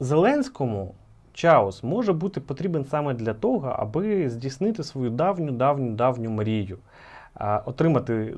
Зеленському 0.00 0.94
Чаус 1.32 1.82
може 1.82 2.12
бути 2.12 2.40
потрібен 2.40 2.84
саме 2.84 3.14
для 3.14 3.34
того, 3.34 3.68
аби 3.68 4.30
здійснити 4.30 4.82
свою 4.82 5.10
давню, 5.10 5.52
давню, 5.52 5.90
давню 5.90 6.30
мрію, 6.30 6.78
а, 7.34 7.62
отримати 7.64 8.34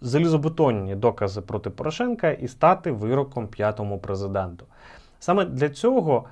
залізобетонні 0.00 0.94
докази 0.94 1.40
проти 1.40 1.70
Порошенка 1.70 2.30
і 2.30 2.48
стати 2.48 2.90
вироком 2.90 3.48
п'ятому 3.48 3.98
президенту. 3.98 4.66
Саме 5.22 5.44
для 5.44 5.68
цього 5.68 6.24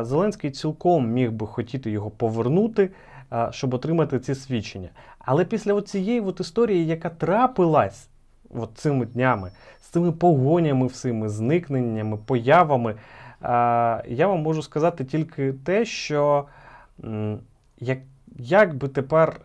Зеленський 0.00 0.50
цілком 0.50 1.10
міг 1.10 1.32
би 1.32 1.46
хотіти 1.46 1.90
його 1.90 2.10
повернути, 2.10 2.90
щоб 3.50 3.74
отримати 3.74 4.18
ці 4.20 4.34
свідчення. 4.34 4.88
Але 5.18 5.44
після 5.44 5.82
цієї 5.82 6.22
історії, 6.40 6.86
яка 6.86 7.10
трапилась 7.10 8.08
от 8.54 8.70
цими 8.74 9.06
днями, 9.06 9.50
з 9.80 9.86
цими 9.86 10.12
погонями, 10.12 10.86
всіми, 10.86 11.28
зникненнями, 11.28 12.16
появами, 12.16 12.94
я 14.08 14.26
вам 14.26 14.40
можу 14.40 14.62
сказати 14.62 15.04
тільки 15.04 15.52
те, 15.52 15.84
що 15.84 16.44
як 17.80 17.98
як 18.38 18.74
би 18.74 18.88
тепер 18.88 19.40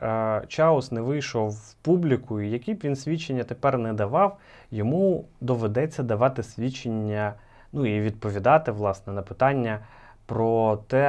Чаус 0.47 0.91
не 0.91 1.02
вийшов 1.02 1.49
в 1.49 1.73
публіку, 1.73 2.41
і 2.41 2.49
які 2.49 2.73
б 2.73 2.80
він 2.84 2.95
свідчення 2.95 3.43
тепер 3.43 3.78
не 3.78 3.93
давав, 3.93 4.38
йому 4.71 5.25
доведеться 5.41 6.04
давати 6.04 6.43
свідчення 6.43 7.34
ну 7.74 7.86
і 7.86 8.02
відповідати 8.02 8.72
власне 8.72 9.14
на 9.14 9.22
питання 9.22 9.80
про 10.26 10.80
те, 10.88 11.08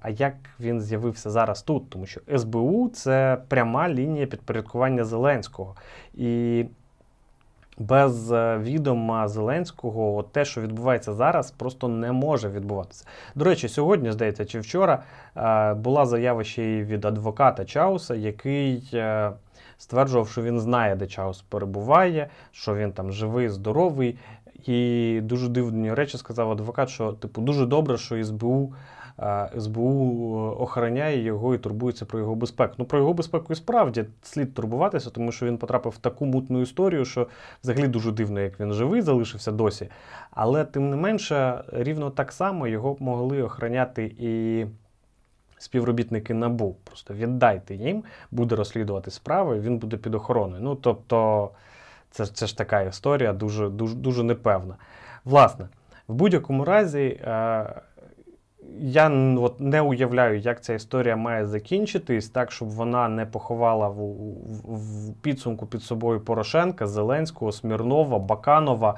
а 0.00 0.08
як 0.08 0.34
він 0.60 0.80
з'явився 0.80 1.30
зараз 1.30 1.62
тут, 1.62 1.90
тому 1.90 2.06
що 2.06 2.20
СБУ 2.38 2.88
це 2.88 3.38
пряма 3.48 3.88
лінія 3.88 4.26
підпорядкування 4.26 5.04
Зеленського. 5.04 5.74
І 6.14 6.64
без 7.78 8.32
е, 8.32 8.58
відома 8.58 9.28
Зеленського 9.28 10.22
те, 10.22 10.44
що 10.44 10.60
відбувається 10.60 11.12
зараз, 11.12 11.50
просто 11.50 11.88
не 11.88 12.12
може 12.12 12.48
відбуватися. 12.48 13.06
До 13.34 13.44
речі, 13.44 13.68
сьогодні, 13.68 14.12
здається, 14.12 14.44
чи 14.44 14.60
вчора 14.60 15.02
була 15.76 16.06
заява 16.06 16.44
ще 16.44 16.62
й 16.64 16.82
від 16.82 17.04
адвоката 17.04 17.64
Чауса, 17.64 18.14
який 18.14 18.90
е, 18.94 19.32
стверджував, 19.78 20.28
що 20.28 20.42
він 20.42 20.60
знає, 20.60 20.96
де 20.96 21.06
Чаус 21.06 21.42
перебуває, 21.42 22.28
що 22.52 22.74
він 22.74 22.92
там 22.92 23.12
живий, 23.12 23.48
здоровий, 23.48 24.18
і 24.68 25.20
дуже 25.22 25.48
дивні 25.48 25.94
речі 25.94 26.18
сказав 26.18 26.50
адвокат, 26.50 26.88
що 26.88 27.12
типу 27.12 27.40
дуже 27.40 27.66
добре, 27.66 27.98
що 27.98 28.24
СБУ 28.24 28.74
е, 29.18 29.50
СБУ 29.58 30.56
охороняє 30.58 31.22
його 31.22 31.54
і 31.54 31.58
турбується 31.58 32.04
про 32.04 32.18
його 32.18 32.34
безпеку. 32.34 32.74
Ну 32.78 32.84
про 32.84 32.98
його 32.98 33.14
безпеку 33.14 33.52
і 33.52 33.56
справді 33.56 34.04
слід 34.22 34.54
турбуватися, 34.54 35.10
тому 35.10 35.32
що 35.32 35.46
він 35.46 35.58
потрапив 35.58 35.92
в 35.92 35.98
таку 35.98 36.26
мутну 36.26 36.60
історію, 36.60 37.04
що 37.04 37.26
взагалі 37.62 37.88
дуже 37.88 38.12
дивно, 38.12 38.40
як 38.40 38.60
він 38.60 38.72
живий, 38.72 39.02
залишився 39.02 39.52
досі. 39.52 39.88
Але 40.30 40.64
тим 40.64 40.90
не 40.90 40.96
менше, 40.96 41.64
рівно 41.72 42.10
так 42.10 42.32
само 42.32 42.68
його 42.68 42.96
могли 43.00 43.42
охороняти 43.42 44.14
і. 44.18 44.66
Співробітники 45.62 46.34
НАБУ, 46.34 46.76
просто 46.84 47.14
віддайте 47.14 47.74
їм, 47.74 48.04
буде 48.30 48.56
розслідувати 48.56 49.10
справи, 49.10 49.60
він 49.60 49.78
буде 49.78 49.96
під 49.96 50.14
охороною. 50.14 50.62
Ну 50.62 50.74
тобто, 50.74 51.50
це 52.12 52.26
це 52.26 52.46
ж 52.46 52.58
така 52.58 52.80
історія, 52.80 53.32
дуже 53.32 53.68
дуже, 53.68 53.94
дуже 53.94 54.22
непевна. 54.22 54.74
Власне, 55.24 55.68
в 56.08 56.14
будь-якому 56.14 56.64
разі, 56.64 57.00
е, 57.00 57.66
я 58.78 59.10
от, 59.38 59.60
не 59.60 59.80
уявляю, 59.80 60.38
як 60.38 60.62
ця 60.62 60.74
історія 60.74 61.16
має 61.16 61.46
закінчитись, 61.46 62.28
так, 62.28 62.52
щоб 62.52 62.68
вона 62.68 63.08
не 63.08 63.26
поховала 63.26 63.88
в, 63.88 63.96
в, 63.96 65.10
в 65.10 65.14
підсумку 65.22 65.66
під 65.66 65.82
собою 65.82 66.20
Порошенка, 66.20 66.86
Зеленського, 66.86 67.52
Смірнова, 67.52 68.18
Баканова, 68.18 68.94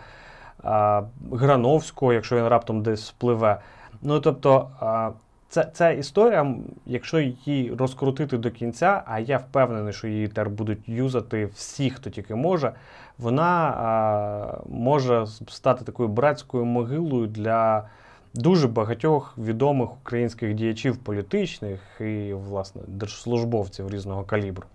е, 0.65 1.03
Грановського, 1.33 2.13
якщо 2.13 2.37
він 2.37 2.47
раптом 2.47 2.83
десь 2.83 3.11
впливе. 3.11 3.61
Ну 4.03 4.21
тобто. 4.21 4.69
Е, 4.83 5.25
це, 5.55 5.69
Ця 5.73 5.91
історія, 5.91 6.55
якщо 6.87 7.21
її 7.21 7.75
розкрутити 7.79 8.39
до 8.39 8.51
кінця, 8.51 9.03
а 9.07 9.19
я 9.19 9.39
впевнений, 9.39 9.93
що 9.93 10.09
її 10.09 10.29
тепер 10.29 10.51
будуть 10.51 10.89
юзати 10.89 11.47
всі, 11.47 11.91
хто 11.91 12.11
тільки 12.11 12.35
може, 12.35 12.73
вона 13.19 14.59
може 14.69 15.27
стати 15.49 15.85
такою 15.85 16.09
братською 16.09 16.65
могилою 16.65 17.27
для 17.27 17.89
дуже 18.35 18.69
багатьох 18.69 19.39
відомих 19.39 19.93
українських 19.93 20.55
діячів 20.55 20.97
політичних 20.97 21.81
і, 22.01 22.33
власне, 22.33 22.83
держслужбовців 22.87 23.91
різного 23.91 24.25
калібру. 24.25 24.67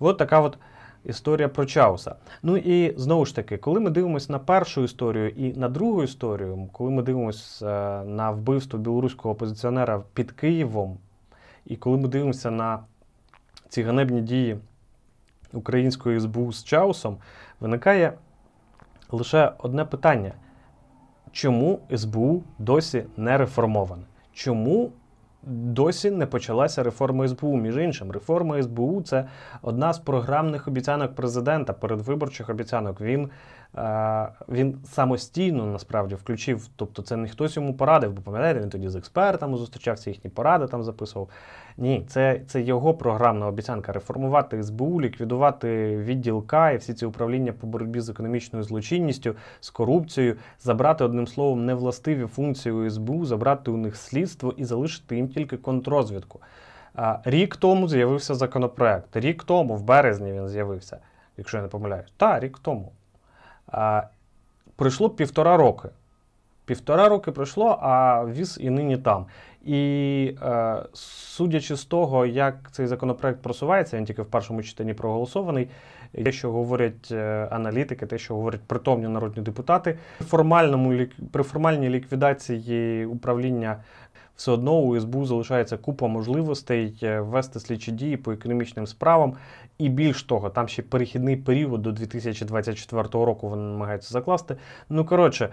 От 0.00 0.18
така 0.18 0.40
от 0.40 0.58
історія 1.04 1.48
про 1.48 1.66
Чауса. 1.66 2.14
Ну 2.42 2.56
і 2.56 2.94
знову 2.98 3.26
ж 3.26 3.36
таки, 3.36 3.56
коли 3.56 3.80
ми 3.80 3.90
дивимося 3.90 4.32
на 4.32 4.38
першу 4.38 4.82
історію 4.82 5.28
і 5.28 5.52
на 5.52 5.68
другу 5.68 6.02
історію, 6.02 6.68
коли 6.72 6.90
ми 6.90 7.02
дивимося 7.02 7.66
е, 7.66 8.04
на 8.04 8.30
вбивство 8.30 8.78
білоруського 8.78 9.34
опозиціонера 9.34 10.02
під 10.14 10.32
Києвом, 10.32 10.98
і 11.66 11.76
коли 11.76 11.96
ми 11.96 12.08
дивимося 12.08 12.50
на 12.50 12.78
ці 13.68 13.82
ганебні 13.82 14.20
дії 14.20 14.58
української 15.52 16.20
СБУ 16.20 16.52
з 16.52 16.64
Чаусом, 16.64 17.16
виникає 17.62 18.12
лише 19.10 19.52
одне 19.58 19.84
питання: 19.84 20.32
чому 21.32 21.80
СБУ 21.96 22.42
досі 22.58 23.04
не 23.16 23.38
реформоване? 23.38 24.02
Чому 24.32 24.90
досі 25.42 26.10
не 26.10 26.26
почалася 26.26 26.82
реформа 26.82 27.28
СБУ. 27.28 27.56
Між 27.56 27.76
іншим, 27.76 28.10
реформа 28.10 28.62
СБУ 28.62 29.02
це 29.02 29.24
одна 29.62 29.92
з 29.92 29.98
програмних 29.98 30.68
обіцянок 30.68 31.14
президента, 31.14 31.72
передвиборчих 31.72 32.50
обіцянок. 32.50 33.00
Він 33.00 33.30
е, 33.76 34.28
він 34.48 34.78
самостійно 34.84 35.66
насправді 35.66 36.14
включив, 36.14 36.68
тобто 36.76 37.02
це 37.02 37.16
не 37.16 37.28
хтось 37.28 37.56
йому 37.56 37.74
порадив, 37.74 38.12
бо 38.12 38.22
пам'ятаєте, 38.22 38.60
він 38.60 38.70
тоді 38.70 38.88
з 38.88 38.96
експертами 38.96 39.56
зустрічався, 39.56 40.10
їхні 40.10 40.30
поради 40.30 40.66
там 40.66 40.82
записував. 40.82 41.28
Ні, 41.76 42.04
це 42.08 42.40
це 42.46 42.60
його 42.60 42.94
програмна 42.94 43.46
обіцянка 43.46 43.92
реформувати 43.92 44.62
СБУ, 44.62 45.00
ліквідувати 45.00 45.96
відділ 45.96 46.46
К 46.46 46.72
і 46.72 46.76
всі 46.76 46.94
ці 46.94 47.06
управління 47.06 47.52
по 47.52 47.66
боротьбі 47.66 48.00
з 48.00 48.08
економічною 48.08 48.62
злочинністю, 48.62 49.34
з 49.60 49.70
корупцією, 49.70 50.36
забрати 50.60 51.04
одним 51.04 51.26
словом 51.26 51.66
невластиві 51.66 52.26
функції 52.26 52.72
у 52.72 52.90
СБУ, 52.90 53.24
забрати 53.24 53.70
у 53.70 53.76
них 53.76 53.96
слідство 53.96 54.54
і 54.56 54.64
залишити 54.64 55.16
їм 55.16 55.28
тільки 55.28 55.56
контрозвідку. 55.56 56.40
Рік 57.24 57.56
тому 57.56 57.88
з'явився 57.88 58.34
законопроект. 58.34 59.16
Рік 59.16 59.44
тому, 59.44 59.76
в 59.76 59.82
березні, 59.82 60.32
він 60.32 60.48
з'явився, 60.48 60.98
якщо 61.36 61.56
я 61.56 61.62
не 61.62 61.68
помиляюсь. 61.68 62.12
Так, 62.16 62.42
рік 62.42 62.58
тому. 62.58 62.92
Пройшло 64.76 65.10
півтора 65.10 65.56
роки. 65.56 65.88
Півтора 66.64 67.08
роки 67.08 67.32
пройшло, 67.32 67.78
а 67.82 68.24
віз 68.24 68.58
і 68.60 68.70
нині 68.70 68.96
там. 68.96 69.26
І 69.64 70.34
е, 70.42 70.82
судячи 70.92 71.76
з 71.76 71.84
того, 71.84 72.26
як 72.26 72.72
цей 72.72 72.86
законопроект 72.86 73.42
просувається, 73.42 73.96
він 73.96 74.04
тільки 74.04 74.22
в 74.22 74.26
першому 74.26 74.62
читанні 74.62 74.94
проголосований. 74.94 75.68
Те, 76.24 76.32
що 76.32 76.52
говорять 76.52 77.08
е, 77.12 77.48
аналітики, 77.50 78.06
те, 78.06 78.18
що 78.18 78.34
говорять 78.34 78.60
притомні 78.66 79.08
народні 79.08 79.42
депутати, 79.42 79.98
формальному 80.20 81.06
при 81.30 81.42
формальній 81.42 81.88
ліквідації 81.88 83.06
управління 83.06 83.76
все 84.36 84.52
одно 84.52 84.78
у 84.78 85.00
СБУ 85.00 85.26
залишається 85.26 85.76
купа 85.76 86.08
можливостей 86.08 86.98
е, 87.02 87.20
ввести 87.20 87.60
слідчі 87.60 87.92
дії 87.92 88.16
по 88.16 88.32
економічним 88.32 88.86
справам. 88.86 89.34
І 89.78 89.88
більш 89.88 90.22
того, 90.22 90.50
там 90.50 90.68
ще 90.68 90.82
перехідний 90.82 91.36
період 91.36 91.82
до 91.82 91.92
2024 91.92 93.02
року 93.02 93.48
вони 93.48 93.62
намагаються 93.62 94.12
закласти. 94.12 94.56
Ну 94.88 95.04
коротше, 95.04 95.48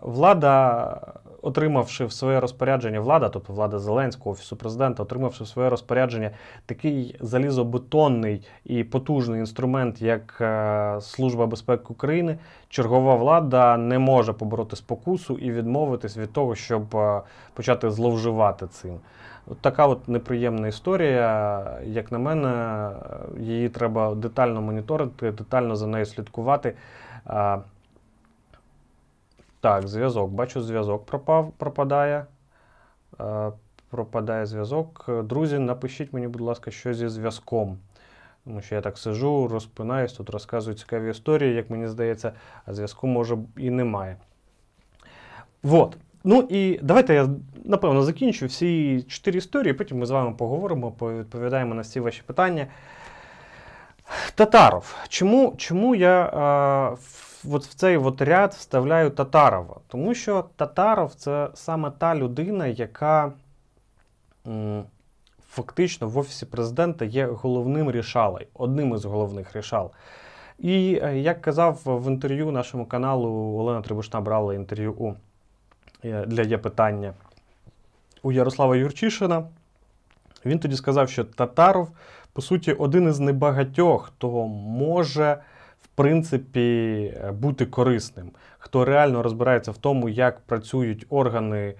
влада, 0.00 1.14
отримавши 1.44 2.04
в 2.04 2.12
своє 2.12 2.40
розпорядження, 2.40 3.00
влада, 3.00 3.28
тобто 3.28 3.52
влада 3.52 3.78
Зеленського, 3.78 4.30
офісу 4.30 4.56
президента, 4.56 5.02
отримавши 5.02 5.44
в 5.44 5.46
своє 5.46 5.68
розпорядження 5.68 6.30
такий 6.66 7.16
залізобетонний 7.20 8.46
і 8.64 8.84
потужний 8.84 9.40
інструмент, 9.40 10.02
як 10.02 10.38
е, 10.40 11.00
Служба 11.00 11.46
безпеки 11.46 11.84
України, 11.88 12.38
чергова 12.68 13.14
влада 13.14 13.76
не 13.76 13.98
може 13.98 14.32
побороти 14.32 14.76
спокусу 14.76 15.34
і 15.34 15.50
відмовитись 15.50 16.16
від 16.16 16.32
того, 16.32 16.54
щоб 16.54 16.96
е, 16.96 17.20
почати 17.54 17.90
зловживати 17.90 18.66
цим. 18.66 18.98
От 19.46 19.58
така 19.58 19.86
от 19.86 20.08
неприємна 20.08 20.68
історія. 20.68 21.64
Як 21.86 22.12
на 22.12 22.18
мене, 22.18 22.88
її 23.38 23.68
треба 23.68 24.14
детально 24.14 24.62
моніторити, 24.62 25.30
детально 25.30 25.76
за 25.76 25.86
нею 25.86 26.06
слідкувати. 26.06 26.74
Так, 29.64 29.88
зв'язок. 29.88 30.30
Бачу, 30.30 30.62
зв'язок 30.62 31.06
пропав, 31.06 31.52
пропадає. 31.58 32.26
Пропадає 33.90 34.46
зв'язок. 34.46 35.10
Друзі, 35.24 35.58
напишіть 35.58 36.12
мені, 36.12 36.28
будь 36.28 36.40
ласка, 36.40 36.70
що 36.70 36.94
зі 36.94 37.08
зв'язком. 37.08 37.78
Тому 38.44 38.60
що 38.60 38.74
я 38.74 38.80
так 38.80 38.98
сижу, 38.98 39.48
розпинаюсь, 39.48 40.12
тут 40.12 40.30
розказую 40.30 40.76
цікаві 40.76 41.10
історії, 41.10 41.54
як 41.54 41.70
мені 41.70 41.88
здається, 41.88 42.32
а 42.66 42.74
зв'язку 42.74 43.06
може 43.06 43.38
і 43.56 43.70
немає. 43.70 44.16
Вот. 45.62 45.96
Ну 46.24 46.46
і 46.50 46.78
давайте 46.82 47.14
я 47.14 47.28
напевно 47.64 48.02
закінчу 48.02 48.46
всі 48.46 49.02
чотири 49.02 49.38
історії, 49.38 49.72
потім 49.72 49.98
ми 49.98 50.06
з 50.06 50.10
вами 50.10 50.32
поговоримо, 50.32 50.92
повідповідаємо 50.92 51.74
на 51.74 51.82
всі 51.82 52.00
ваші 52.00 52.22
питання. 52.26 52.66
Татаров. 54.34 54.94
Чому 55.08 55.54
чому 55.56 55.94
я 55.94 56.30
а, 56.32 56.88
в, 56.88 57.33
от 57.52 57.64
в 57.64 57.74
цей 57.74 57.96
от 57.96 58.22
ряд 58.22 58.52
вставляю 58.52 59.10
Татарова? 59.10 59.76
Тому 59.88 60.14
що 60.14 60.44
Татаров 60.56 61.14
це 61.14 61.48
саме 61.54 61.90
та 61.98 62.14
людина, 62.14 62.66
яка 62.66 63.32
м, 64.46 64.84
фактично 65.48 66.08
в 66.08 66.18
Офісі 66.18 66.46
президента 66.46 67.04
є 67.04 67.26
головним 67.26 67.90
рішалою, 67.90 68.46
одним 68.54 68.94
із 68.94 69.04
головних 69.04 69.56
рішал. 69.56 69.90
І 70.58 71.00
е, 71.02 71.18
як 71.18 71.40
казав 71.40 71.80
в 71.84 72.10
інтерв'ю 72.10 72.50
нашому 72.50 72.86
каналу, 72.86 73.58
Олена 73.58 73.82
Трибушна 73.82 74.20
брала 74.20 74.54
інтерв'ю 74.54 74.92
у 74.92 75.14
Е, 76.04 76.26
для 76.26 76.42
є 76.42 76.58
питання 76.58 77.14
у 78.22 78.32
Ярослава 78.32 78.76
Юрчишина. 78.76 79.44
Він 80.44 80.58
тоді 80.58 80.76
сказав, 80.76 81.08
що 81.08 81.24
Татаров, 81.24 81.88
по 82.32 82.42
суті, 82.42 82.72
один 82.72 83.08
із 83.08 83.20
небагатьох, 83.20 84.06
хто 84.06 84.46
може, 84.46 85.38
принципі, 85.94 87.14
бути 87.32 87.66
корисним, 87.66 88.30
хто 88.58 88.84
реально 88.84 89.22
розбирається 89.22 89.70
в 89.70 89.76
тому, 89.76 90.08
як 90.08 90.40
працюють 90.40 91.06
органи. 91.10 91.74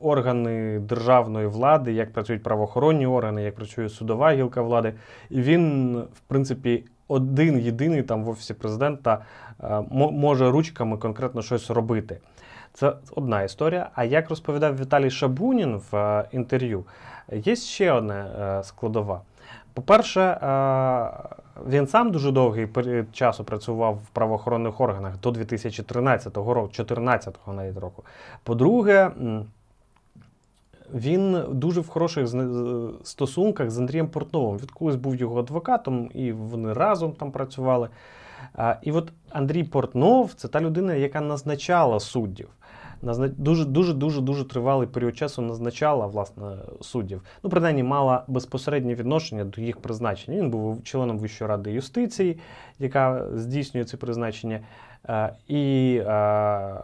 Органи 0.00 0.78
державної 0.78 1.46
влади, 1.46 1.92
як 1.92 2.12
працюють 2.12 2.42
правоохоронні 2.42 3.06
органи, 3.06 3.42
як 3.42 3.54
працює 3.54 3.88
судова 3.88 4.32
гілка 4.32 4.62
влади. 4.62 4.94
І 5.30 5.42
він, 5.42 5.94
в 5.98 6.20
принципі, 6.20 6.84
один 7.10 7.58
єдиний 7.58 8.02
там 8.02 8.24
в 8.24 8.28
офісі 8.28 8.54
президента 8.54 9.24
е, 9.62 9.84
може 9.90 10.50
ручками 10.50 10.96
конкретно 10.96 11.42
щось 11.42 11.70
робити. 11.70 12.18
Це 12.72 12.92
одна 13.16 13.42
історія. 13.42 13.90
А 13.94 14.04
як 14.04 14.30
розповідав 14.30 14.80
Віталій 14.80 15.10
Шабунін 15.10 15.80
в 15.90 15.96
е, 15.96 16.28
інтерв'ю, 16.32 16.84
є 17.32 17.56
ще 17.56 17.92
одна 17.92 18.26
е, 18.60 18.64
складова. 18.64 19.20
По-перше, 19.74 20.38
він 21.68 21.86
сам 21.86 22.10
дуже 22.10 22.30
довгий 22.30 22.66
період 22.66 23.16
часу 23.16 23.44
працював 23.44 23.94
в 23.94 24.08
правоохоронних 24.08 24.80
органах 24.80 25.20
до 25.20 25.30
2013 25.30 26.36
року, 26.36 26.60
2014 26.60 27.38
навіть 27.46 27.78
року. 27.78 28.04
По-друге, 28.42 29.10
він 30.94 31.44
дуже 31.50 31.80
в 31.80 31.88
хороших 31.88 32.28
стосунках 33.02 33.70
з 33.70 33.78
Андрієм 33.78 34.08
Портновим. 34.08 34.58
Він 34.58 34.66
колись 34.74 34.96
був 34.96 35.16
його 35.16 35.40
адвокатом, 35.40 36.10
і 36.14 36.32
вони 36.32 36.72
разом 36.72 37.12
там 37.12 37.32
працювали. 37.32 37.88
І 38.82 38.92
от 38.92 39.12
Андрій 39.30 39.64
Портнов 39.64 40.34
це 40.34 40.48
та 40.48 40.60
людина, 40.60 40.94
яка 40.94 41.20
назначала 41.20 42.00
суддів. 42.00 42.48
Дуже 43.02 43.64
дуже 43.64 43.94
дуже 43.94 44.20
дуже 44.20 44.44
тривалий 44.44 44.88
період 44.88 45.16
часу 45.16 45.42
назначала 45.42 46.06
власне 46.06 46.56
суддів. 46.80 47.22
Ну, 47.42 47.50
принаймні, 47.50 47.82
мала 47.82 48.24
безпосереднє 48.28 48.94
відношення 48.94 49.44
до 49.44 49.60
їх 49.60 49.76
призначення. 49.76 50.38
Він 50.38 50.50
був 50.50 50.82
членом 50.82 51.18
Вищої 51.18 51.48
ради 51.48 51.72
юстиції, 51.72 52.38
яка 52.78 53.26
здійснює 53.34 53.84
ці 53.84 53.96
призначення. 53.96 54.60
Е, 55.08 55.32
і 55.48 55.96
е, 56.06 56.80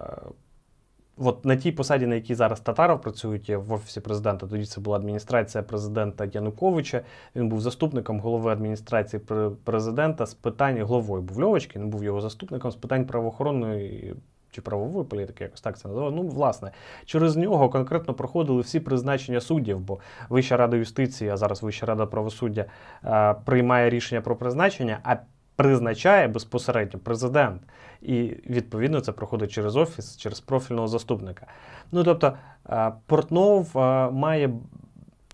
От 1.19 1.45
на 1.45 1.57
тій 1.57 1.73
посаді, 1.73 2.07
на 2.07 2.15
якій 2.15 2.35
зараз 2.35 2.61
Татаров 2.61 3.01
працює 3.01 3.57
в 3.57 3.73
офісі 3.73 4.01
президента, 4.01 4.47
тоді 4.47 4.65
це 4.65 4.81
була 4.81 4.97
адміністрація 4.97 5.63
президента 5.65 6.25
Януковича. 6.33 7.01
Він 7.37 7.49
був 7.49 7.61
заступником 7.61 8.21
голови 8.21 8.53
адміністрації 8.53 9.23
президента 9.65 10.27
з 10.27 10.35
питань 10.35 10.83
головою 10.83 11.23
був 11.23 11.43
Льовочки, 11.43 11.79
він 11.79 11.91
був 11.91 12.05
його 12.05 12.21
заступником 12.21 12.71
з 12.71 12.77
питань 12.77 13.07
правоохоронної 13.07 14.15
чи 14.57 14.63
правової 14.63 15.07
політики, 15.07 15.45
якось 15.45 15.61
так 15.61 15.79
це 15.79 15.89
називали. 15.89 16.13
Ну, 16.17 16.23
власне, 16.23 16.71
через 17.05 17.37
нього 17.37 17.69
конкретно 17.69 18.15
проходили 18.15 18.61
всі 18.61 18.81
призначення 18.81 19.41
суддів, 19.41 19.81
бо 19.81 19.99
Вища 20.29 20.57
рада 20.57 20.77
юстиції, 20.77 21.31
а 21.31 21.37
зараз 21.37 21.63
Вища 21.63 21.87
рада 21.87 22.07
правосуддя 22.07 22.65
е, 23.05 23.35
приймає 23.45 23.91
рішення 23.91 24.21
про 24.21 24.37
призначення. 24.37 24.99
а 25.05 25.17
Призначає 25.57 26.29
безпосередньо 26.29 27.01
президент, 27.01 27.63
і 28.03 28.23
відповідно 28.51 29.01
це 29.01 29.13
проходить 29.13 29.51
через 29.51 29.77
офіс, 29.77 30.17
через 30.17 30.41
профільного 30.41 30.89
заступника. 30.89 31.47
Ну 31.93 32.05
тобто 32.05 32.33
е, 32.71 32.93
Портнов 33.07 33.79
е, 33.79 34.11
має 34.11 34.51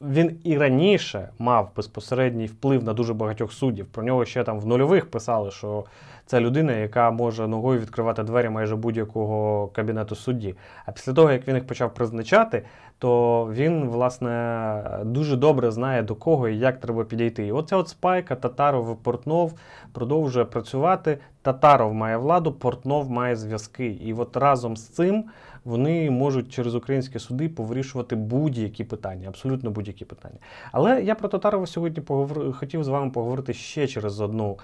він 0.03 0.41
і 0.45 0.59
раніше 0.59 1.29
мав 1.39 1.71
безпосередній 1.77 2.47
вплив 2.47 2.85
на 2.85 2.93
дуже 2.93 3.15
багатьох 3.15 3.53
суддів. 3.53 3.87
Про 3.87 4.03
нього 4.03 4.25
ще 4.25 4.45
там 4.45 4.61
в 4.61 4.67
нульових 4.67 5.11
писали, 5.11 5.51
що 5.51 5.85
це 6.33 6.41
людина, 6.41 6.73
яка 6.73 7.11
може 7.11 7.49
ногою 7.49 7.81
відкривати 7.81 8.23
двері 8.23 8.49
майже 8.49 8.77
будь-якого 8.77 9.69
кабінету 9.69 10.15
судді. 10.15 10.55
А 10.87 10.93
після 10.93 11.13
того, 11.13 11.33
як 11.33 11.49
він 11.49 11.55
їх 11.55 11.67
почав 11.67 11.95
призначати, 11.95 12.65
то 12.99 13.45
він, 13.53 13.89
власне, 13.89 15.01
дуже 15.05 15.37
добре 15.37 15.71
знає 15.71 16.03
до 16.03 16.15
кого 16.15 16.49
і 16.49 16.59
як 16.59 16.81
треба 16.81 17.05
підійти. 17.05 17.47
І 17.47 17.53
оця 17.53 17.77
от 17.77 17.89
спайка, 17.89 18.37
Татаров 18.37 18.93
і 18.93 19.05
Портнов 19.05 19.55
продовжує 19.93 20.45
працювати. 20.45 21.19
Татаров 21.43 21.95
має 21.95 22.17
владу, 22.17 22.53
Портнов 22.53 23.11
має 23.11 23.37
зв'язки. 23.37 23.87
І 23.87 24.15
от 24.15 24.37
разом 24.37 24.77
з 24.77 24.89
цим 24.89 25.25
вони 25.65 26.11
можуть 26.11 26.53
через 26.53 26.75
українські 26.75 27.19
суди 27.19 27.49
повирішувати 27.49 28.17
будь-які 28.17 28.85
питання, 28.85 29.29
абсолютно 29.29 29.71
будь-які 29.71 30.05
питання. 30.05 30.37
Але 30.73 31.03
я 31.03 31.15
про 31.15 31.29
Татарова 31.29 31.67
сьогодні 31.67 32.03
поговор... 32.03 32.53
хотів 32.53 32.85
з 32.85 32.89
вами 32.89 33.11
поговорити 33.11 33.55
ще 33.55 33.87
через 33.87 34.21
одну 34.21 34.59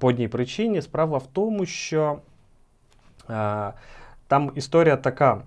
по 0.00 0.08
одній 0.08 0.28
причині. 0.28 0.82
Справа 0.82 1.18
в 1.18 1.26
тому, 1.26 1.66
що 1.66 2.18
а, 3.28 3.72
там 4.28 4.52
історія 4.54 4.96
така. 4.96 5.42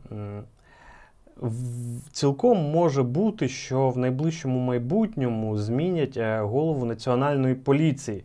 Цілком 2.11 2.71
може 2.71 3.03
бути, 3.03 3.47
що 3.47 3.89
в 3.89 3.97
найближчому 3.97 4.59
майбутньому 4.59 5.57
змінять 5.57 6.17
е, 6.17 6.41
голову 6.41 6.85
національної 6.85 7.55
поліції. 7.55 8.23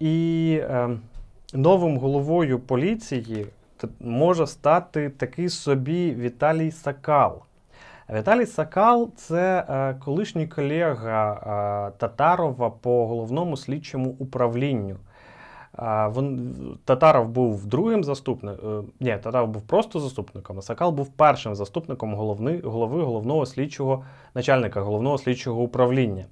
І 0.00 0.58
е, 0.62 0.88
новим 1.54 1.98
головою 1.98 2.58
поліції 2.58 3.46
може 4.00 4.46
стати 4.46 5.10
такий 5.10 5.48
собі 5.48 6.14
Віталій 6.14 6.70
Сакал. 6.70 7.42
Віталій 8.14 8.46
Сакал 8.46 9.10
це 9.16 9.64
е, 9.68 9.94
колишній 10.04 10.46
колега 10.46 11.32
е, 11.32 11.98
Татарова 11.98 12.70
по 12.70 13.06
головному 13.06 13.56
слідчому 13.56 14.16
управлінню. 14.18 14.96
Е, 15.78 16.12
Татаров 16.84 17.28
був 17.28 17.66
другим 17.66 18.04
заступником, 18.04 18.86
ні, 19.00 19.18
Татаров 19.22 19.48
був 19.48 19.62
просто 19.62 20.00
заступником, 20.00 20.58
а 20.58 20.62
Сакал 20.62 20.90
був 20.90 21.08
першим 21.08 21.54
заступником 21.54 22.14
головни, 22.14 22.60
голови 22.64 23.02
головного 23.02 23.46
слідчого 23.46 24.04
начальника 24.34 24.80
головного 24.80 25.18
слідчого 25.18 25.62
управління. 25.62 26.24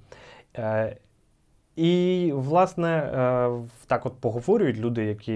І, 1.77 2.31
власне, 2.35 2.89
е, 2.89 3.49
так 3.87 4.05
от 4.05 4.13
поговорюють 4.19 4.77
люди, 4.77 5.05
які 5.05 5.33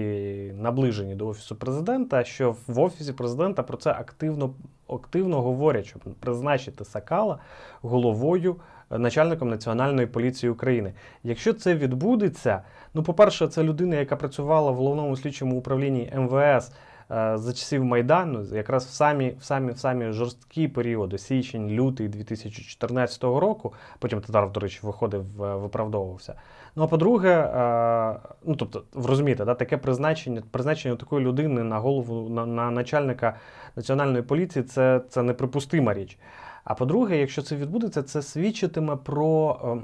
наближені 0.56 1.14
до 1.14 1.28
Офісу 1.28 1.56
президента, 1.56 2.24
що 2.24 2.56
в 2.66 2.80
Офісі 2.80 3.12
президента 3.12 3.62
про 3.62 3.76
це 3.76 3.90
активно 3.90 4.50
активно 4.88 5.42
говорять, 5.42 5.86
щоб 5.86 6.02
призначити 6.02 6.84
Сакала 6.84 7.38
головою 7.82 8.56
е, 8.90 8.98
начальником 8.98 9.48
Національної 9.48 10.06
поліції 10.06 10.50
України. 10.50 10.92
Якщо 11.24 11.52
це 11.52 11.74
відбудеться, 11.74 12.62
ну, 12.94 13.02
по-перше, 13.02 13.48
це 13.48 13.62
людина, 13.62 13.96
яка 13.96 14.16
працювала 14.16 14.70
в 14.70 14.74
головному 14.74 15.16
слідчому 15.16 15.58
управлінні 15.58 16.12
МВС. 16.16 16.72
Е, 17.12 17.38
за 17.38 17.52
часів 17.52 17.84
Майдану, 17.84 18.44
якраз 18.56 18.84
в 18.84 18.90
самі 18.90 19.34
в 19.40 19.44
самі, 19.44 19.72
в 19.72 19.78
самі 19.78 20.12
жорсткі 20.12 20.68
періоди, 20.68 21.18
січень, 21.18 21.68
лютий 21.68 22.08
2014 22.08 23.22
року, 23.24 23.72
потім 23.98 24.20
Татаров, 24.20 24.52
до 24.52 24.60
речі, 24.60 24.80
виходив, 24.82 25.24
виправдовувався. 25.36 26.34
Ну 26.76 26.82
а 26.82 26.86
по-друге, 26.86 27.30
е, 27.30 28.20
ну 28.44 28.56
тобто, 28.56 28.82
розумієте, 28.94 29.44
да, 29.44 29.54
таке 29.54 29.76
призначення 29.76 30.42
призначення 30.50 30.96
такої 30.96 31.24
людини 31.26 31.62
на 31.62 31.78
голову 31.78 32.28
на, 32.28 32.46
на 32.46 32.70
начальника 32.70 33.36
національної 33.76 34.22
поліції 34.22 34.62
це, 34.62 35.00
це 35.08 35.22
неприпустима 35.22 35.94
річ. 35.94 36.18
А 36.64 36.74
по-друге, 36.74 37.18
якщо 37.18 37.42
це 37.42 37.56
відбудеться, 37.56 38.02
це 38.02 38.22
свідчитиме 38.22 38.96
про. 38.96 39.82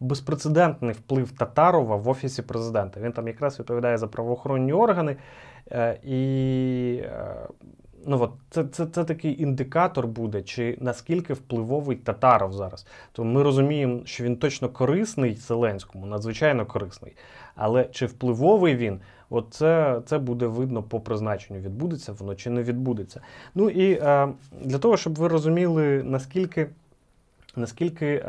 Безпрецедентний 0.00 0.92
вплив 0.92 1.32
Татарова 1.32 1.96
в 1.96 2.08
офісі 2.08 2.42
президента. 2.42 3.00
Він 3.00 3.12
там 3.12 3.28
якраз 3.28 3.58
відповідає 3.58 3.98
за 3.98 4.06
правоохоронні 4.06 4.72
органи. 4.72 5.16
Е, 5.72 5.98
і 6.04 7.02
е, 7.04 7.36
ну, 8.06 8.22
от, 8.22 8.32
це 8.50 8.64
це, 8.64 8.86
це 8.86 9.04
такий 9.04 9.42
індикатор 9.42 10.06
буде, 10.06 10.42
чи 10.42 10.78
наскільки 10.80 11.32
впливовий 11.32 11.96
Татаров 11.96 12.52
зараз. 12.52 12.86
Тому 13.12 13.32
ми 13.32 13.42
розуміємо, 13.42 14.00
що 14.04 14.24
він 14.24 14.36
точно 14.36 14.68
корисний 14.68 15.34
Зеленському, 15.34 16.06
надзвичайно 16.06 16.66
корисний. 16.66 17.16
Але 17.54 17.84
чи 17.84 18.06
впливовий 18.06 18.76
він? 18.76 19.00
От 19.30 19.46
це, 19.50 20.00
це 20.06 20.18
буде 20.18 20.46
видно 20.46 20.82
по 20.82 21.00
призначенню, 21.00 21.60
відбудеться 21.60 22.12
воно 22.12 22.34
чи 22.34 22.50
не 22.50 22.62
відбудеться. 22.62 23.20
Ну 23.54 23.70
і 23.70 23.92
е, 23.92 24.28
для 24.62 24.78
того, 24.78 24.96
щоб 24.96 25.14
ви 25.14 25.28
розуміли, 25.28 26.02
наскільки 26.02 26.68
наскільки 27.56 28.06
е, 28.06 28.24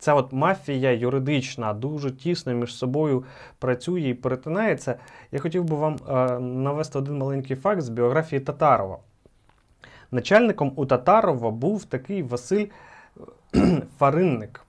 Ця 0.00 0.14
от 0.14 0.32
мафія 0.32 0.92
юридична 0.92 1.74
дуже 1.74 2.10
тісно 2.10 2.52
між 2.52 2.74
собою 2.74 3.24
працює 3.58 4.00
і 4.00 4.14
перетинається. 4.14 4.94
Я 5.32 5.38
хотів 5.38 5.64
би 5.64 5.76
вам 5.76 5.96
е, 6.08 6.38
навести 6.40 6.98
один 6.98 7.18
маленький 7.18 7.56
факт 7.56 7.80
з 7.80 7.88
біографії 7.88 8.40
Татарова. 8.40 8.98
Начальником 10.10 10.72
у 10.76 10.86
Татарова 10.86 11.50
був 11.50 11.84
такий 11.84 12.22
Василь 12.22 12.66
Фаринник, 13.98 14.64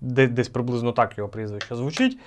десь 0.00 0.48
приблизно 0.48 0.92
так 0.92 1.18
його 1.18 1.30
прізвище 1.30 1.76
звучить. 1.76 2.18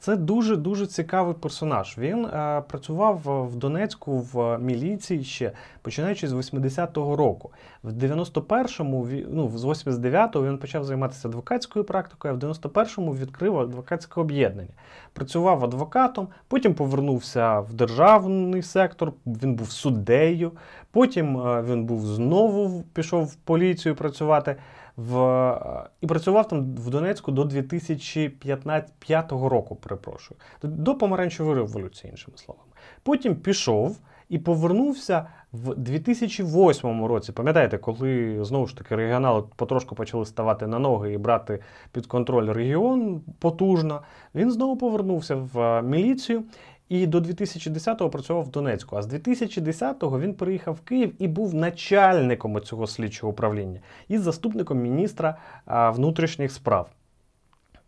Це 0.00 0.16
дуже-дуже 0.16 0.86
цікавий 0.86 1.34
персонаж. 1.34 1.98
Він 1.98 2.28
працював 2.68 3.20
в 3.52 3.56
Донецьку 3.56 4.18
в 4.18 4.58
міліції 4.58 5.24
ще 5.24 5.52
починаючи 5.84 6.28
з 6.28 6.32
80-го 6.32 7.16
року. 7.16 7.52
В 7.82 7.92
91-му, 7.92 9.08
ну, 9.30 9.50
з 9.54 9.64
89-го 9.64 10.46
він 10.46 10.58
почав 10.58 10.84
займатися 10.84 11.28
адвокатською 11.28 11.84
практикою, 11.84 12.34
а 12.34 12.36
в 12.36 12.40
91-му 12.40 13.14
відкрив 13.14 13.58
адвокатське 13.58 14.20
об'єднання. 14.20 14.72
Працював 15.12 15.64
адвокатом, 15.64 16.28
потім 16.48 16.74
повернувся 16.74 17.60
в 17.60 17.74
державний 17.74 18.62
сектор, 18.62 19.12
він 19.26 19.54
був 19.54 19.70
суддею, 19.70 20.52
потім 20.90 21.36
він 21.38 21.84
був 21.84 22.06
знову 22.06 22.82
пішов 22.82 23.24
в 23.24 23.34
поліцію 23.34 23.94
працювати 23.94 24.56
в, 24.96 25.88
і 26.00 26.06
працював 26.06 26.48
там 26.48 26.74
в 26.74 26.90
Донецьку 26.90 27.32
до 27.32 27.44
2005 27.44 29.32
року, 29.32 29.76
перепрошую, 29.76 30.40
до 30.62 30.94
помаранчевої 30.94 31.56
революції, 31.56 32.10
іншими 32.10 32.36
словами. 32.36 32.70
Потім 33.02 33.36
пішов 33.36 33.98
і 34.28 34.38
повернувся 34.38 35.26
в 35.52 35.74
2008 35.74 37.04
році. 37.04 37.32
Пам'ятаєте, 37.32 37.78
коли 37.78 38.38
знову 38.44 38.66
ж 38.66 38.76
таки 38.76 38.96
регіонали 38.96 39.42
потрошку 39.56 39.94
почали 39.94 40.26
ставати 40.26 40.66
на 40.66 40.78
ноги 40.78 41.12
і 41.12 41.18
брати 41.18 41.58
під 41.92 42.06
контроль 42.06 42.52
регіон 42.52 43.20
потужно, 43.38 44.02
він 44.34 44.50
знову 44.50 44.76
повернувся 44.76 45.34
в 45.34 45.82
міліцію. 45.82 46.42
І 46.88 47.06
до 47.06 47.18
2010-го 47.18 48.10
працював 48.10 48.44
в 48.44 48.48
Донецьку. 48.48 48.96
А 48.96 49.02
з 49.02 49.12
2010-го 49.12 50.20
він 50.20 50.34
приїхав 50.34 50.74
в 50.74 50.80
Київ 50.80 51.14
і 51.18 51.28
був 51.28 51.54
начальником 51.54 52.60
цього 52.60 52.86
слідчого 52.86 53.32
управління 53.32 53.80
і 54.08 54.18
заступником 54.18 54.78
міністра 54.78 55.36
внутрішніх 55.66 56.52
справ. 56.52 56.90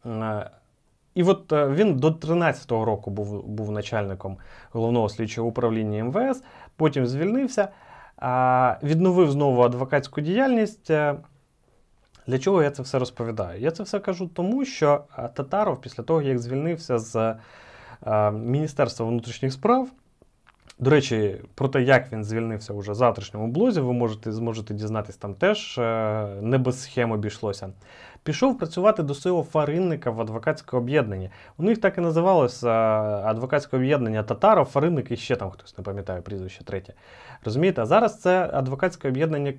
Е, 0.07 0.51
і 1.14 1.22
от 1.22 1.53
е, 1.53 1.68
він 1.68 1.97
до 1.97 2.11
13-го 2.11 2.84
року 2.84 3.11
був 3.11 3.47
був 3.47 3.70
начальником 3.70 4.38
головного 4.72 5.09
слідчого 5.09 5.49
управління 5.49 6.05
МВС, 6.05 6.42
потім 6.76 7.07
звільнився, 7.07 7.68
відновив 8.82 9.30
знову 9.30 9.62
адвокатську 9.62 10.20
діяльність. 10.20 10.90
Е, 10.90 11.16
для 12.26 12.38
чого 12.38 12.62
я 12.62 12.70
це 12.70 12.82
все 12.82 12.99
розповідаю? 12.99 13.61
Я 13.61 13.70
це 13.70 13.82
все 13.82 13.99
кажу 13.99 14.26
тому, 14.26 14.64
що 14.64 15.05
Татаров, 15.34 15.80
після 15.80 16.03
того, 16.03 16.22
як 16.22 16.38
звільнився 16.38 16.99
з 16.99 17.34
Міністерства 18.32 19.07
внутрішніх 19.07 19.53
справ, 19.53 19.88
До 20.78 20.90
речі, 20.90 21.36
про 21.55 21.68
те, 21.68 21.82
як 21.82 22.12
він 22.12 22.24
звільнився 22.24 22.72
уже 22.72 22.92
в 22.92 22.94
завтрашньому 22.94 23.47
блозі, 23.47 23.80
ви 23.80 23.92
можете 23.92 24.32
зможете 24.32 24.74
дізнатись 24.74 25.16
там 25.16 25.34
теж 25.34 25.78
е, 25.78 26.26
не 26.42 26.59
без 26.59 26.82
схем 26.82 27.12
обійшлося. 27.12 27.68
Пішов 28.26 28.59
працювати 28.59 29.03
до 29.03 29.14
свого 29.14 29.42
фаринника 29.42 30.11
в 30.11 30.20
адвокатське 30.20 30.76
об'єднання. 30.76 31.30
У 31.59 31.62
них 31.62 31.80
так 31.80 31.99
і 31.99 32.01
називалося 32.01 32.70
адвокатське 33.24 33.76
об'єднання 33.76 34.22
Татаров, 34.22 34.66
Фаринник 34.66 35.11
і 35.11 35.16
ще 35.16 35.36
там 35.36 35.51
хтось 35.51 35.78
не 35.78 35.84
пам'ятає 35.84 36.20
прізвище 36.20 36.64
третє. 36.64 36.92
Розумієте? 37.44 37.82
А 37.82 37.86
зараз 37.86 38.20
це 38.20 38.51
адвокатське 38.53 39.09
об'єднання 39.09 39.55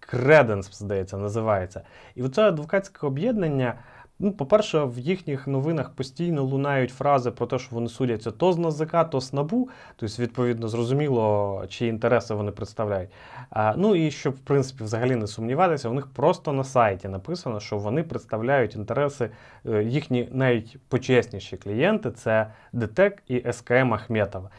Креденс, 0.00 0.78
здається, 0.78 1.16
називається. 1.16 1.82
І 2.14 2.22
оце 2.22 2.42
адвокатське 2.42 3.06
об'єднання. 3.06 3.74
Ну, 4.20 4.32
по-перше, 4.32 4.84
в 4.84 4.98
їхніх 4.98 5.46
новинах 5.46 5.90
постійно 5.90 6.42
лунають 6.42 6.90
фрази 6.90 7.30
про 7.30 7.46
те, 7.46 7.58
що 7.58 7.68
вони 7.70 7.88
судяться 7.88 8.30
то 8.30 8.52
з 8.52 8.58
НАЗК, 8.58 9.10
то 9.10 9.20
з 9.20 9.32
НАБУ, 9.32 9.68
тобто, 9.96 10.22
відповідно, 10.22 10.68
зрозуміло, 10.68 11.64
чиї 11.68 11.90
інтереси 11.90 12.34
вони 12.34 12.50
представляють. 12.50 13.10
А, 13.50 13.74
Ну 13.76 13.94
і 13.94 14.10
щоб, 14.10 14.34
в 14.34 14.38
принципі, 14.38 14.84
взагалі 14.84 15.16
не 15.16 15.26
сумніватися, 15.26 15.88
у 15.88 15.92
них 15.92 16.06
просто 16.06 16.52
на 16.52 16.64
сайті 16.64 17.08
написано, 17.08 17.60
що 17.60 17.78
вони 17.78 18.02
представляють 18.02 18.76
інтереси, 18.76 19.30
е, 19.66 19.84
їхні 19.84 20.28
найпочесніші 20.32 21.56
клієнти 21.56 22.10
це 22.10 22.50
ДТЕК 22.72 23.22
і 23.28 23.52
СКМ 23.52 23.94
Ахметова. 23.94 24.50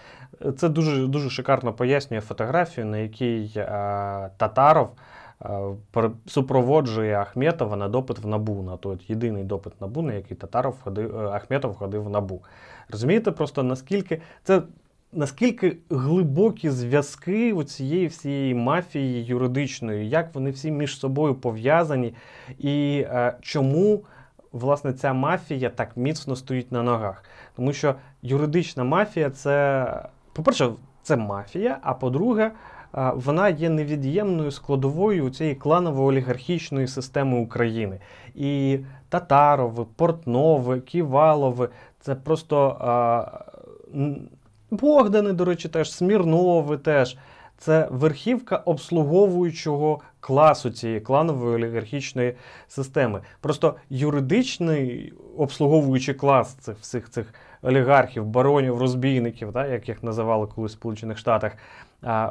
Це 0.58 0.70
дуже 0.70 1.08
дуже 1.08 1.30
шикарно 1.30 1.74
пояснює 1.74 2.22
фотографію, 2.22 2.86
на 2.86 2.98
якій 2.98 3.60
а, 3.60 4.30
Татаров. 4.38 4.92
Е, 5.46 6.10
супроводжує 6.26 7.16
Ахметова 7.16 7.76
на 7.76 7.90
допит 7.90 8.20
в 8.20 8.28
Набу, 8.28 8.62
на 8.62 8.78
той 8.78 8.98
єдиний 9.08 9.44
допит 9.44 9.82
Набу, 9.82 10.02
на 10.02 10.14
який 10.14 10.38
Татаров 10.38 10.76
ходив, 10.84 11.20
е, 11.20 11.30
Ахметов 11.30 11.76
ходив 11.76 12.04
в 12.04 12.10
Набу. 12.10 12.42
Розумієте, 12.90 13.32
просто 13.32 13.64
наскільки 13.64 14.22
це. 14.44 14.62
Наскільки 15.14 15.78
глибокі 15.90 16.70
зв'язки 16.70 17.54
у 17.54 17.64
цієї 17.64 18.08
всієї 18.08 18.56
мафії 18.56 19.26
юридичної, 19.26 20.10
як 20.10 20.36
вони 20.36 20.52
всі 20.52 20.72
між 20.72 21.00
собою 21.00 21.36
пов'язані, 21.36 22.14
і 22.60 23.06
е, 23.08 23.38
чому 23.42 24.04
власне 24.52 24.94
ця 24.94 25.14
мафія 25.14 25.70
так 25.70 25.98
міцно 25.98 26.36
стоїть 26.36 26.72
на 26.72 26.84
ногах? 26.84 27.24
Тому 27.56 27.74
що 27.74 27.96
юридична 28.22 28.84
мафія 28.84 29.30
це, 29.30 29.86
по-перше, 30.34 30.70
це 31.04 31.16
мафія, 31.16 31.78
а 31.82 31.94
по-друге, 31.94 32.52
вона 32.94 33.50
є 33.50 33.70
невід'ємною 33.70 34.52
складовою 34.52 35.30
цієї 35.30 35.56
кланово-олігархічної 35.56 36.88
системи 36.88 37.40
України. 37.40 38.00
І 38.36 38.80
Татарови, 39.10 39.86
Портнови, 39.96 40.80
Ківалови 40.80 41.70
це 42.00 42.16
просто 42.16 42.78
Богдани, 44.72 45.34
до 45.34 45.46
речі, 45.46 45.70
теж, 45.70 45.92
Смірнови 45.92 46.78
теж. 46.78 47.18
Це 47.58 47.88
верхівка 47.92 48.56
обслуговуючого 48.56 50.00
класу 50.20 50.70
цієї 50.70 51.00
кланової 51.00 51.56
олігархічної 51.56 52.36
системи. 52.68 53.22
Просто 53.42 53.76
юридичний 53.90 55.14
обслуговуючий 55.38 56.14
клас 56.16 56.54
цих 56.54 56.78
всіх 56.78 57.10
цих 57.10 57.34
олігархів, 57.62 58.26
баронів, 58.26 58.78
розбійників, 58.78 59.54
так, 59.54 59.70
як 59.70 59.90
їх 59.90 60.04
називали 60.04 60.48
колись 60.48 60.72
в 60.72 60.74
Сполучених 60.74 61.18
Штатах, 61.18 61.52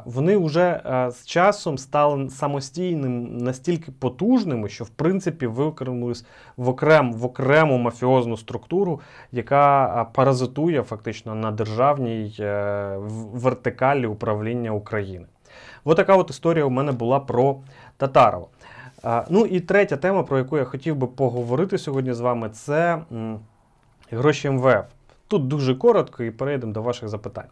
вони 0.04 0.36
вже 0.36 0.80
з 1.12 1.26
часом 1.26 1.78
стали 1.78 2.30
самостійним 2.30 3.38
настільки 3.38 3.92
потужними, 3.92 4.68
що 4.68 4.84
в 4.84 4.88
принципі 4.88 5.46
виконалися 5.46 6.24
в 6.56 6.68
окрем, 6.68 7.12
в 7.12 7.24
окрему 7.24 7.78
мафіозну 7.78 8.36
структуру, 8.36 9.00
яка 9.32 10.06
паразитує 10.14 10.82
фактично 10.82 11.34
на 11.34 11.50
державній 11.50 12.36
е, 12.40 12.96
вертикалі 13.32 14.06
управління 14.06 14.70
України. 14.70 15.26
Ось 15.84 15.96
така 15.96 16.16
от 16.16 16.30
історія 16.30 16.64
у 16.64 16.70
мене 16.70 16.92
була 16.92 17.20
про 17.20 17.56
Татарова. 17.96 18.46
Ну 19.30 19.46
і 19.46 19.60
третя 19.60 19.96
тема, 19.96 20.22
про 20.22 20.38
яку 20.38 20.58
я 20.58 20.64
хотів 20.64 20.96
би 20.96 21.06
поговорити 21.06 21.78
сьогодні 21.78 22.12
з 22.12 22.20
вами, 22.20 22.50
це 22.50 22.98
гроші 24.10 24.50
МВФ. 24.50 24.97
Тут 25.28 25.48
дуже 25.48 25.74
коротко 25.74 26.22
і 26.22 26.30
перейдемо 26.30 26.72
до 26.72 26.82
ваших 26.82 27.08
запитань. 27.08 27.44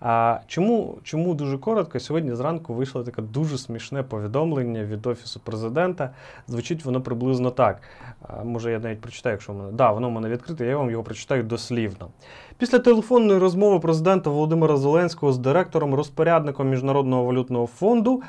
А 0.00 0.38
Чому 0.46 0.98
чому 1.02 1.34
дуже 1.34 1.58
коротко? 1.58 2.00
Сьогодні 2.00 2.34
зранку 2.34 2.74
вийшло 2.74 3.04
таке 3.04 3.22
дуже 3.22 3.58
смішне 3.58 4.02
повідомлення 4.02 4.84
від 4.84 5.06
Офісу 5.06 5.40
президента. 5.40 6.10
Звучить 6.48 6.84
воно 6.84 7.00
приблизно 7.00 7.50
так. 7.50 7.80
А, 8.28 8.44
Може, 8.44 8.72
я 8.72 8.78
навіть 8.78 9.00
прочитаю, 9.00 9.34
якщо 9.34 9.52
мене. 9.52 9.72
Да, 9.72 9.92
воно 9.92 10.08
в 10.08 10.12
мене 10.12 10.28
відкрите, 10.28 10.66
я 10.66 10.76
вам 10.76 10.90
його 10.90 11.02
прочитаю 11.02 11.42
дослівно. 11.42 12.08
Після 12.58 12.78
телефонної 12.78 13.38
розмови 13.38 13.80
президента 13.80 14.30
Володимира 14.30 14.76
Зеленського 14.76 15.32
з 15.32 15.38
директором 15.38 15.94
розпорядником 15.94 16.68
Міжнародного 16.68 17.24
валютного 17.24 17.66
фонду 17.66 18.22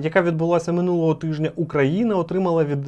яка 0.00 0.22
відбулася 0.22 0.72
минулого 0.72 1.14
тижня, 1.14 1.50
Україна 1.56 2.16
отримала 2.16 2.64
від 2.64 2.78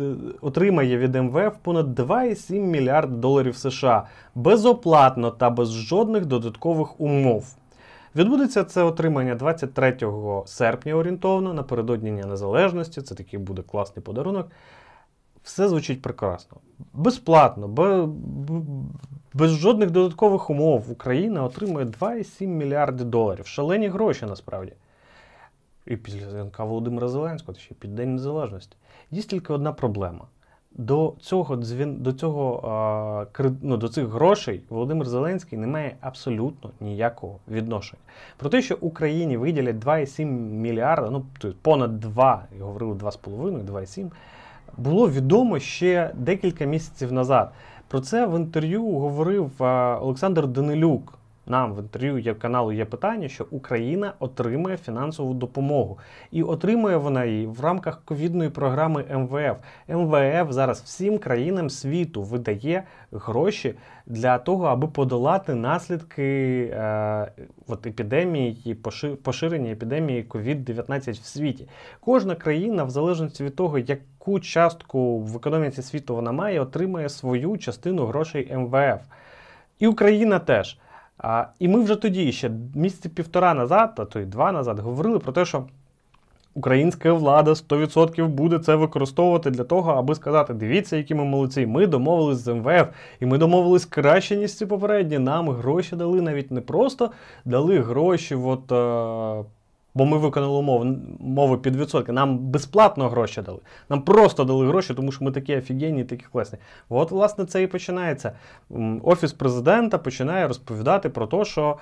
отримає 0.40 0.98
від 0.98 1.14
МВФ 1.14 1.56
понад 1.62 2.00
2,7 2.00 2.58
мільярд 2.58 3.20
доларів 3.20 3.56
США 3.56 4.06
безоплатно 4.34 5.30
та 5.30 5.50
без 5.50 5.72
жодних 5.72 6.26
додаткових 6.26 7.00
умов. 7.00 7.44
Відбудеться 8.16 8.64
це 8.64 8.82
отримання 8.82 9.34
23 9.34 9.96
серпня 10.46 10.94
орієнтовно 10.94 11.54
напередодні 11.54 12.10
Дня 12.10 12.26
Незалежності. 12.26 13.02
Це 13.02 13.14
такий 13.14 13.38
буде 13.38 13.62
класний 13.62 14.02
подарунок. 14.02 14.48
Все 15.42 15.68
звучить 15.68 16.02
прекрасно. 16.02 16.56
Безплатно, 16.92 17.68
без, 17.68 18.08
без 19.34 19.50
жодних 19.50 19.90
додаткових 19.90 20.50
умов 20.50 20.90
Україна 20.90 21.44
отримує 21.44 21.86
2,7 21.86 22.46
мільярди 22.46 23.04
доларів. 23.04 23.46
Шалені 23.46 23.88
гроші 23.88 24.26
насправді 24.26 24.72
і 25.86 25.96
після 25.96 26.30
дзвінка 26.30 26.64
Володимира 26.64 27.08
Зеленського, 27.08 27.58
ще 27.58 27.74
під 27.74 27.94
День 27.94 28.14
Незалежності. 28.14 28.76
Є 29.10 29.22
тільки 29.22 29.52
одна 29.52 29.72
проблема. 29.72 30.24
До 30.72 31.14
цього 31.20 31.56
дзвін, 31.56 31.96
до 31.96 32.12
цього 32.12 32.68
а, 32.68 33.50
ну, 33.62 33.76
до 33.76 33.88
цих 33.88 34.06
грошей 34.06 34.62
Володимир 34.68 35.08
Зеленський 35.08 35.58
не 35.58 35.66
має 35.66 35.96
абсолютно 36.00 36.70
ніякого 36.80 37.38
відношення. 37.48 38.02
Про 38.36 38.50
те, 38.50 38.62
що 38.62 38.78
Україні 38.80 39.36
виділять 39.36 39.76
2,7 39.76 40.24
мільярда, 40.50 41.10
ну 41.10 41.24
понад 41.62 42.00
2, 42.00 42.44
я 42.58 42.64
говорив 42.64 42.94
2,5, 42.94 43.64
2,7, 43.64 44.10
було 44.76 45.10
відомо 45.10 45.58
ще 45.58 46.10
декілька 46.14 46.64
місяців 46.64 47.12
назад. 47.12 47.52
Про 47.88 48.00
це 48.00 48.26
в 48.26 48.36
інтерв'ю 48.36 48.84
говорив 48.84 49.50
Олександр 50.02 50.46
Данилюк 50.46 51.19
нам 51.46 51.74
в 51.74 51.78
інтерв'ю 51.78 52.18
є 52.18 52.34
каналу 52.34 52.72
є 52.72 52.84
питання, 52.84 53.28
що 53.28 53.46
Україна 53.50 54.12
отримує 54.18 54.76
фінансову 54.76 55.34
допомогу. 55.34 55.98
І 56.30 56.42
отримує 56.42 56.96
вона 56.96 57.24
її 57.24 57.46
в 57.46 57.60
рамках 57.60 58.02
ковідної 58.04 58.50
програми 58.50 59.04
МВФ. 59.14 59.60
МВФ 59.88 60.52
зараз 60.52 60.82
всім 60.82 61.18
країнам 61.18 61.70
світу 61.70 62.22
видає 62.22 62.84
гроші 63.12 63.74
для 64.06 64.38
того, 64.38 64.66
аби 64.66 64.88
подолати 64.88 65.54
наслідки 65.54 66.22
е, 66.72 67.32
от 67.68 67.86
епідемії, 67.86 68.76
поширення 69.22 69.70
епідемії 69.70 70.24
COVID-19 70.28 71.12
в 71.12 71.24
світі. 71.24 71.68
Кожна 72.00 72.34
країна, 72.34 72.84
в 72.84 72.90
залежності 72.90 73.44
від 73.44 73.56
того, 73.56 73.78
яку 73.78 74.40
частку 74.40 75.18
в 75.18 75.36
економіці 75.36 75.82
світу 75.82 76.14
вона 76.14 76.32
має, 76.32 76.60
отримує 76.60 77.08
свою 77.08 77.58
частину 77.58 78.06
грошей 78.06 78.56
МВФ. 78.56 79.00
І 79.78 79.86
Україна 79.86 80.38
теж. 80.38 80.78
А, 81.22 81.44
І 81.58 81.68
ми 81.68 81.80
вже 81.80 81.96
тоді, 81.96 82.32
ще 82.32 82.50
місяці 82.74 83.08
півтора 83.08 83.54
назад, 83.54 83.92
а 83.96 84.04
то 84.04 84.20
й 84.20 84.24
два 84.24 84.52
назад, 84.52 84.78
говорили 84.78 85.18
про 85.18 85.32
те, 85.32 85.44
що 85.44 85.64
українська 86.54 87.12
влада 87.12 87.50
100% 87.50 88.26
буде 88.26 88.58
це 88.58 88.74
використовувати 88.74 89.50
для 89.50 89.64
того, 89.64 89.92
аби 89.92 90.14
сказати: 90.14 90.54
дивіться, 90.54 90.96
які 90.96 91.14
ми 91.14 91.24
молодці, 91.24 91.66
ми 91.66 91.86
домовились 91.86 92.38
з 92.38 92.54
МВФ, 92.54 92.88
і 93.20 93.26
ми 93.26 93.38
домовились 93.38 93.84
краще, 93.84 94.36
ніж 94.36 94.54
ці 94.54 94.66
попередні. 94.66 95.18
Нам 95.18 95.48
гроші 95.48 95.96
дали 95.96 96.20
навіть 96.20 96.50
не 96.50 96.60
просто 96.60 97.10
дали 97.44 97.80
гроші. 97.80 98.34
от... 98.34 98.72
Бо 99.94 100.04
ми 100.04 100.18
виконали 100.18 100.58
умови, 100.58 100.96
мови 101.20 101.58
під 101.58 101.76
відсотки. 101.76 102.12
Нам 102.12 102.38
безплатно 102.38 103.08
гроші 103.08 103.42
дали. 103.42 103.58
Нам 103.88 104.02
просто 104.02 104.44
дали 104.44 104.66
гроші, 104.66 104.94
тому 104.94 105.12
що 105.12 105.24
ми 105.24 105.32
такі 105.32 105.56
офігенні, 105.56 106.04
такі 106.04 106.24
класні. 106.32 106.58
От, 106.88 107.10
власне, 107.10 107.44
це 107.44 107.62
і 107.62 107.66
починається. 107.66 108.32
Офіс 109.02 109.32
президента 109.32 109.98
починає 109.98 110.48
розповідати 110.48 111.08
про 111.08 111.26
те, 111.26 111.44
що 111.44 111.76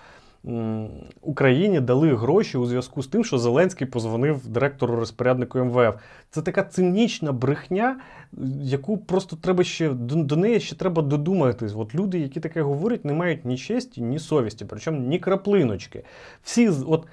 Україні 1.23 1.81
дали 1.81 2.15
гроші 2.15 2.59
у 2.59 2.67
зв'язку 2.67 3.03
з 3.03 3.07
тим, 3.07 3.25
що 3.25 3.39
Зеленський 3.39 3.87
позвонив 3.87 4.49
директору 4.49 4.97
розпоряднику 4.97 5.59
МВФ. 5.59 5.95
Це 6.31 6.43
така 6.43 6.63
цинічна 6.63 7.33
брехня, 7.33 7.97
яку 8.63 8.99
просто 8.99 9.37
треба 9.37 9.65
ще 9.65 9.91
до 9.91 10.37
неї 10.37 10.61
ще 10.61 10.77
треба 10.77 11.03
додуматись. 11.03 11.73
От 11.77 11.95
люди, 11.95 12.19
які 12.19 12.41
таке 12.41 12.63
говорять, 12.63 13.05
не 13.05 13.13
мають 13.13 13.45
ні 13.45 13.57
честі, 13.59 14.03
ні 14.03 14.19
совісті, 14.19 14.65
причому 14.65 15.01
ні 15.01 15.19
краплиночки. 15.19 16.05
Всі 16.43 16.69
от 16.69 17.07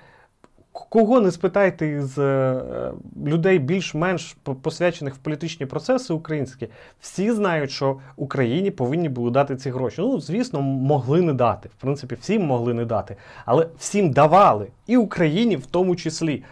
кого 0.75 1.21
не 1.21 1.31
спитайте 1.31 1.87
із 1.87 2.17
е, 2.17 2.91
людей 3.25 3.59
більш-менш 3.59 4.37
посвячених 4.61 5.15
в 5.15 5.17
політичні 5.17 5.65
процеси 5.65 6.13
українські, 6.13 6.67
всі 6.99 7.31
знають, 7.31 7.71
що 7.71 7.97
Україні 8.15 8.71
повинні 8.71 9.09
були 9.09 9.31
дати 9.31 9.55
ці 9.55 9.69
гроші. 9.69 10.01
Ну, 10.01 10.19
звісно, 10.19 10.61
могли 10.61 11.21
не 11.21 11.33
дати. 11.33 11.69
В 11.69 11.81
принципі, 11.81 12.17
всім 12.21 12.45
могли 12.45 12.73
не 12.73 12.85
дати, 12.85 13.15
але 13.45 13.67
всім 13.77 14.11
давали, 14.11 14.67
і 14.87 14.97
Україні 14.97 15.55
в 15.55 15.65
тому 15.65 15.95
числі. 15.95 16.43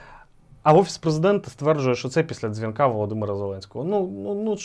А 0.63 0.73
офіс 0.73 0.97
президента 0.97 1.49
стверджує, 1.49 1.95
що 1.95 2.09
це 2.09 2.23
після 2.23 2.49
дзвінка 2.49 2.87
Володимира 2.87 3.35
Зеленського. 3.35 3.85
Ну, 3.85 4.11
ну, 4.23 4.33
ну 4.43 4.57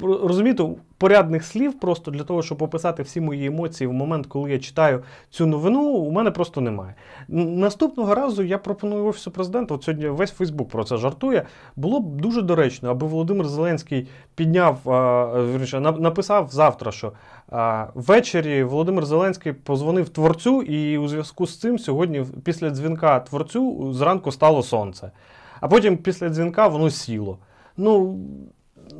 розумієте, 0.00 0.68
порядних 0.98 1.44
слів 1.44 1.80
просто 1.80 2.10
для 2.10 2.24
того, 2.24 2.42
щоб 2.42 2.62
описати 2.62 3.02
всі 3.02 3.20
мої 3.20 3.46
емоції 3.46 3.88
в 3.88 3.92
момент, 3.92 4.26
коли 4.26 4.50
я 4.50 4.58
читаю 4.58 5.02
цю 5.30 5.46
новину, 5.46 5.82
у 5.82 6.10
мене 6.10 6.30
просто 6.30 6.60
немає. 6.60 6.94
Наступного 7.28 8.14
разу 8.14 8.42
я 8.42 8.58
пропоную 8.58 9.06
офісу 9.06 9.30
президента. 9.30 9.74
От 9.74 9.84
сьогодні 9.84 10.08
весь 10.08 10.30
Фейсбук 10.30 10.68
про 10.68 10.84
це 10.84 10.96
жартує. 10.96 11.46
Було 11.76 12.00
б 12.00 12.20
дуже 12.20 12.42
доречно, 12.42 12.90
аби 12.90 13.06
Володимир 13.06 13.48
Зеленський 13.48 14.08
підняв, 14.34 14.78
вірніше, 15.52 15.80
написав 15.80 16.48
завтра, 16.50 16.92
що 16.92 17.12
ввечері 17.94 18.64
Володимир 18.64 19.06
Зеленський 19.06 19.52
позвонив 19.52 20.08
творцю, 20.08 20.62
і 20.62 20.98
у 20.98 21.08
зв'язку 21.08 21.46
з 21.46 21.60
цим 21.60 21.78
сьогодні, 21.78 22.24
після 22.44 22.70
дзвінка 22.70 23.20
творцю, 23.20 23.92
зранку 23.92 24.32
стало 24.32 24.62
сонце. 24.62 25.10
А 25.60 25.68
потім 25.68 25.96
після 25.96 26.28
дзвінка 26.28 26.68
воно 26.68 26.90
сіло. 26.90 27.38
Ну, 27.76 28.18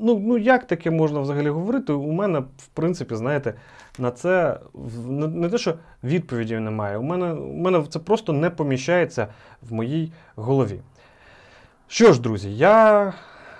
ну, 0.01 0.19
ну 0.19 0.39
як 0.39 0.67
таке 0.67 0.91
можна 0.91 1.21
взагалі 1.21 1.49
говорити? 1.49 1.93
У 1.93 2.13
мене, 2.13 2.39
в 2.39 2.67
принципі, 2.75 3.15
знаєте, 3.15 3.55
на 3.99 4.11
це 4.11 4.61
не, 5.09 5.49
те, 5.49 5.59
що 5.59 5.75
відповіді 6.05 6.59
немає. 6.59 6.99
У 6.99 7.03
мене, 7.03 7.33
у 7.33 7.57
мене 7.57 7.85
це 7.89 7.99
просто 7.99 8.33
не 8.33 8.51
поміщається 8.51 9.29
в 9.63 9.73
моїй 9.73 10.13
голові. 10.37 10.81
Що 11.89 12.13
ж, 12.13 12.21
друзі, 12.21 12.57
я 12.57 13.13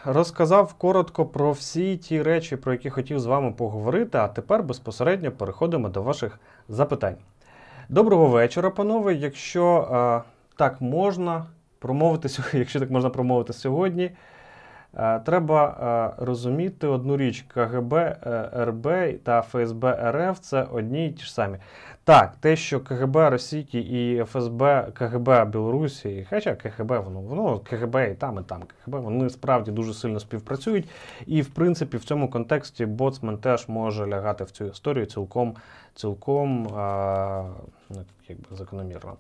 розказав 0.05 0.75
коротко 0.75 1.27
про 1.27 1.53
всі 1.53 1.97
ті 1.97 2.23
речі, 2.23 2.57
про 2.57 2.73
які 2.73 2.91
хотів 2.91 3.21
з 3.21 3.27
вами 3.27 3.53
поговорити, 3.53 4.19
а 4.19 4.29
тепер 4.29 4.63
безпосередньо 4.63 5.33
переходимо 5.33 5.89
до 5.89 6.03
ваших 6.03 6.39
запитань. 6.69 7.17
Доброго 7.89 8.27
вечора, 8.27 8.71
панове. 8.71 9.15
Якщо 9.15 9.89
е, 9.93 10.31
так 10.57 10.81
можна 10.81 11.47
промовити, 11.79 12.29
якщо 12.59 12.81
так 12.81 12.91
можна 12.91 13.11
промовити 13.11 13.53
сьогодні, 13.53 14.11
треба 15.25 16.15
е, 16.19 16.25
розуміти 16.25 16.87
одну 16.87 17.17
річ: 17.17 17.45
КГБ, 17.55 17.95
е, 17.95 18.51
РБ 18.57 18.89
та 19.23 19.43
ФСБ 19.43 20.13
РФ 20.13 20.41
це 20.41 20.63
одні 20.63 21.07
й 21.07 21.13
ті 21.13 21.25
ж 21.25 21.35
самі. 21.35 21.59
Так, 22.05 22.37
те, 22.41 22.57
що 22.57 22.81
КГБ 22.81 23.17
Російки 23.17 23.79
і 23.79 24.25
ФСБ 24.25 24.89
КГБ 24.95 25.51
Білорусі, 25.51 26.27
хоча 26.31 26.55
КГБ, 26.55 26.99
воно, 26.99 27.21
воно 27.21 27.59
КГБ 27.59 27.97
і 28.13 28.15
там, 28.15 28.39
і 28.39 28.43
там 28.43 28.63
КГБ, 28.63 29.01
вони 29.01 29.31
справді 29.31 29.71
дуже 29.71 29.95
сильно 29.95 30.21
співпрацюють. 30.21 30.89
І, 31.27 31.43
в 31.43 31.49
принципі, 31.49 31.97
в 31.97 32.05
цьому 32.05 32.31
контексті 32.31 32.87
Боцман 32.87 33.39
теж 33.39 33.69
може 33.69 34.07
лягати 34.07 34.45
в 34.45 34.51
цю 34.51 34.65
історію 34.65 35.07
цілком, 35.07 35.55
цілком 35.95 36.69
а, 36.77 37.45
ну, 37.91 38.05
якби 38.29 38.57
закономірно. 38.57 39.17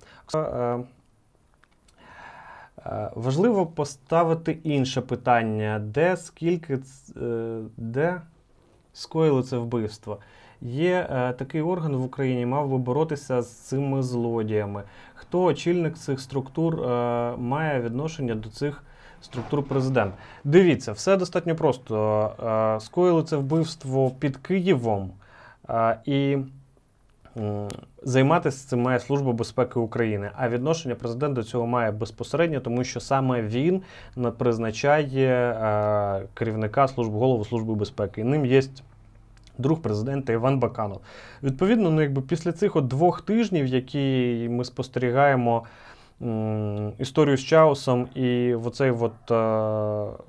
Е, 2.78 3.10
Важливо 3.14 3.66
поставити 3.66 4.58
інше 4.62 5.00
питання: 5.00 5.78
де 5.78 6.16
скільки 6.16 6.78
е, 7.16 7.58
де 7.76 8.20
скоїли 8.92 9.42
це 9.42 9.58
вбивство? 9.58 10.18
Є 10.60 11.08
е, 11.10 11.32
такий 11.32 11.62
орган 11.62 11.96
в 11.96 12.04
Україні, 12.04 12.46
мав 12.46 12.68
би 12.68 12.78
боротися 12.78 13.42
з 13.42 13.50
цими 13.50 14.02
злодіями. 14.02 14.82
Хто 15.14 15.42
очільник 15.42 15.96
цих 15.96 16.20
структур 16.20 16.86
має 17.38 17.80
відношення 17.80 18.34
до 18.34 18.48
цих 18.48 18.82
структур 19.20 19.62
президент? 19.62 20.14
Дивіться, 20.44 20.92
все 20.92 21.16
достатньо 21.16 21.56
просто. 21.56 22.78
Скоїли 22.80 23.22
це 23.22 23.36
вбивство 23.36 24.10
під 24.10 24.36
Києвом 24.36 25.10
і. 26.04 26.38
Займатися 28.02 28.68
цим 28.68 28.82
має 28.82 29.00
Служба 29.00 29.32
безпеки 29.32 29.78
України, 29.78 30.30
а 30.36 30.48
відношення 30.48 30.94
президент 30.94 31.34
до 31.34 31.42
цього 31.42 31.66
має 31.66 31.90
безпосередньо, 31.90 32.60
тому 32.60 32.84
що 32.84 33.00
саме 33.00 33.42
він 33.42 33.82
призначає 34.38 35.52
е, 35.52 36.22
керівника 36.34 36.88
служби 36.88 37.18
голову 37.18 37.44
служби 37.44 37.74
безпеки. 37.74 38.20
І 38.20 38.24
ним 38.24 38.46
є 38.46 38.62
друг 39.58 39.80
президента 39.80 40.32
Іван 40.32 40.58
Баканов. 40.58 41.00
Відповідно, 41.42 41.90
ну 41.90 42.02
якби 42.02 42.22
після 42.22 42.52
цих 42.52 42.76
от 42.76 42.86
двох 42.86 43.20
тижнів, 43.20 43.66
які 43.66 44.48
ми 44.50 44.64
спостерігаємо 44.64 45.64
історію 46.98 47.36
з 47.36 47.40
Чаусом 47.40 48.08
і 48.14 48.54
в 48.54 48.66
оцей 48.66 48.90
от, 48.90 49.30
е, 49.30 50.24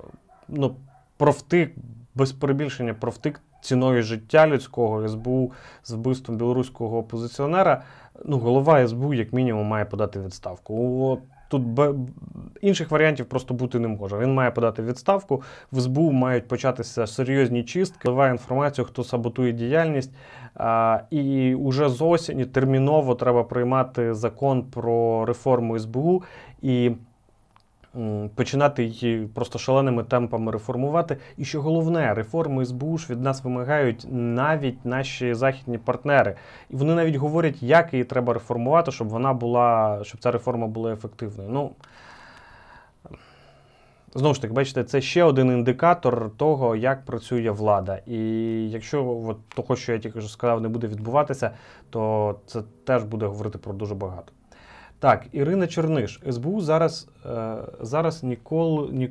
ну, 0.48 0.76
провтик, 1.16 1.74
без 2.14 2.32
перебільшення 2.32 2.94
провтик 2.94 3.40
ціною 3.66 4.02
життя 4.02 4.46
людського 4.46 5.08
СБУ 5.08 5.52
з 5.84 5.92
вбивством 5.92 6.38
білоруського 6.38 6.98
опозиціонера, 6.98 7.82
ну, 8.24 8.38
голова 8.38 8.88
СБУ, 8.88 9.14
як 9.14 9.32
мінімум, 9.32 9.66
має 9.66 9.84
подати 9.84 10.20
відставку. 10.20 11.02
От 11.04 11.20
тут 11.48 11.62
інших 12.60 12.90
варіантів 12.90 13.26
просто 13.26 13.54
бути 13.54 13.78
не 13.78 13.88
може. 13.88 14.18
Він 14.18 14.34
має 14.34 14.50
подати 14.50 14.82
відставку. 14.82 15.42
В 15.72 15.80
СБУ 15.80 16.12
мають 16.12 16.48
початися 16.48 17.06
серйозні 17.06 17.64
чистки, 17.64 18.08
вливає 18.08 18.32
інформацію, 18.32 18.84
хто 18.84 19.04
саботує 19.04 19.52
діяльність. 19.52 20.14
А, 20.54 21.00
і 21.10 21.54
уже 21.54 21.88
з 21.88 22.02
осені 22.02 22.44
терміново 22.44 23.14
треба 23.14 23.44
приймати 23.44 24.14
закон 24.14 24.62
про 24.62 25.24
реформу 25.24 25.78
СБУ 25.78 26.22
і 26.62 26.90
починати 28.34 28.84
її 28.84 29.26
просто 29.26 29.58
шаленими 29.58 30.04
темпами 30.04 30.52
реформувати. 30.52 31.16
І 31.36 31.44
що 31.44 31.62
головне, 31.62 32.14
реформи 32.14 32.66
СБУ 32.66 32.98
ж 32.98 33.12
від 33.12 33.22
нас 33.22 33.44
вимагають 33.44 34.06
навіть 34.10 34.84
наші 34.84 35.34
західні 35.34 35.78
партнери. 35.78 36.36
І 36.70 36.76
вони 36.76 36.94
навіть 36.94 37.16
говорять, 37.16 37.62
як 37.62 37.92
її 37.92 38.04
треба 38.04 38.32
реформувати, 38.32 38.92
щоб 38.92 39.08
вона 39.08 39.32
була, 39.32 39.98
щоб 40.02 40.20
ця 40.20 40.30
реформа 40.30 40.66
була 40.66 40.92
ефективною. 40.92 41.48
Ну, 41.52 41.70
Знову 44.16 44.34
ж 44.34 44.42
таки, 44.42 44.54
бачите, 44.54 44.84
це 44.84 45.00
ще 45.00 45.24
один 45.24 45.48
індикатор 45.48 46.30
того, 46.36 46.76
як 46.76 47.04
працює 47.04 47.50
влада. 47.50 48.00
І 48.06 48.18
якщо 48.70 49.06
от 49.26 49.48
того, 49.48 49.76
що 49.76 49.92
я 49.92 49.98
тільки 49.98 50.20
що 50.20 50.28
сказав, 50.28 50.60
не 50.60 50.68
буде 50.68 50.86
відбуватися, 50.86 51.50
то 51.90 52.34
це 52.46 52.62
теж 52.84 53.04
буде 53.04 53.26
говорити 53.26 53.58
про 53.58 53.72
дуже 53.72 53.94
багато. 53.94 54.32
Так, 55.06 55.26
Ірина 55.32 55.66
Черниш, 55.66 56.20
СБУ 56.30 56.60
зараз, 56.60 57.08
е, 57.26 57.54
зараз 57.80 58.22
ніколи, 58.22 58.88
ні, 58.92 59.10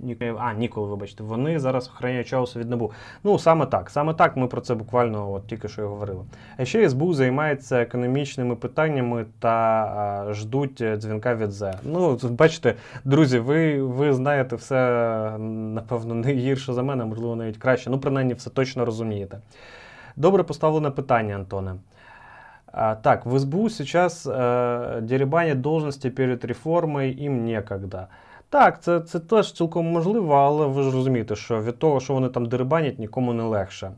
ні, 0.00 0.16
а, 0.38 0.52
ніколи, 0.52 0.88
вибачте, 0.88 1.22
вони 1.22 1.58
зараз 1.58 1.88
охороняють 1.88 2.26
часу 2.26 2.60
від 2.60 2.70
НАБУ. 2.70 2.92
Ну, 3.24 3.38
саме 3.38 3.66
так, 3.66 3.90
саме 3.90 4.14
так 4.14 4.36
ми 4.36 4.46
про 4.46 4.60
це 4.60 4.74
буквально 4.74 5.32
от 5.32 5.46
тільки 5.46 5.68
що 5.68 5.82
і 5.82 5.84
говорили. 5.84 6.24
А 6.56 6.64
ще 6.64 6.88
СБУ 6.88 7.14
займається 7.14 7.82
економічними 7.82 8.56
питаннями 8.56 9.26
та 9.38 9.48
а, 9.48 10.32
ждуть 10.32 10.80
е, 10.80 10.96
дзвінка 10.96 11.34
від 11.34 11.50
ЗЕ. 11.50 11.78
Ну, 11.84 12.18
бачите, 12.22 12.74
друзі, 13.04 13.38
ви, 13.38 13.82
ви 13.82 14.12
знаєте 14.12 14.56
все, 14.56 14.76
напевно, 15.48 16.14
не 16.14 16.32
гірше 16.32 16.72
за 16.72 16.82
мене, 16.82 17.04
можливо, 17.04 17.36
навіть 17.36 17.56
краще. 17.56 17.90
Ну, 17.90 17.98
принаймні, 17.98 18.34
все 18.34 18.50
точно 18.50 18.84
розумієте. 18.84 19.38
Добре 20.16 20.42
поставлене 20.42 20.90
питання, 20.90 21.34
Антоне. 21.34 21.74
Так, 22.76 23.24
в 23.24 23.38
СБУ 23.38 23.70
сейчас 23.70 24.26
э, 24.26 25.00
дерибанять 25.00 25.60
должності 25.60 26.10
перед 26.10 26.44
реформою 26.44 27.12
їм 27.12 27.44
некогда. 27.44 28.08
Так, 28.50 28.82
це, 28.82 29.00
це 29.00 29.20
теж 29.20 29.52
цілком 29.52 29.86
можливо, 29.86 30.34
але 30.34 30.66
ви 30.66 30.82
ж 30.82 30.90
розумієте, 30.90 31.36
що 31.36 31.62
від 31.62 31.78
того, 31.78 32.00
що 32.00 32.14
вони 32.14 32.28
там 32.28 32.46
дерибанять, 32.46 32.98
нікому 32.98 33.32
не 33.32 33.42
легше. 33.42 33.90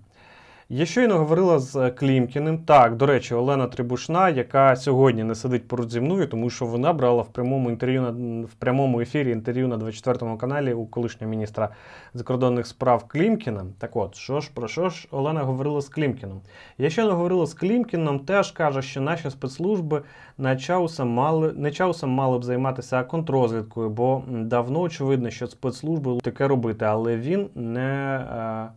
Я 0.71 0.87
щойно 0.87 1.19
говорила 1.19 1.59
з 1.59 1.91
Клімкіним. 1.91 2.59
Так, 2.59 2.97
до 2.97 3.07
речі, 3.07 3.35
Олена 3.35 3.67
Трибушна, 3.67 4.29
яка 4.29 4.77
сьогодні 4.77 5.25
не 5.25 5.35
сидить 5.35 5.69
поруч 5.69 5.91
зі 5.91 6.01
мною, 6.01 6.27
тому 6.27 6.51
що 6.51 6.67
вона 6.67 6.93
брала 6.93 7.23
в 7.23 7.29
прямому 7.29 7.71
інтерв'ю 7.71 8.03
на 8.03 8.11
в 8.47 8.55
прямому 8.55 9.01
ефірі 9.01 9.31
інтерв'ю 9.31 9.69
на 9.69 9.77
24 9.77 10.37
каналі 10.37 10.73
у 10.73 10.87
колишнього 10.87 11.31
міністра 11.31 11.69
закордонних 12.15 12.67
справ 12.67 13.05
Клімкіна. 13.09 13.67
Так 13.79 13.97
от, 13.97 14.15
що 14.15 14.41
ж 14.41 14.51
про 14.55 14.69
що 14.69 14.89
ж 14.89 15.09
Олена 15.11 15.43
говорила 15.43 15.81
з 15.81 15.89
Клімкіном? 15.89 16.41
Я 16.79 16.91
щойно 16.91 17.15
говорила 17.15 17.47
з 17.47 17.55
Клімкіном, 17.55 18.19
теж 18.19 18.53
каже, 18.53 18.83
що 18.83 19.01
наші 19.01 19.31
спецслужби 19.31 20.03
на 20.39 20.57
чаусом 20.57 21.09
мали 21.09 21.53
не 21.53 21.71
чаусом 21.71 22.11
мали 22.11 22.39
б 22.39 22.45
займатися 22.45 22.99
а 22.99 23.05
контррозвідкою, 23.05 23.91
бо 23.91 24.23
давно 24.29 24.81
очевидно, 24.81 25.31
що 25.31 25.47
спецслужби 25.47 26.19
таке 26.23 26.49
робити, 26.49 26.85
але 26.85 27.17
він 27.17 27.49
не. 27.55 28.69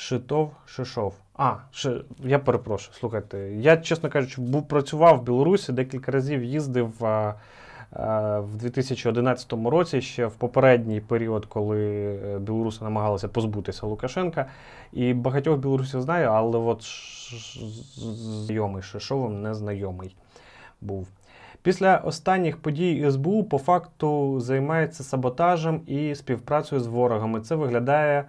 Шитов 0.00 0.52
Шишов. 0.66 1.14
А, 1.34 1.56
ши, 1.72 2.04
я 2.18 2.38
перепрошую, 2.38 2.94
слухайте. 2.94 3.56
Я, 3.56 3.76
чесно 3.76 4.10
кажучи, 4.10 4.40
був 4.40 4.68
працював 4.68 5.18
в 5.18 5.22
Білорусі, 5.22 5.72
декілька 5.72 6.12
разів 6.12 6.44
їздив 6.44 7.04
а, 7.04 7.34
а, 7.92 8.40
в 8.40 8.56
2011 8.56 9.52
році, 9.52 10.00
ще 10.00 10.26
в 10.26 10.34
попередній 10.34 11.00
період, 11.00 11.46
коли 11.46 11.80
е, 12.14 12.38
білоруси 12.38 12.84
намагалися 12.84 13.28
позбутися 13.28 13.86
Лукашенка. 13.86 14.46
І 14.92 15.14
багатьох 15.14 15.58
білорусів 15.58 16.00
знаю, 16.00 16.28
але 16.28 16.58
от 16.58 16.82
знайомий 18.46 18.82
Шишовим 18.82 19.42
не 19.42 19.54
знайомий 19.54 20.16
був. 20.80 21.08
Після 21.62 21.96
останніх 21.96 22.56
подій 22.56 23.10
СБУ 23.10 23.44
по 23.44 23.58
факту 23.58 24.40
займається 24.40 25.02
саботажем 25.02 25.80
і 25.86 26.14
співпрацею 26.14 26.80
з 26.80 26.86
ворогами. 26.86 27.40
Це 27.40 27.54
виглядає, 27.54 28.24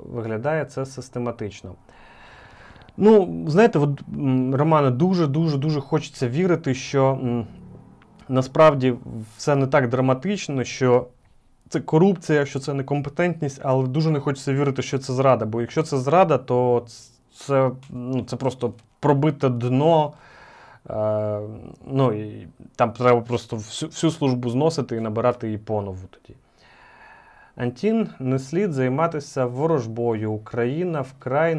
виглядає 0.00 0.64
це 0.64 0.86
систематично. 0.86 1.74
Ну, 2.96 3.44
знаєте, 3.46 3.78
от, 3.78 4.00
Романе, 4.52 4.90
дуже-дуже 4.90 5.58
дуже 5.58 5.80
хочеться 5.80 6.28
вірити, 6.28 6.74
що 6.74 7.18
насправді 8.28 8.94
все 9.36 9.56
не 9.56 9.66
так 9.66 9.88
драматично, 9.88 10.64
що 10.64 11.06
це 11.68 11.80
корупція, 11.80 12.46
що 12.46 12.58
це 12.58 12.74
некомпетентність, 12.74 13.60
але 13.62 13.86
дуже 13.86 14.10
не 14.10 14.20
хочеться 14.20 14.52
вірити, 14.52 14.82
що 14.82 14.98
це 14.98 15.12
зрада. 15.12 15.46
Бо 15.46 15.60
якщо 15.60 15.82
це 15.82 15.98
зрада, 15.98 16.38
то 16.38 16.86
це 17.36 17.70
ну, 17.90 18.24
це 18.24 18.36
просто 18.36 18.72
пробите 19.00 19.48
дно. 19.48 20.12
Е, 20.90 21.40
ну, 21.86 22.12
і 22.12 22.48
Там 22.76 22.92
треба 22.92 23.20
просто 23.20 23.56
всю, 23.56 23.88
всю 23.88 24.10
службу 24.10 24.50
зносити 24.50 24.96
і 24.96 25.00
набирати 25.00 25.46
її 25.46 25.58
понову 25.58 25.98
тоді. 26.10 26.38
Антін, 27.56 28.08
не 28.18 28.38
слід 28.38 28.72
займатися 28.72 29.46
ворожбою. 29.46 30.32
Україна 30.32 31.00
вкрай 31.00 31.58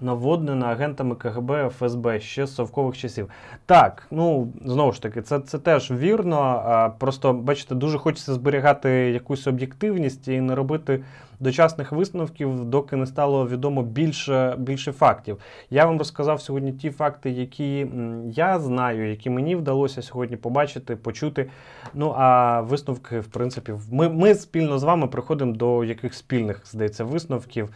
наводнена 0.00 0.66
агентами 0.66 1.14
КГБ 1.14 1.70
ФСБ 1.70 2.20
ще 2.20 2.46
з 2.46 2.54
совкових 2.54 2.96
часів. 2.96 3.30
Так, 3.66 4.06
ну 4.10 4.52
знову 4.64 4.92
ж 4.92 5.02
таки, 5.02 5.22
це 5.22 5.40
це 5.40 5.58
теж 5.58 5.90
вірно. 5.90 6.94
Просто, 6.98 7.32
бачите, 7.32 7.74
дуже 7.74 7.98
хочеться 7.98 8.34
зберігати 8.34 8.90
якусь 8.90 9.46
об'єктивність 9.46 10.28
і 10.28 10.40
не 10.40 10.54
робити 10.54 11.04
дочасних 11.42 11.92
висновків, 11.92 12.64
доки 12.64 12.96
не 12.96 13.06
стало 13.06 13.48
відомо 13.48 13.82
більше 13.82 14.54
більше 14.58 14.92
фактів. 14.92 15.38
Я 15.70 15.86
вам 15.86 15.98
розказав 15.98 16.40
сьогодні 16.40 16.72
ті 16.72 16.90
факти, 16.90 17.30
які 17.30 17.86
я 18.26 18.58
знаю, 18.58 19.10
які 19.10 19.30
мені 19.30 19.56
вдалося 19.56 20.02
сьогодні 20.02 20.36
побачити, 20.36 20.96
почути. 20.96 21.50
Ну 21.94 22.14
а 22.16 22.60
висновки, 22.60 23.20
в 23.20 23.26
принципі, 23.26 23.72
ми, 23.90 24.08
ми 24.08 24.34
спільно 24.34 24.78
з 24.78 24.82
вами 24.82 25.06
приходимо 25.06 25.52
до 25.52 25.84
яких 25.84 26.14
спільних 26.14 26.62
здається 26.66 27.04
висновків. 27.04 27.68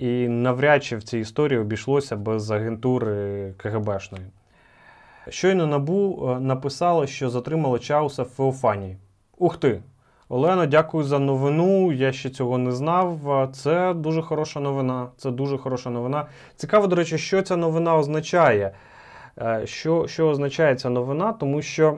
І 0.00 0.28
навряд 0.28 0.84
чи 0.84 0.96
в 0.96 1.02
цій 1.02 1.18
історії 1.18 1.60
обійшлося 1.60 2.16
без 2.16 2.50
агентури 2.50 3.54
КГБшної. 3.56 4.24
Щойно 5.28 5.66
Набу 5.66 6.28
е, 6.28 6.40
написало, 6.40 7.06
що 7.06 7.30
затримало 7.30 7.78
Чауса 7.78 8.22
в 8.22 8.26
Феофанії. 8.26 8.96
Ух 9.38 9.56
ти! 9.56 9.82
Олено, 10.32 10.66
дякую 10.66 11.04
за 11.04 11.18
новину. 11.18 11.92
Я 11.92 12.12
ще 12.12 12.30
цього 12.30 12.58
не 12.58 12.72
знав. 12.72 13.18
Це 13.52 13.94
дуже 13.94 14.22
хороша 14.22 14.60
новина. 14.60 15.08
Це 15.16 15.30
дуже 15.30 15.58
хороша 15.58 15.90
новина. 15.90 16.26
Цікаво, 16.56 16.86
до 16.86 16.96
речі, 16.96 17.18
що 17.18 17.42
ця 17.42 17.56
новина 17.56 17.96
означає. 17.96 18.74
Е, 19.38 19.62
що 19.64 20.06
що 20.08 20.28
означає 20.28 20.74
ця 20.74 20.90
новина? 20.90 21.32
Тому 21.32 21.62
що 21.62 21.96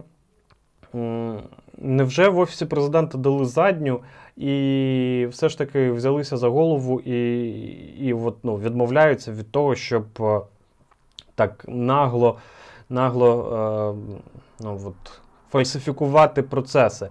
невже 1.78 2.28
в 2.28 2.38
Офісі 2.38 2.66
президента 2.66 3.18
дали 3.18 3.44
задню 3.44 4.00
і 4.36 5.26
все 5.30 5.48
ж 5.48 5.58
таки 5.58 5.90
взялися 5.90 6.36
за 6.36 6.48
голову 6.48 7.00
і 7.00 7.48
і 7.98 8.12
от, 8.12 8.36
ну, 8.42 8.56
відмовляються 8.56 9.32
від 9.32 9.52
того, 9.52 9.74
щоб 9.74 10.04
е, 10.20 10.40
так 11.34 11.64
нагло 11.68 12.38
нагло 12.88 13.30
е, 13.52 14.24
ну, 14.60 14.80
от, 14.86 15.20
фальсифікувати 15.50 16.42
процеси. 16.42 17.08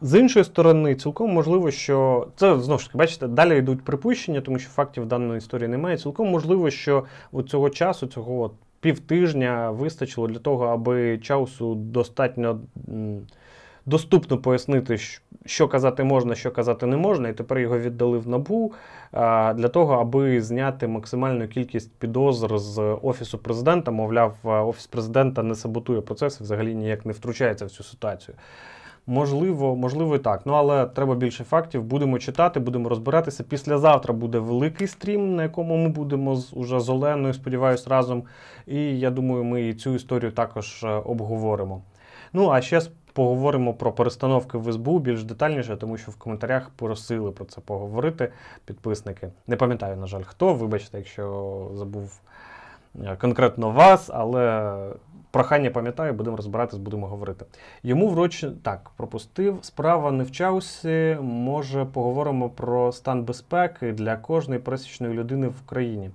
З 0.00 0.20
іншої 0.20 0.44
сторони, 0.44 0.94
цілком 0.94 1.30
можливо, 1.30 1.70
що 1.70 2.26
це 2.36 2.60
знову 2.60 2.78
ж 2.78 2.86
таки, 2.86 2.98
бачите, 2.98 3.26
далі 3.26 3.58
йдуть 3.58 3.84
припущення, 3.84 4.40
тому 4.40 4.58
що 4.58 4.70
фактів 4.70 5.06
даної 5.06 5.38
історії 5.38 5.68
немає. 5.68 5.96
Цілком 5.96 6.28
можливо, 6.28 6.70
що 6.70 7.04
от 7.32 7.48
цього 7.48 7.70
часу, 7.70 8.06
цього 8.06 8.50
півтижня 8.80 9.70
вистачило 9.70 10.28
для 10.28 10.38
того, 10.38 10.66
аби 10.66 11.18
часу 11.18 11.74
достатньо 11.74 12.60
доступно 13.86 14.38
пояснити, 14.38 14.98
що 15.46 15.68
казати 15.68 16.04
можна, 16.04 16.34
що 16.34 16.50
казати 16.50 16.86
не 16.86 16.96
можна, 16.96 17.28
і 17.28 17.32
тепер 17.32 17.58
його 17.58 17.78
віддали 17.78 18.18
в 18.18 18.28
набу 18.28 18.72
для 19.54 19.68
того, 19.68 19.94
аби 19.94 20.40
зняти 20.42 20.88
максимальну 20.88 21.48
кількість 21.48 21.92
підозр 21.98 22.58
з 22.58 22.98
офісу 23.02 23.38
президента. 23.38 23.90
Мовляв, 23.90 24.36
офіс 24.42 24.86
президента 24.86 25.42
не 25.42 25.54
саботує 25.54 26.00
процес, 26.00 26.40
взагалі 26.40 26.74
ніяк 26.74 27.06
не 27.06 27.12
втручається 27.12 27.66
в 27.66 27.70
цю 27.70 27.84
ситуацію. 27.84 28.36
Можливо, 29.10 29.76
можливо, 29.76 30.16
і 30.16 30.18
так. 30.18 30.42
Ну, 30.44 30.52
але 30.52 30.86
треба 30.86 31.14
більше 31.14 31.44
фактів. 31.44 31.84
Будемо 31.84 32.18
читати, 32.18 32.60
будемо 32.60 32.88
розбиратися. 32.88 33.44
Післязавтра 33.44 34.14
буде 34.14 34.38
великий 34.38 34.86
стрім, 34.86 35.36
на 35.36 35.42
якому 35.42 35.76
ми 35.76 35.88
будемо 35.88 36.36
з 36.36 36.52
уже 36.52 36.80
з 36.80 36.88
Оленою, 36.88 37.34
сподіваюсь, 37.34 37.88
разом. 37.88 38.22
І 38.66 38.98
я 38.98 39.10
думаю, 39.10 39.44
ми 39.44 39.68
і 39.68 39.74
цю 39.74 39.94
історію 39.94 40.32
також 40.32 40.84
е, 40.84 40.88
обговоримо. 40.88 41.82
Ну, 42.32 42.50
а 42.50 42.60
ще 42.60 42.80
поговоримо 43.12 43.74
про 43.74 43.92
перестановки 43.92 44.58
в 44.58 44.72
СБУ 44.72 44.98
більш 44.98 45.24
детальніше, 45.24 45.76
тому 45.76 45.96
що 45.96 46.10
в 46.10 46.16
коментарях 46.16 46.70
просили 46.70 47.30
про 47.30 47.44
це 47.44 47.60
поговорити 47.60 48.32
підписники. 48.64 49.28
Не 49.46 49.56
пам'ятаю, 49.56 49.96
на 49.96 50.06
жаль, 50.06 50.22
хто. 50.22 50.54
Вибачте, 50.54 50.98
якщо 50.98 51.66
забув 51.74 52.20
е, 53.04 53.16
конкретно 53.20 53.70
вас, 53.70 54.10
але 54.12 54.74
Прохання 55.30 55.70
пам'ятаю, 55.70 56.14
будемо 56.14 56.36
розбиратись, 56.36 56.78
будемо 56.78 57.06
говорити. 57.06 57.44
Йому 57.82 58.08
врочі 58.08 58.50
так 58.62 58.90
пропустив. 58.96 59.58
Справа 59.62 60.12
не 60.12 60.24
в 60.24 60.32
чаусі. 60.32 61.16
Може, 61.20 61.84
поговоримо 61.84 62.50
про 62.50 62.92
стан 62.92 63.24
безпеки 63.24 63.92
для 63.92 64.16
кожної 64.16 64.60
пересічної 64.60 65.14
людини 65.14 65.48
в 65.48 65.54
Україні. 65.64 66.10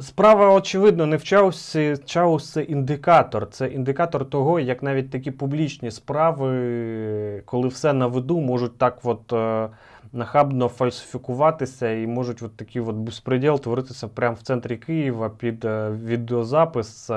Справа, 0.00 0.54
очевидно, 0.54 1.06
не 1.06 1.16
в 1.16 1.24
чаусі. 1.24 1.96
Чаус 2.04 2.52
це 2.52 2.62
індикатор. 2.62 3.48
Це 3.50 3.66
індикатор 3.66 4.30
того, 4.30 4.60
як 4.60 4.82
навіть 4.82 5.10
такі 5.10 5.30
публічні 5.30 5.90
справи, 5.90 7.42
коли 7.44 7.68
все 7.68 7.92
на 7.92 8.06
виду, 8.06 8.40
можуть 8.40 8.78
так 8.78 8.98
от 9.02 9.32
е, 9.32 9.68
нахабно 10.12 10.68
фальсифікуватися 10.68 11.90
і 11.90 12.06
можуть 12.06 12.42
от 12.42 12.56
такий 12.56 12.82
от 12.82 12.96
безпреділ 12.96 13.60
творитися 13.60 14.08
прямо 14.08 14.34
в 14.34 14.42
центрі 14.42 14.76
Києва 14.76 15.28
під 15.28 15.64
е, 15.64 15.90
відеозапис. 15.90 17.10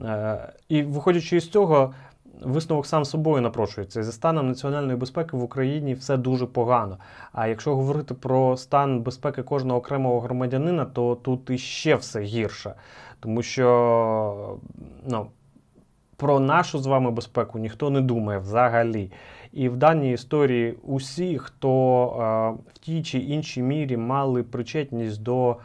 Е, 0.00 0.52
і 0.68 0.82
виходячи 0.82 1.36
із 1.36 1.48
цього, 1.48 1.94
висновок 2.42 2.86
сам 2.86 3.04
собою 3.04 3.42
напрошується. 3.42 4.02
За 4.02 4.12
станом 4.12 4.48
національної 4.48 4.96
безпеки 4.96 5.36
в 5.36 5.42
Україні 5.42 5.94
все 5.94 6.16
дуже 6.16 6.46
погано. 6.46 6.98
А 7.32 7.46
якщо 7.46 7.76
говорити 7.76 8.14
про 8.14 8.56
стан 8.56 9.02
безпеки 9.02 9.42
кожного 9.42 9.78
окремого 9.78 10.20
громадянина, 10.20 10.84
то 10.84 11.14
тут 11.14 11.50
іще 11.50 11.94
все 11.94 12.20
гірше. 12.20 12.74
Тому 13.20 13.42
що 13.42 14.58
ну, 15.06 15.26
про 16.16 16.40
нашу 16.40 16.78
з 16.78 16.86
вами 16.86 17.10
безпеку 17.10 17.58
ніхто 17.58 17.90
не 17.90 18.00
думає 18.00 18.38
взагалі. 18.38 19.12
І 19.52 19.68
в 19.68 19.76
даній 19.76 20.12
історії 20.12 20.78
усі, 20.82 21.38
хто 21.38 22.04
е, 22.06 22.62
в 22.74 22.78
тій 22.78 23.02
чи 23.02 23.18
іншій 23.18 23.62
мірі 23.62 23.96
мали 23.96 24.42
причетність 24.42 25.22
до 25.22 25.50
е, 25.50 25.56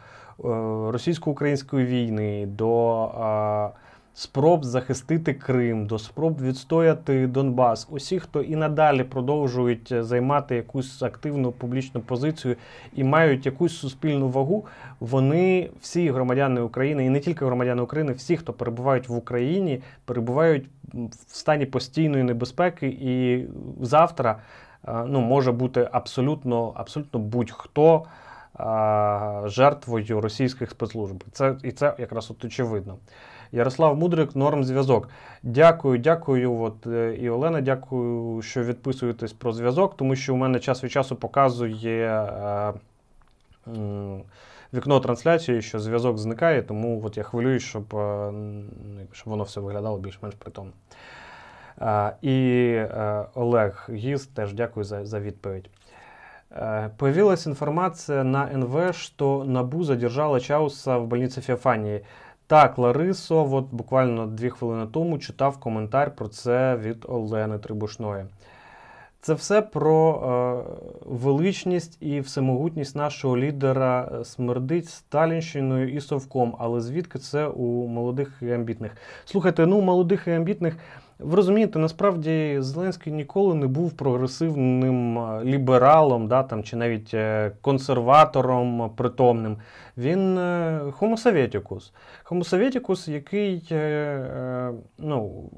російсько-української 0.90 1.86
війни, 1.86 2.46
до 2.46 3.04
е, 3.04 3.87
спроб 4.18 4.64
захистити 4.64 5.34
Крим, 5.34 5.86
до 5.86 5.98
спроб 5.98 6.42
відстояти 6.42 7.26
Донбас. 7.26 7.88
Усі, 7.90 8.18
хто 8.18 8.42
і 8.42 8.56
надалі 8.56 9.04
продовжують 9.04 9.92
займати 10.04 10.56
якусь 10.56 11.02
активну 11.02 11.52
публічну 11.52 12.00
позицію 12.00 12.56
і 12.94 13.04
мають 13.04 13.46
якусь 13.46 13.78
суспільну 13.78 14.28
вагу, 14.28 14.66
вони 15.00 15.70
всі 15.80 16.10
громадяни 16.10 16.60
України, 16.60 17.06
і 17.06 17.10
не 17.10 17.20
тільки 17.20 17.44
громадяни 17.44 17.82
України, 17.82 18.12
всі, 18.12 18.36
хто 18.36 18.52
перебувають 18.52 19.08
в 19.08 19.16
Україні, 19.16 19.82
перебувають 20.04 20.66
в 20.94 21.36
стані 21.36 21.66
постійної 21.66 22.24
небезпеки, 22.24 22.86
і 22.86 23.44
завтра 23.80 24.38
ну, 25.06 25.20
може 25.20 25.52
бути 25.52 25.88
абсолютно, 25.92 26.72
абсолютно 26.76 27.20
будь-хто. 27.20 28.04
Жертвою 29.44 30.20
російських 30.20 30.70
спецслужб. 30.70 31.24
Це 31.32 31.56
і 31.62 31.72
це 31.72 31.94
якраз 31.98 32.30
от 32.30 32.44
очевидно. 32.44 32.96
Ярослав 33.52 33.96
Мудрик, 33.96 34.36
норм 34.36 34.64
зв'язок. 34.64 35.08
Дякую, 35.42 35.98
дякую. 35.98 36.60
От, 36.60 36.86
е, 36.86 37.16
І 37.20 37.30
Олена, 37.30 37.60
дякую, 37.60 38.42
що 38.42 38.62
відписуєтесь 38.62 39.32
про 39.32 39.52
зв'язок, 39.52 39.96
тому 39.96 40.16
що 40.16 40.34
у 40.34 40.36
мене 40.36 40.60
час 40.60 40.84
від 40.84 40.92
часу 40.92 41.16
показує 41.16 42.06
е, 42.06 42.72
е, 43.66 44.20
вікно 44.74 45.00
трансляції, 45.00 45.62
що 45.62 45.78
зв'язок 45.78 46.18
зникає, 46.18 46.62
тому 46.62 47.02
от 47.04 47.16
я 47.16 47.22
хвилююсь, 47.22 47.62
щоб, 47.62 47.96
е, 47.96 48.32
щоб 49.12 49.30
воно 49.30 49.42
все 49.42 49.60
виглядало 49.60 49.98
більш-менш 49.98 50.34
притомно. 50.34 50.72
Е, 51.80 52.12
і 52.22 52.70
е, 52.74 53.24
Олег 53.34 53.88
Гіз 53.90 54.26
теж 54.26 54.52
дякую 54.52 54.84
за, 54.84 55.06
за 55.06 55.20
відповідь. 55.20 55.70
Появилась 56.96 57.46
информация 57.46 58.24
на 58.24 58.48
НВ, 58.50 58.94
что 58.94 59.44
НАБУ 59.44 59.84
задержала 59.84 60.40
Чауса 60.40 60.96
в 60.96 61.06
больнице 61.06 61.42
Феофании. 61.42 62.00
Так, 62.48 62.78
Ларисо, 62.78 63.54
от 63.54 63.66
буквально 63.72 64.26
дві 64.26 64.50
хвилини 64.50 64.86
тому 64.92 65.18
читав 65.18 65.60
коментар 65.60 66.14
про 66.16 66.28
це 66.28 66.76
від 66.76 67.04
Олени 67.08 67.58
Трибушної. 67.58 68.24
Це 69.20 69.34
все 69.34 69.62
про 69.62 70.14
е, 70.14 70.70
величність 71.06 71.96
і 72.00 72.20
всемогутність 72.20 72.96
нашого 72.96 73.36
лідера 73.36 74.12
е, 74.12 74.24
смердить 74.24 74.88
Сталінщиною 74.88 75.94
і 75.94 76.00
Совком. 76.00 76.56
Але 76.58 76.80
звідки 76.80 77.18
це 77.18 77.46
у 77.46 77.86
молодих 77.86 78.38
і 78.42 78.52
амбітних? 78.52 78.96
Слухайте, 79.24 79.66
ну 79.66 79.80
молодих 79.80 80.26
і 80.26 80.30
амбітних. 80.30 80.76
Ви 81.18 81.36
розумієте, 81.36 81.78
насправді 81.78 82.56
Зеленський 82.60 83.12
ніколи 83.12 83.54
не 83.54 83.66
був 83.66 83.92
прогресивним 83.92 85.18
е, 85.18 85.44
лібералом, 85.44 86.28
да, 86.28 86.42
там, 86.42 86.62
чи 86.62 86.76
навіть 86.76 87.14
е, 87.14 87.52
консерватором 87.60 88.90
притомним. 88.96 89.56
Він 89.96 90.38
е, 90.38 90.80
Sovieticus. 91.00 91.92
Homo 92.30 92.44
Sovieticus, 92.44 93.10
який 93.10 93.64
е, 93.70 93.74
е, 93.74 94.72
ну, 94.98 95.50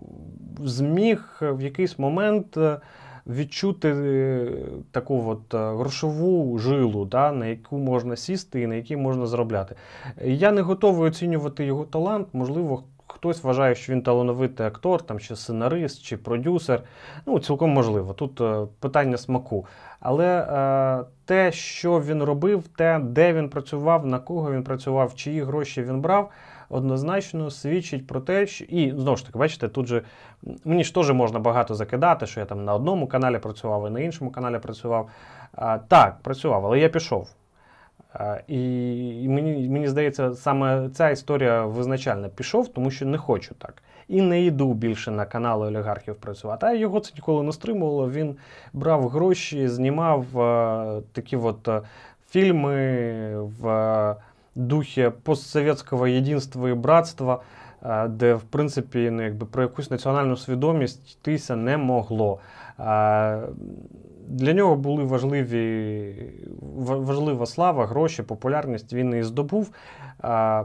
зміг 0.64 1.38
в 1.40 1.60
якийсь 1.62 1.98
момент 1.98 2.56
е, 2.56 2.80
відчути 3.26 3.88
е, 3.88 4.48
таку 4.90 5.28
от 5.28 5.54
е, 5.54 5.58
грошову 5.58 6.58
жилу, 6.58 7.04
да, 7.04 7.32
на 7.32 7.46
яку 7.46 7.78
можна 7.78 8.16
сісти 8.16 8.60
і 8.60 8.66
на 8.66 8.74
якій 8.74 8.96
можна 8.96 9.26
заробляти. 9.26 9.74
Я 10.24 10.52
не 10.52 10.60
готовий 10.62 11.08
оцінювати 11.08 11.64
його 11.64 11.84
талант, 11.84 12.28
можливо. 12.32 12.82
Хтось 13.20 13.44
вважає, 13.44 13.74
що 13.74 13.92
він 13.92 14.02
талановитий 14.02 14.66
актор, 14.66 15.02
там, 15.02 15.18
чи 15.18 15.36
сценарист, 15.36 16.02
чи 16.02 16.16
продюсер. 16.16 16.82
Ну, 17.26 17.40
цілком 17.40 17.70
можливо. 17.70 18.12
Тут 18.12 18.40
е, 18.40 18.66
питання 18.78 19.16
смаку. 19.16 19.66
Але 20.00 20.40
е, 20.40 21.04
те, 21.24 21.52
що 21.52 22.00
він 22.00 22.22
робив, 22.22 22.68
те, 22.68 22.98
де 22.98 23.32
він 23.32 23.48
працював, 23.48 24.06
на 24.06 24.18
кого 24.18 24.52
він 24.52 24.62
працював, 24.62 25.14
чиї 25.14 25.42
гроші 25.42 25.82
він 25.82 26.00
брав, 26.00 26.30
однозначно 26.68 27.50
свідчить 27.50 28.06
про 28.06 28.20
те, 28.20 28.46
що. 28.46 28.64
І 28.64 28.90
знову 28.90 29.16
ж 29.16 29.26
таки, 29.26 29.38
бачите, 29.38 29.68
тут 29.68 29.86
же 29.86 30.02
мені 30.64 30.84
ж 30.84 30.94
теж 30.94 31.10
можна 31.10 31.38
багато 31.38 31.74
закидати, 31.74 32.26
що 32.26 32.40
я 32.40 32.46
там 32.46 32.64
на 32.64 32.74
одному 32.74 33.06
каналі 33.06 33.38
працював 33.38 33.86
і 33.86 33.90
на 33.90 34.00
іншому 34.00 34.30
каналі 34.30 34.58
працював. 34.58 35.08
А, 35.52 35.78
так, 35.78 36.16
працював, 36.22 36.66
але 36.66 36.78
я 36.78 36.88
пішов. 36.88 37.28
І 38.48 39.26
мені, 39.28 39.68
мені 39.68 39.88
здається, 39.88 40.34
саме 40.34 40.88
ця 40.94 41.10
історія 41.10 41.64
визначальна. 41.64 42.28
Пішов, 42.28 42.68
тому 42.68 42.90
що 42.90 43.06
не 43.06 43.18
хочу 43.18 43.54
так. 43.54 43.74
І 44.08 44.22
не 44.22 44.42
йду 44.42 44.74
більше 44.74 45.10
на 45.10 45.24
канали 45.24 45.66
олігархів 45.66 46.14
працювати. 46.14 46.66
А 46.66 46.72
його 46.72 47.00
це 47.00 47.12
ніколи 47.14 47.42
не 47.42 47.52
стримувало. 47.52 48.10
Він 48.10 48.36
брав 48.72 49.08
гроші, 49.08 49.68
знімав 49.68 50.24
такі 51.12 51.36
от 51.36 51.68
фільми 52.30 53.36
в 53.60 54.16
духі 54.54 55.10
постсовєтського 55.22 56.06
єдинства 56.06 56.70
і 56.70 56.74
братства, 56.74 57.40
де, 58.08 58.34
в 58.34 58.42
принципі, 58.42 59.10
ну, 59.10 59.22
якби, 59.22 59.46
про 59.46 59.62
якусь 59.62 59.90
національну 59.90 60.36
свідомість 60.36 61.12
йтися 61.12 61.56
не 61.56 61.76
могло. 61.76 62.38
Для 64.30 64.52
нього 64.52 64.76
були 64.76 65.04
важливі, 65.04 66.14
важлива 66.78 67.46
слава, 67.46 67.86
гроші, 67.86 68.22
популярність. 68.22 68.92
Він 68.92 69.14
і 69.14 69.22
здобув. 69.22 69.70
А, 70.18 70.64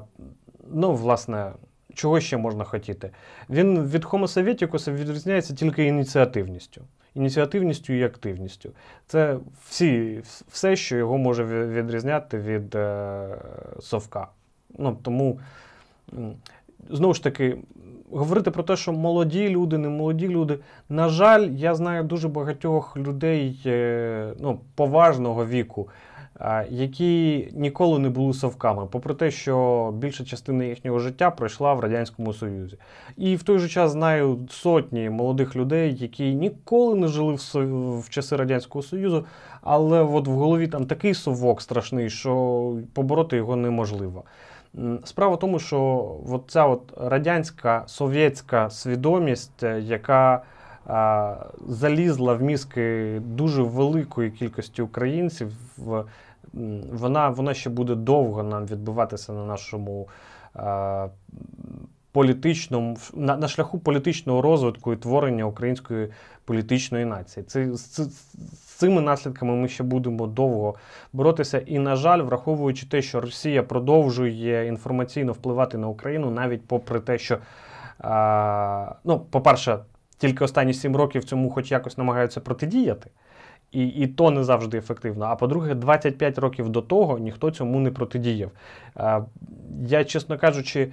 ну, 0.73 0.93
власне, 0.93 1.51
чого 1.93 2.19
ще 2.19 2.37
можна 2.37 2.63
хотіти? 2.63 3.11
Він 3.49 3.83
від 3.83 4.05
Homo 4.05 4.27
Sovieticus 4.27 4.93
відрізняється 4.93 5.55
тільки 5.55 5.85
ініціативністю. 5.85 6.81
Ініціативністю 7.15 7.93
і 7.93 8.03
активністю. 8.03 8.71
Це 9.07 9.37
всі, 9.67 10.21
все, 10.47 10.75
що 10.75 10.97
його 10.97 11.17
може 11.17 11.65
відрізняти 11.65 12.37
від 12.37 12.75
е, 12.75 13.27
совка. 13.79 14.27
Ну, 14.77 14.97
тому, 15.01 15.39
знову 16.89 17.13
ж 17.13 17.23
таки, 17.23 17.57
говорити 18.11 18.51
про 18.51 18.63
те, 18.63 18.75
що 18.75 18.93
молоді 18.93 19.49
люди, 19.49 19.77
не 19.77 19.89
молоді 19.89 20.27
люди. 20.27 20.59
На 20.89 21.09
жаль, 21.09 21.49
я 21.49 21.75
знаю 21.75 22.03
дуже 22.03 22.27
багатьох 22.27 22.97
людей 22.97 23.61
е, 23.65 24.33
ну, 24.39 24.59
поважного 24.75 25.45
віку, 25.45 25.89
які 26.69 27.47
ніколи 27.53 27.99
не 27.99 28.09
були 28.09 28.33
совками, 28.33 28.85
попри 28.85 29.13
те, 29.13 29.31
що 29.31 29.93
більша 29.97 30.25
частина 30.25 30.63
їхнього 30.63 30.99
життя 30.99 31.31
пройшла 31.31 31.73
в 31.73 31.79
Радянському 31.79 32.33
Союзі. 32.33 32.77
І 33.17 33.35
в 33.35 33.43
той 33.43 33.59
же 33.59 33.69
час 33.69 33.91
знаю 33.91 34.39
сотні 34.49 35.09
молодих 35.09 35.55
людей, 35.55 35.95
які 35.95 36.33
ніколи 36.33 36.95
не 36.95 37.07
жили 37.07 37.33
в, 37.33 37.41
Со- 37.41 37.99
в 37.99 38.09
часи 38.09 38.35
Радянського 38.35 38.83
Союзу, 38.83 39.25
але 39.61 40.01
от 40.01 40.27
в 40.27 40.31
голові 40.31 40.67
там 40.67 40.85
такий 40.85 41.13
совок 41.13 41.61
страшний, 41.61 42.09
що 42.09 42.73
побороти 42.93 43.35
його 43.37 43.55
неможливо. 43.55 44.23
Справа 45.03 45.35
в 45.35 45.39
тому, 45.39 45.59
що 45.59 46.41
ця 46.47 46.65
от 46.65 46.93
радянська 46.97 47.83
совєтська 47.87 48.69
свідомість, 48.69 49.63
е, 49.63 49.79
яка 49.79 50.41
а, 50.87 51.35
залізла 51.67 52.33
в 52.33 52.41
мізки 52.41 53.15
дуже 53.25 53.61
великої 53.63 54.31
кількості 54.31 54.81
українців, 54.81 55.51
вона, 56.91 57.29
вона 57.29 57.53
ще 57.53 57.69
буде 57.69 57.95
довго 57.95 58.43
нам 58.43 58.65
відбиватися 58.65 59.33
на 59.33 59.45
нашому 59.45 60.07
а, 60.53 61.07
політичному, 62.11 62.97
на, 63.13 63.37
на 63.37 63.47
шляху 63.47 63.79
політичного 63.79 64.41
розвитку 64.41 64.93
і 64.93 64.97
творення 64.97 65.45
української 65.45 66.09
політичної 66.45 67.05
нації. 67.05 67.43
Це, 67.43 67.73
з 67.77 68.09
цими 68.75 69.01
наслідками 69.01 69.55
ми 69.55 69.67
ще 69.67 69.83
будемо 69.83 70.27
довго 70.27 70.75
боротися. 71.13 71.57
І, 71.57 71.79
на 71.79 71.95
жаль, 71.95 72.21
враховуючи 72.21 72.85
те, 72.85 73.01
що 73.01 73.21
Росія 73.21 73.63
продовжує 73.63 74.67
інформаційно 74.67 75.31
впливати 75.31 75.77
на 75.77 75.87
Україну, 75.87 76.31
навіть 76.31 76.67
попри 76.67 76.99
те, 76.99 77.17
що, 77.17 77.37
а, 77.99 78.95
ну, 79.03 79.19
по-перше, 79.19 79.79
тільки 80.17 80.43
останні 80.43 80.73
сім 80.73 80.95
років 80.95 81.23
цьому 81.23 81.51
хоч 81.51 81.71
якось 81.71 81.97
намагаються 81.97 82.41
протидіяти. 82.41 83.09
І, 83.71 83.87
і 83.87 84.07
то 84.07 84.31
не 84.31 84.43
завжди 84.43 84.77
ефективно. 84.77 85.25
А 85.25 85.35
по-друге, 85.35 85.75
25 85.75 86.37
років 86.37 86.69
до 86.69 86.81
того 86.81 87.19
ніхто 87.19 87.51
цьому 87.51 87.79
не 87.79 87.91
протидіяв. 87.91 88.51
Я, 89.87 90.03
чесно 90.03 90.37
кажучи, 90.37 90.91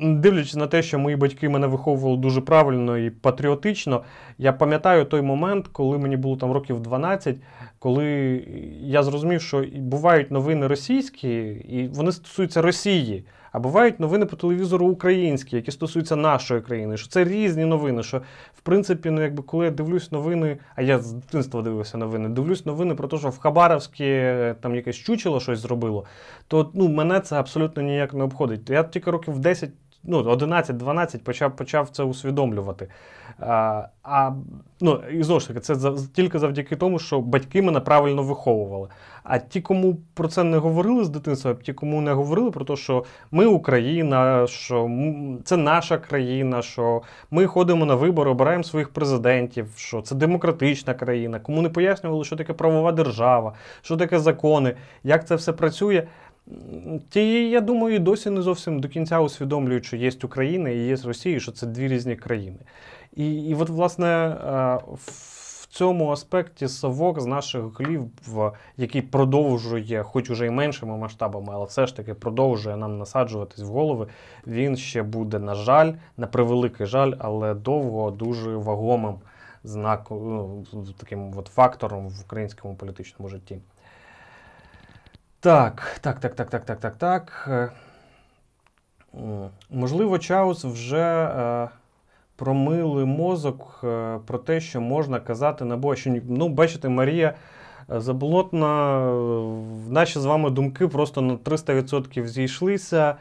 дивлячись 0.00 0.54
на 0.54 0.66
те, 0.66 0.82
що 0.82 0.98
мої 0.98 1.16
батьки 1.16 1.48
мене 1.48 1.66
виховували 1.66 2.16
дуже 2.16 2.40
правильно 2.40 2.98
і 2.98 3.10
патріотично, 3.10 4.02
я 4.38 4.52
пам'ятаю 4.52 5.04
той 5.04 5.22
момент, 5.22 5.68
коли 5.68 5.98
мені 5.98 6.16
було 6.16 6.36
там 6.36 6.52
років 6.52 6.80
12, 6.80 7.36
коли 7.78 8.06
я 8.80 9.02
зрозумів, 9.02 9.42
що 9.42 9.64
бувають 9.76 10.30
новини 10.30 10.66
російські, 10.66 11.28
і 11.68 11.90
вони 11.94 12.12
стосуються 12.12 12.62
Росії. 12.62 13.24
А 13.52 13.58
бувають 13.58 14.00
новини 14.00 14.26
по 14.26 14.36
телевізору 14.36 14.86
українські, 14.86 15.56
які 15.56 15.70
стосуються 15.70 16.16
нашої 16.16 16.60
країни, 16.60 16.96
що 16.96 17.08
це 17.08 17.24
різні 17.24 17.64
новини. 17.64 18.02
Що 18.02 18.18
в 18.54 18.60
принципі, 18.60 19.10
ну 19.10 19.22
якби 19.22 19.42
коли 19.42 19.64
я 19.64 19.70
дивлюсь 19.70 20.12
новини, 20.12 20.58
а 20.74 20.82
я 20.82 20.98
з 20.98 21.12
дитинства 21.12 21.62
дивився 21.62 21.98
новини, 21.98 22.28
дивлюсь 22.28 22.66
новини 22.66 22.94
про 22.94 23.08
те, 23.08 23.18
що 23.18 23.28
в 23.28 23.38
Хабаровській 23.38 24.04
е, 24.04 24.54
там 24.60 24.74
якесь 24.74 24.96
чучело 24.96 25.40
щось 25.40 25.58
зробило, 25.58 26.04
то 26.48 26.70
ну 26.74 26.88
мене 26.88 27.20
це 27.20 27.36
абсолютно 27.36 27.82
ніяк 27.82 28.14
не 28.14 28.24
обходить. 28.24 28.70
Я 28.70 28.82
тільки 28.84 29.10
років 29.10 29.34
в 29.34 29.38
10 29.38 29.70
ну, 30.06 30.22
11-12 30.22 31.18
почав, 31.18 31.56
почав 31.56 31.88
це 31.88 32.02
усвідомлювати. 32.02 32.88
А, 33.38 33.82
а, 34.02 34.32
ну, 34.80 35.00
і 35.12 35.22
знову 35.22 35.40
ж 35.40 35.48
таки, 35.48 35.60
це 35.60 35.74
за, 35.74 35.96
тільки 36.14 36.38
завдяки 36.38 36.76
тому, 36.76 36.98
що 36.98 37.20
батьки 37.20 37.62
мене 37.62 37.80
правильно 37.80 38.22
виховували. 38.22 38.88
А 39.24 39.38
ті, 39.38 39.60
кому 39.60 39.96
про 40.14 40.28
це 40.28 40.44
не 40.44 40.58
говорили 40.58 41.04
з 41.04 41.08
дитинства, 41.08 41.54
ті, 41.54 41.72
кому 41.72 42.00
не 42.00 42.12
говорили 42.12 42.50
про 42.50 42.64
те, 42.64 42.76
що 42.76 43.04
ми 43.30 43.46
Україна, 43.46 44.46
що 44.46 44.90
це 45.44 45.56
наша 45.56 45.98
країна, 45.98 46.62
що 46.62 47.02
ми 47.30 47.46
ходимо 47.46 47.84
на 47.84 47.94
вибори, 47.94 48.30
обираємо 48.30 48.64
своїх 48.64 48.88
президентів, 48.88 49.66
що 49.76 50.02
це 50.02 50.14
демократична 50.14 50.94
країна, 50.94 51.40
кому 51.40 51.62
не 51.62 51.68
пояснювали, 51.68 52.24
що 52.24 52.36
таке 52.36 52.52
правова 52.52 52.92
держава, 52.92 53.52
що 53.82 53.96
таке 53.96 54.18
закони, 54.18 54.74
як 55.04 55.26
це 55.26 55.34
все 55.34 55.52
працює. 55.52 56.06
Ті, 57.10 57.50
я 57.50 57.60
думаю, 57.60 57.98
досі 57.98 58.30
не 58.30 58.42
зовсім 58.42 58.80
до 58.80 58.88
кінця 58.88 59.20
усвідомлюють, 59.20 59.84
що 59.84 59.96
є 59.96 60.10
Україна 60.24 60.70
і 60.70 60.78
є 60.78 60.96
Росія, 60.96 61.40
що 61.40 61.52
це 61.52 61.66
дві 61.66 61.88
різні 61.88 62.16
країни. 62.16 62.58
І, 63.16 63.34
і 63.34 63.54
от, 63.54 63.68
власне, 63.68 64.06
е, 64.06 64.78
в 64.94 65.66
цьому 65.68 66.10
аспекті 66.10 66.68
совок 66.68 67.20
з 67.20 67.26
наших 67.26 67.62
голів, 67.62 68.10
який 68.76 69.02
продовжує, 69.02 70.02
хоч 70.02 70.30
уже 70.30 70.46
і 70.46 70.50
меншими 70.50 70.96
масштабами, 70.96 71.52
але 71.52 71.64
все 71.64 71.86
ж 71.86 71.96
таки 71.96 72.14
продовжує 72.14 72.76
нам 72.76 72.98
насаджуватись 72.98 73.64
в 73.64 73.68
голови, 73.68 74.06
він 74.46 74.76
ще 74.76 75.02
буде, 75.02 75.38
на 75.38 75.54
жаль, 75.54 75.92
на 76.16 76.26
превеликий 76.26 76.86
жаль, 76.86 77.12
але 77.18 77.54
довго 77.54 78.10
дуже 78.10 78.56
вагомим 78.56 79.14
знаком, 79.64 80.64
ну, 80.72 80.86
таким 80.98 81.38
от 81.38 81.46
фактором 81.46 82.08
в 82.08 82.20
українському 82.24 82.74
політичному 82.74 83.28
житті. 83.28 83.58
Так, 85.46 85.98
так, 86.00 86.20
так, 86.20 86.34
так, 86.34 86.50
так, 86.50 86.64
так, 86.64 86.80
так, 86.80 86.96
так. 86.96 87.48
Е, 87.48 87.70
Можливо, 89.70 90.18
Чаус 90.18 90.64
вже 90.64 90.98
е, 90.98 91.68
промили 92.36 93.04
мозок 93.04 93.80
е, 93.84 94.18
про 94.26 94.38
те, 94.38 94.60
що 94.60 94.80
можна 94.80 95.20
казати 95.20 95.64
на 95.64 95.76
бо, 95.76 95.94
ну, 96.28 96.48
бачите, 96.48 96.88
Марія 96.88 97.34
Заболотна, 97.88 99.00
наші 99.88 100.18
з 100.18 100.24
вами 100.24 100.50
думки 100.50 100.88
просто 100.88 101.20
на 101.20 101.34
300% 101.34 102.26
зійшлися. 102.26 103.14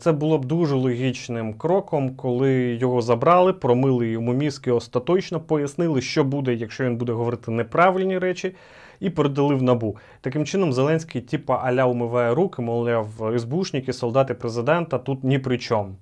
Це 0.00 0.12
було 0.12 0.38
б 0.38 0.44
дуже 0.44 0.74
логічним 0.74 1.54
кроком, 1.54 2.16
коли 2.16 2.52
його 2.54 3.02
забрали, 3.02 3.52
промили 3.52 4.08
йому 4.08 4.32
мізки 4.32 4.72
остаточно, 4.72 5.40
пояснили, 5.40 6.00
що 6.00 6.24
буде, 6.24 6.54
якщо 6.54 6.84
він 6.84 6.96
буде 6.96 7.12
говорити 7.12 7.50
неправильні 7.50 8.18
речі, 8.18 8.54
і 9.00 9.10
передали 9.10 9.54
в 9.54 9.62
набу. 9.62 9.96
Таким 10.20 10.44
чином, 10.44 10.72
Зеленський, 10.72 11.20
типа 11.20 11.56
аля 11.64 11.84
умиває 11.84 12.34
руки, 12.34 12.62
мовляв, 12.62 13.32
СБУшники, 13.38 13.92
солдати 13.92 14.34
президента 14.34 14.98
тут 14.98 15.24
ні 15.24 15.38
при 15.38 15.58
чому. 15.58 15.94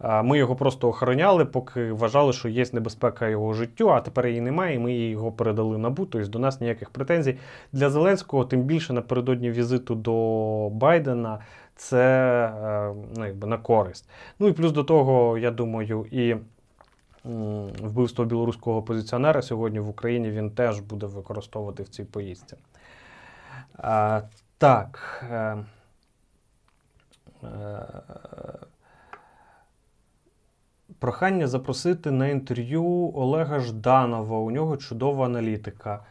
Ми 0.00 0.38
його 0.38 0.56
просто 0.56 0.88
охороняли, 0.88 1.44
поки 1.44 1.92
вважали, 1.92 2.32
що 2.32 2.48
є 2.48 2.64
небезпека 2.72 3.28
його 3.28 3.52
життю, 3.52 3.90
а 3.90 4.00
тепер 4.00 4.26
її 4.26 4.40
немає, 4.40 4.76
і 4.76 4.78
ми 4.78 4.94
його 4.94 5.32
передали 5.32 5.78
набу. 5.78 6.06
Тобто 6.06 6.28
до 6.28 6.38
нас 6.38 6.60
ніяких 6.60 6.90
претензій. 6.90 7.38
Для 7.72 7.90
Зеленського, 7.90 8.44
тим 8.44 8.62
більше 8.62 8.92
напередодні 8.92 9.50
візиту 9.50 9.94
до 9.94 10.68
Байдена, 10.72 11.38
це 11.76 12.04
е, 12.64 12.94
ну, 13.16 13.26
якби 13.26 13.48
на 13.48 13.58
користь. 13.58 14.08
Ну 14.38 14.48
і 14.48 14.52
плюс 14.52 14.72
до 14.72 14.84
того, 14.84 15.38
я 15.38 15.50
думаю, 15.50 16.06
і 16.10 16.36
вбивство 17.82 18.24
білоруського 18.24 18.76
опозиціонера 18.76 19.42
сьогодні 19.42 19.80
в 19.80 19.88
Україні 19.88 20.30
він 20.30 20.50
теж 20.50 20.80
буде 20.80 21.06
використовувати 21.06 21.82
в 21.82 21.88
цій 21.88 22.04
поїздці. 22.04 22.56
А, 23.78 24.22
так. 24.58 25.24
Е, 25.30 25.56
е, 27.44 27.86
Прохання 30.98 31.46
запросити 31.46 32.10
на 32.10 32.28
інтерв'ю 32.28 33.12
Олега 33.14 33.60
Жданова. 33.60 34.38
У 34.38 34.50
нього 34.50 34.76
чудова 34.76 35.26
аналітика. 35.26 36.04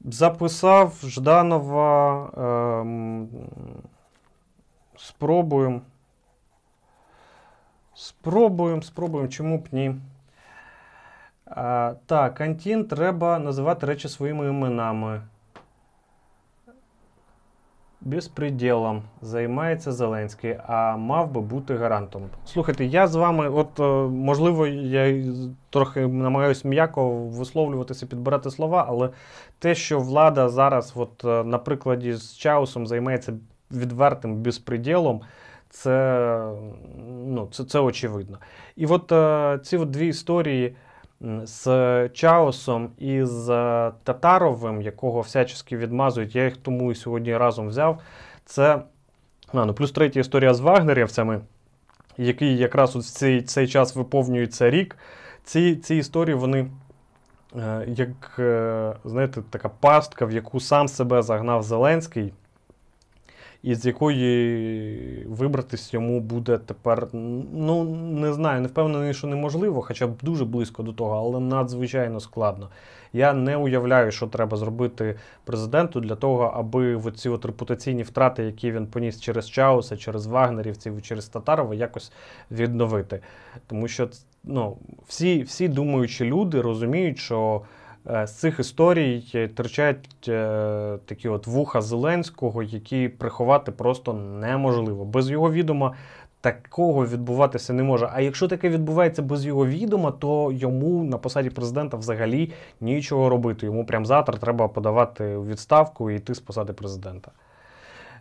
Записав 0.00 1.00
Жданова. 1.04 2.30
Ем, 2.80 3.28
спробуємо. 4.96 5.80
Спробуємо, 7.94 8.82
спробуємо, 8.82 9.28
чому 9.28 9.58
б 9.58 9.68
ні. 9.72 9.94
А, 11.46 11.94
так, 12.06 12.40
Антін 12.40 12.84
треба 12.84 13.38
називати 13.38 13.86
речі 13.86 14.08
своїми 14.08 14.48
іменами. 14.48 15.22
Безпреділом 18.00 19.02
займається 19.22 19.92
Зеленський, 19.92 20.56
а 20.66 20.96
мав 20.96 21.30
би 21.30 21.40
бути 21.40 21.76
гарантом. 21.76 22.22
Слухайте, 22.44 22.84
я 22.84 23.06
з 23.06 23.14
вами, 23.14 23.48
от 23.48 23.80
е, 23.80 23.82
можливо, 24.08 24.66
я 24.66 25.24
трохи 25.70 26.06
намагаюся 26.06 26.68
м'яко 26.68 27.10
висловлюватися, 27.16 28.06
підбирати 28.06 28.50
слова, 28.50 28.86
але 28.88 29.10
те, 29.58 29.74
що 29.74 30.00
влада 30.00 30.48
зараз, 30.48 30.92
от 30.96 31.24
е, 31.24 31.44
на 31.44 31.58
прикладі 31.58 32.12
з 32.12 32.36
Чаусом, 32.36 32.86
займається 32.86 33.32
відвертим 33.70 34.36
безпреділом, 34.36 35.20
це, 35.70 36.38
ну, 37.08 37.48
це, 37.52 37.64
це 37.64 37.80
очевидно. 37.80 38.38
І 38.76 38.86
от 38.86 39.12
е, 39.12 39.58
ці 39.62 39.76
от 39.76 39.90
дві 39.90 40.06
історії 40.06 40.76
з 41.44 42.08
Чаосом 42.08 42.90
і 42.98 43.24
з 43.24 43.50
е, 43.50 43.92
Татаровим, 44.04 44.82
якого 44.82 45.20
всячески 45.20 45.76
відмазують, 45.76 46.36
я 46.36 46.44
їх 46.44 46.56
тому 46.56 46.92
і 46.92 46.94
сьогодні 46.94 47.36
разом 47.36 47.68
взяв. 47.68 48.00
Це 48.44 48.82
а, 49.52 49.64
ну, 49.64 49.74
плюс 49.74 49.92
третя 49.92 50.20
історія 50.20 50.54
з 50.54 50.60
вагнерівцями, 50.60 51.40
який 52.18 52.56
якраз 52.56 52.96
в 52.96 53.00
цей, 53.02 53.42
цей 53.42 53.68
час 53.68 53.96
виповнюється 53.96 54.70
рік. 54.70 54.96
Ці, 55.44 55.76
ці 55.76 55.96
історії, 55.96 56.34
вони. 56.34 56.70
е, 57.56 57.84
Як, 57.88 58.36
е, 58.38 58.92
знаєте, 59.04 59.42
така 59.50 59.68
пастка, 59.68 60.26
в 60.26 60.32
яку 60.32 60.60
сам 60.60 60.88
себе 60.88 61.22
загнав 61.22 61.62
Зеленський, 61.62 62.32
і 63.64 63.74
з 63.74 63.86
якої 63.86 65.26
вибратись 65.28 65.94
йому 65.94 66.20
буде 66.20 66.58
тепер, 66.58 67.08
ну 67.12 67.84
не 67.94 68.32
знаю, 68.32 68.60
не 68.60 68.68
впевнений, 68.68 69.14
що 69.14 69.26
неможливо, 69.26 69.82
хоча 69.82 70.06
б 70.06 70.10
дуже 70.22 70.44
близько 70.44 70.82
до 70.82 70.92
того, 70.92 71.16
але 71.16 71.40
надзвичайно 71.40 72.20
складно. 72.20 72.68
Я 73.12 73.32
не 73.32 73.56
уявляю, 73.56 74.12
що 74.12 74.26
треба 74.26 74.56
зробити 74.56 75.16
президенту 75.44 76.00
для 76.00 76.14
того, 76.14 76.52
аби 76.56 76.96
в 76.96 77.12
ці 77.12 77.28
от 77.28 77.44
репутаційні 77.44 78.02
втрати, 78.02 78.44
які 78.44 78.72
він 78.72 78.86
поніс 78.86 79.20
через 79.20 79.50
Чауса, 79.50 79.96
через 79.96 80.26
вагнерівців, 80.26 81.02
через 81.02 81.28
Татарова, 81.28 81.74
якось 81.74 82.12
відновити. 82.50 83.20
Тому 83.66 83.88
що 83.88 84.08
ну, 84.44 84.76
всі, 85.06 85.42
всі 85.42 85.68
думаючі 85.68 86.24
люди 86.24 86.60
розуміють, 86.60 87.18
що 87.18 87.62
з 88.06 88.30
цих 88.30 88.60
історій 88.60 89.24
е, 89.34 89.48
терчать 89.48 90.28
е, 90.28 90.98
такі 91.04 91.28
от 91.28 91.46
вуха 91.46 91.80
Зеленського, 91.80 92.62
які 92.62 93.08
приховати 93.08 93.72
просто 93.72 94.12
неможливо. 94.12 95.04
Без 95.04 95.30
його 95.30 95.52
відома 95.52 95.94
такого 96.40 97.06
відбуватися 97.06 97.72
не 97.72 97.82
може. 97.82 98.10
А 98.12 98.20
якщо 98.20 98.48
таке 98.48 98.68
відбувається 98.68 99.22
без 99.22 99.46
його 99.46 99.66
відома, 99.66 100.10
то 100.10 100.52
йому 100.52 101.04
на 101.04 101.18
посаді 101.18 101.50
президента 101.50 101.96
взагалі 101.96 102.52
нічого 102.80 103.28
робити. 103.28 103.66
Йому 103.66 103.86
прямо 103.86 104.04
завтра 104.04 104.38
треба 104.38 104.68
подавати 104.68 105.38
відставку 105.38 106.10
і 106.10 106.16
йти 106.16 106.34
з 106.34 106.40
посади 106.40 106.72
президента. 106.72 107.30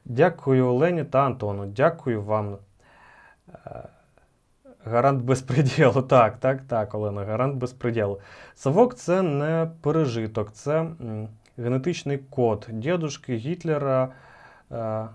Дякую 0.05 0.67
Олені 0.67 1.03
та 1.03 1.25
Антону. 1.25 1.65
Дякую 1.65 2.21
вам. 2.21 2.57
Гарант 4.85 5.23
безпреділу. 5.23 6.01
Так, 6.09 6.37
так, 6.37 6.61
так, 6.61 6.95
Олена, 6.95 7.25
гарант 7.25 7.57
безпреділу. 7.57 8.19
Савок 8.55 8.95
це 8.95 9.21
не 9.21 9.71
пережиток, 9.81 10.51
це 10.51 10.85
генетичний 11.57 12.17
код 12.17 12.67
дідушки 12.71 13.35
Гітлера. 13.35 14.09
Е, 14.71 15.07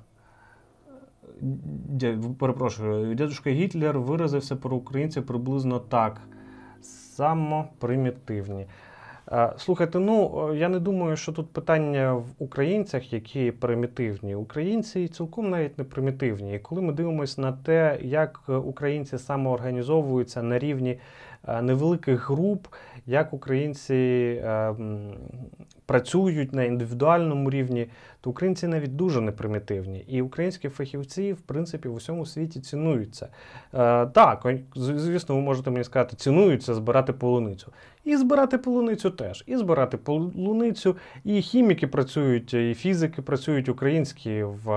перепрошую, 2.39 3.15
дідушка 3.15 3.51
Гітлер 3.51 3.99
виразився 3.99 4.57
про 4.57 4.77
українців 4.77 5.27
приблизно 5.27 5.79
так. 5.79 6.21
Самопримітивні. 7.17 8.67
Е, 9.33 9.53
Слухайте, 9.57 9.99
ну 9.99 10.49
е, 10.53 10.57
я 10.57 10.69
не 10.69 10.79
думаю, 10.79 11.17
що 11.17 11.33
тут 11.33 11.53
питання 11.53 12.13
в 12.13 12.27
українцях, 12.39 13.13
які 13.13 13.51
примітивні. 13.51 14.35
Українці 14.35 15.09
цілком 15.09 15.51
навіть 15.51 15.79
не 15.79 15.85
примітивні. 15.85 16.55
І 16.55 16.59
коли 16.59 16.83
ми 16.83 16.93
дивимося 16.93 17.41
на 17.41 17.53
те, 17.53 17.99
як 18.03 18.41
е, 18.49 18.53
українці 18.53 19.19
самоорганізовуються 19.19 20.43
на 20.43 20.59
рівні 20.59 20.99
невеликих 21.63 22.31
груп, 22.31 22.67
як 23.07 23.33
українці 23.33 24.43
працюють 25.87 26.53
на 26.53 26.65
індивідуальному 26.65 27.51
рівні, 27.51 27.87
то 28.21 28.31
українці 28.31 28.67
навіть 28.67 28.97
дуже 28.97 29.21
непримітивні. 29.21 30.05
І 30.09 30.23
українські 30.23 30.69
фахівці, 30.69 31.33
в 31.33 31.41
принципі, 31.41 31.89
в 31.89 31.95
усьому 31.95 32.27
світі 32.27 32.61
цінуються. 32.61 33.29
Так, 34.13 34.47
звісно, 34.77 35.35
ви 35.35 35.41
можете 35.41 35.71
мені 35.71 35.85
сказати, 35.85 36.17
цінуються 36.17 36.75
збирати 36.75 37.13
полуницю. 37.13 37.73
І 38.09 38.17
збирати 38.17 38.59
полуницю 38.59 39.11
теж. 39.11 39.45
І 39.47 39.57
збирати 39.57 39.97
полуницю, 39.97 40.97
і 41.25 41.43
хіміки 41.43 41.87
працюють, 41.87 42.55
і 42.55 42.75
фізики 42.75 43.23
працюють 43.23 43.69
українські 43.69 44.43
в 44.43 44.71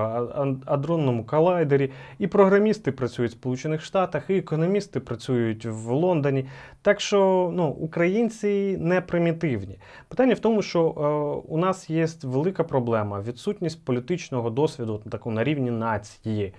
адронному 0.65 1.25
колайдері, 1.25 1.91
і 2.19 2.27
програмісти 2.27 2.91
працюють 2.91 3.31
в 3.31 3.35
Сполучених 3.35 3.81
Штатах, 3.81 4.29
і 4.29 4.37
економісти 4.37 4.99
працюють 4.99 5.65
в 5.65 5.89
Лондоні. 5.91 6.45
Так 6.81 7.01
що 7.01 7.51
ну, 7.55 7.67
українці 7.67 8.77
не 8.79 9.01
примітивні. 9.01 9.79
Питання 10.07 10.33
в 10.33 10.39
тому, 10.39 10.61
що 10.61 10.79
е, 10.81 11.51
у 11.53 11.57
нас 11.57 11.89
є 11.89 12.07
велика 12.23 12.63
проблема 12.63 13.21
відсутність 13.21 13.85
політичного 13.85 14.49
досвіду 14.49 15.01
таку, 15.11 15.31
на 15.31 15.43
рівні 15.43 15.71
нації, 15.71 16.53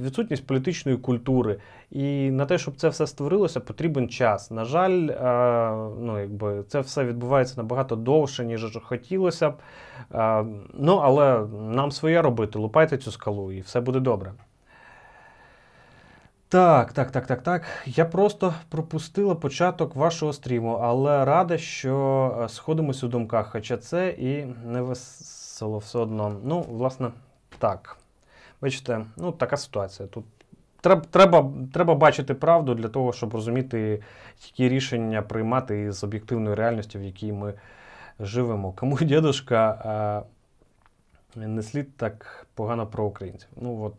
відсутність 0.00 0.46
політичної 0.46 0.98
культури. 0.98 1.56
І 1.90 2.30
на 2.30 2.46
те, 2.46 2.58
щоб 2.58 2.76
це 2.76 2.88
все 2.88 3.06
створилося, 3.06 3.60
потрібен 3.60 4.08
час. 4.08 4.50
На 4.50 4.64
жаль, 4.64 5.00
ну, 6.00 6.20
якби 6.20 6.62
це 6.68 6.80
все 6.80 7.04
відбувається 7.04 7.54
набагато 7.56 7.96
довше, 7.96 8.44
ніж 8.44 8.78
хотілося 8.84 9.50
б. 9.50 9.54
Ну, 10.74 10.96
але 10.96 11.46
нам 11.70 11.92
своє 11.92 12.22
робити, 12.22 12.58
лупайте 12.58 12.98
цю 12.98 13.10
скалу, 13.10 13.52
і 13.52 13.60
все 13.60 13.80
буде 13.80 14.00
добре. 14.00 14.32
Так, 16.54 16.92
так, 16.92 17.10
так, 17.10 17.26
так, 17.26 17.42
так. 17.42 17.62
Я 17.86 18.04
просто 18.04 18.54
пропустила 18.68 19.34
початок 19.34 19.96
вашого 19.96 20.32
стріму, 20.32 20.72
але 20.82 21.24
рада, 21.24 21.58
що 21.58 22.38
е, 22.44 22.48
сходимось 22.48 23.04
у 23.04 23.08
думках. 23.08 23.48
Хоча 23.52 23.76
це 23.76 24.08
і 24.08 24.44
не 24.64 24.82
весело 24.82 25.78
все 25.78 25.98
одно. 25.98 26.36
Ну, 26.44 26.60
власне, 26.60 27.10
так. 27.58 27.98
Бачите, 28.64 29.06
ну 29.16 29.32
така 29.32 29.56
ситуація. 29.56 30.08
Тут 30.08 30.24
треба, 30.80 31.02
треба, 31.10 31.52
треба 31.72 31.94
бачити 31.94 32.34
правду 32.34 32.74
для 32.74 32.88
того, 32.88 33.12
щоб 33.12 33.34
розуміти, 33.34 34.02
які 34.46 34.68
рішення 34.68 35.22
приймати 35.22 35.92
з 35.92 36.04
об'єктивної 36.04 36.56
реальності, 36.56 36.98
в 36.98 37.02
якій 37.02 37.32
ми 37.32 37.54
живемо. 38.20 38.72
Кому 38.72 38.98
дідушка 39.00 40.24
не 41.36 41.62
слід 41.62 41.96
так 41.96 42.46
погано 42.54 42.86
про 42.86 43.04
українців. 43.04 43.48
Ну 43.56 43.82
от. 43.82 43.94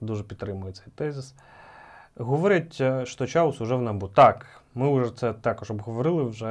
Дуже 0.00 0.24
підтримую 0.24 0.72
цей 0.72 0.86
тезис. 0.94 1.34
Говорять, 2.16 2.78
е, 2.80 3.06
що 3.06 3.26
Чаус 3.26 3.60
уже 3.60 3.74
в 3.74 3.82
НАБУ. 3.82 4.08
Так, 4.08 4.46
ми 4.74 5.00
вже 5.00 5.16
це 5.16 5.32
також 5.32 5.70
обговорили, 5.70 6.24
вже 6.24 6.46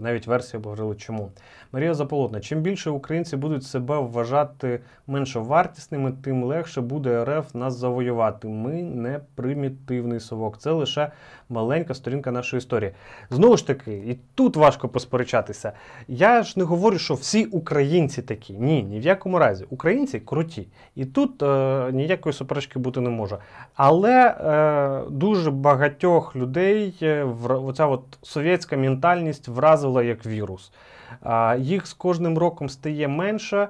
навіть 0.00 0.26
версії 0.26 0.58
обговорили 0.58 0.96
чому. 0.96 1.30
Марія 1.72 1.94
Заполотна. 1.94 2.40
Чим 2.40 2.60
більше 2.60 2.90
українці 2.90 3.36
будуть 3.36 3.64
себе 3.64 3.98
вважати 3.98 4.80
меншовартісними, 5.06 6.12
тим 6.22 6.44
легше 6.44 6.80
буде 6.80 7.24
РФ 7.24 7.54
нас 7.54 7.76
завоювати. 7.76 8.48
Ми 8.48 8.82
не 8.82 9.20
примітивний 9.34 10.20
совок. 10.20 10.58
Це 10.58 10.70
лише 10.70 11.12
маленька 11.48 11.94
сторінка 11.94 12.30
нашої 12.30 12.58
історії. 12.58 12.92
Знову 13.30 13.56
ж 13.56 13.66
таки, 13.66 13.92
і 13.92 14.18
тут 14.34 14.56
важко 14.56 14.88
посперечатися. 14.88 15.72
Я 16.08 16.42
ж 16.42 16.54
не 16.56 16.64
говорю, 16.64 16.98
що 16.98 17.14
всі 17.14 17.44
українці 17.44 18.22
такі. 18.22 18.52
Ні, 18.52 18.82
ні 18.82 19.00
в 19.00 19.02
якому 19.02 19.38
разі. 19.38 19.66
Українці 19.70 20.20
круті. 20.20 20.66
І 20.96 21.04
тут 21.04 21.42
е, 21.42 21.90
ніякої 21.92 22.32
суперечки 22.32 22.78
бути 22.78 23.00
не 23.00 23.10
може. 23.10 23.38
Але 23.74 24.26
е, 24.26 25.10
дуже 25.10 25.50
багатьох 25.50 26.36
людей 26.36 26.94
е, 27.02 27.24
в, 27.24 27.64
оця 27.64 27.86
от 27.86 28.02
совєтська 28.22 28.76
ментальність 28.76 29.48
вразила 29.48 30.02
як 30.02 30.26
вірус. 30.26 30.72
Їх 31.58 31.86
з 31.86 31.92
кожним 31.92 32.38
роком 32.38 32.68
стає 32.68 33.08
менше. 33.08 33.68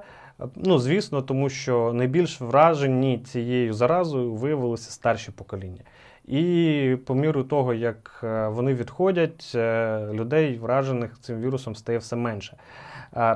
Ну, 0.55 0.79
звісно, 0.79 1.21
тому 1.21 1.49
що 1.49 1.93
найбільш 1.93 2.41
вражені 2.41 3.19
цією 3.19 3.73
заразою 3.73 4.33
виявилися 4.33 4.91
старші 4.91 5.31
покоління. 5.31 5.81
І 6.25 6.97
по 7.05 7.15
міру 7.15 7.43
того, 7.43 7.73
як 7.73 8.21
е, 8.23 8.47
вони 8.47 8.73
відходять, 8.73 9.51
е, 9.55 10.07
людей 10.13 10.57
вражених 10.57 11.19
цим 11.19 11.41
вірусом 11.41 11.75
стає 11.75 11.97
все 11.97 12.15
менше. 12.15 12.57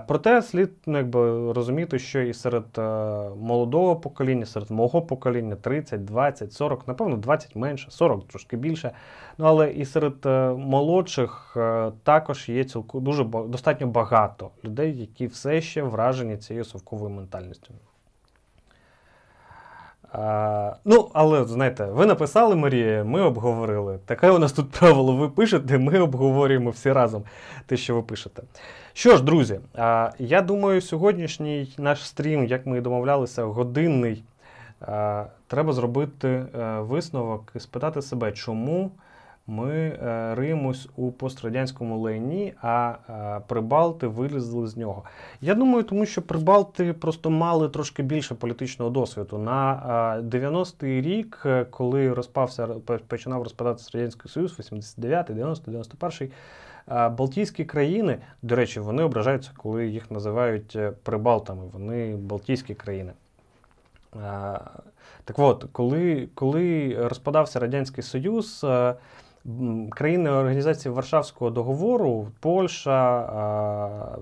Проте 0.07 0.41
слід 0.41 0.71
ну, 0.85 0.97
якби, 0.97 1.53
розуміти, 1.53 1.99
що 1.99 2.21
і 2.21 2.33
серед 2.33 2.65
е, 2.77 2.81
молодого 3.37 3.95
покоління, 3.95 4.45
серед 4.45 4.71
мого 4.71 5.01
покоління 5.01 5.55
30, 5.55 6.05
20, 6.05 6.53
40, 6.53 6.87
напевно, 6.87 7.17
20 7.17 7.55
менше, 7.55 7.91
40 7.91 8.27
трошки 8.27 8.57
більше. 8.57 8.91
Ну 9.37 9.45
але 9.45 9.71
і 9.71 9.85
серед 9.85 10.25
е, 10.25 10.49
молодших 10.49 11.53
е, 11.57 11.91
також 12.03 12.49
є 12.49 12.63
цілку 12.63 12.99
дуже 12.99 13.23
достатньо 13.23 13.87
багато 13.87 14.51
людей, 14.65 14.99
які 14.99 15.27
все 15.27 15.61
ще 15.61 15.83
вражені 15.83 16.37
цією 16.37 16.65
совковою 16.65 17.09
ментальністю. 17.09 17.73
А, 20.17 20.75
Ну, 20.85 21.09
але 21.13 21.45
знаєте, 21.45 21.85
ви 21.85 22.05
написали 22.05 22.55
Марія, 22.55 23.03
ми 23.03 23.21
обговорили. 23.21 23.99
Таке 24.05 24.31
у 24.31 24.39
нас 24.39 24.51
тут 24.51 24.71
правило, 24.71 25.15
ви 25.15 25.29
пишете, 25.29 25.77
ми 25.77 25.99
обговорюємо 25.99 26.69
всі 26.69 26.91
разом 26.91 27.23
те, 27.65 27.77
що 27.77 27.95
ви 27.95 28.01
пишете. 28.01 28.43
Що 28.93 29.17
ж, 29.17 29.23
друзі, 29.23 29.59
а, 29.75 30.11
я 30.19 30.41
думаю, 30.41 30.81
сьогоднішній 30.81 31.75
наш 31.77 32.07
стрім, 32.07 32.45
як 32.45 32.65
ми 32.65 32.77
і 32.77 32.81
домовлялися, 32.81 33.43
годинний. 33.43 34.23
А, 34.81 35.25
треба 35.47 35.73
зробити 35.73 36.27
е, 36.29 36.45
висновок 36.79 37.51
і 37.55 37.59
спитати 37.59 38.01
себе, 38.01 38.31
чому 38.31 38.91
ми 39.47 39.71
е, 39.73 40.35
риємось 40.35 40.89
у 40.95 41.11
пострадянському 41.11 41.99
лайні, 41.99 42.53
а 42.61 42.95
е, 43.09 43.41
Прибалти 43.47 44.07
вилізли 44.07 44.67
з 44.67 44.77
нього. 44.77 45.03
Я 45.41 45.55
думаю, 45.55 45.83
тому 45.83 46.05
що 46.05 46.21
Прибалти 46.21 46.93
просто 46.93 47.29
мали 47.29 47.69
трошки 47.69 48.03
більше 48.03 48.35
політичного 48.35 48.91
досвіду. 48.91 49.37
На 49.37 50.21
90-й 50.23 51.01
рік, 51.01 51.43
е, 51.45 51.65
коли 51.65 52.13
розпався, 52.13 52.67
починав 53.07 53.43
розпадатися 53.43 53.89
Радянський 53.93 54.31
Союз, 54.31 54.59
89-й, 54.59 55.33
90-й, 55.33 55.71
91-й, 55.71 56.31
Балтійські 57.17 57.65
країни, 57.65 58.17
до 58.41 58.55
речі, 58.55 58.79
вони 58.79 59.03
ображаються, 59.03 59.51
коли 59.57 59.87
їх 59.87 60.11
називають 60.11 60.77
Прибалтами. 61.03 61.63
Вони 61.73 62.15
Балтійські 62.15 62.73
країни. 62.73 63.11
Так 65.23 65.39
от, 65.39 65.65
коли 65.71 66.29
коли 66.35 66.95
розпадався 67.07 67.59
Радянський 67.59 68.03
Союз, 68.03 68.65
країни 69.89 70.29
організації 70.29 70.93
Варшавського 70.93 71.51
договору 71.51 72.27
Польща, 72.39 74.17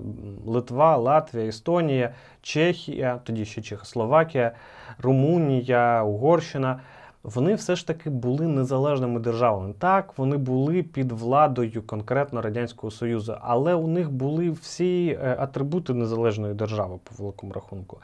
Литва, 0.46 0.96
Латвія, 0.96 1.46
Естонія, 1.46 2.14
Чехія, 2.42 3.20
тоді 3.24 3.44
ще 3.44 3.62
Чехословакія, 3.62 4.52
Румунія, 4.98 6.02
Угорщина. 6.02 6.80
Вони 7.22 7.54
все 7.54 7.76
ж 7.76 7.86
таки 7.86 8.10
були 8.10 8.46
незалежними 8.46 9.20
державами. 9.20 9.74
Так, 9.78 10.18
вони 10.18 10.36
були 10.36 10.82
під 10.82 11.12
владою 11.12 11.82
конкретно 11.86 12.42
Радянського 12.42 12.90
Союзу, 12.90 13.36
але 13.40 13.74
у 13.74 13.86
них 13.86 14.10
були 14.10 14.50
всі 14.50 15.18
е, 15.22 15.36
атрибути 15.38 15.94
незалежної 15.94 16.54
держави 16.54 16.98
по 17.04 17.22
великому 17.22 17.52
рахунку. 17.52 17.98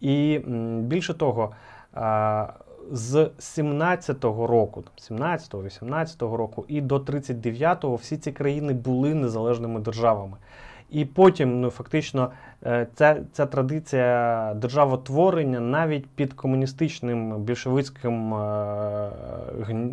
І 0.00 0.40
більше 0.78 1.14
того, 1.14 1.50
з 2.92 3.30
17-го 3.38 4.46
року, 4.46 4.84
17-го, 5.10 5.62
18-го 5.62 6.36
року 6.36 6.64
і 6.68 6.80
до 6.80 6.98
39-го 6.98 7.96
всі 7.96 8.16
ці 8.16 8.32
країни 8.32 8.72
були 8.72 9.14
незалежними 9.14 9.80
державами. 9.80 10.36
І 10.90 11.04
потім, 11.04 11.60
ну 11.60 11.70
фактично, 11.70 12.30
е, 12.66 12.86
ця 12.94 13.16
ця 13.32 13.46
традиція 13.46 14.54
державотворення 14.56 15.60
навіть 15.60 16.06
під 16.06 16.32
комуністичним 16.32 17.42
більшовицьким 17.42 18.34
е, 18.34 19.10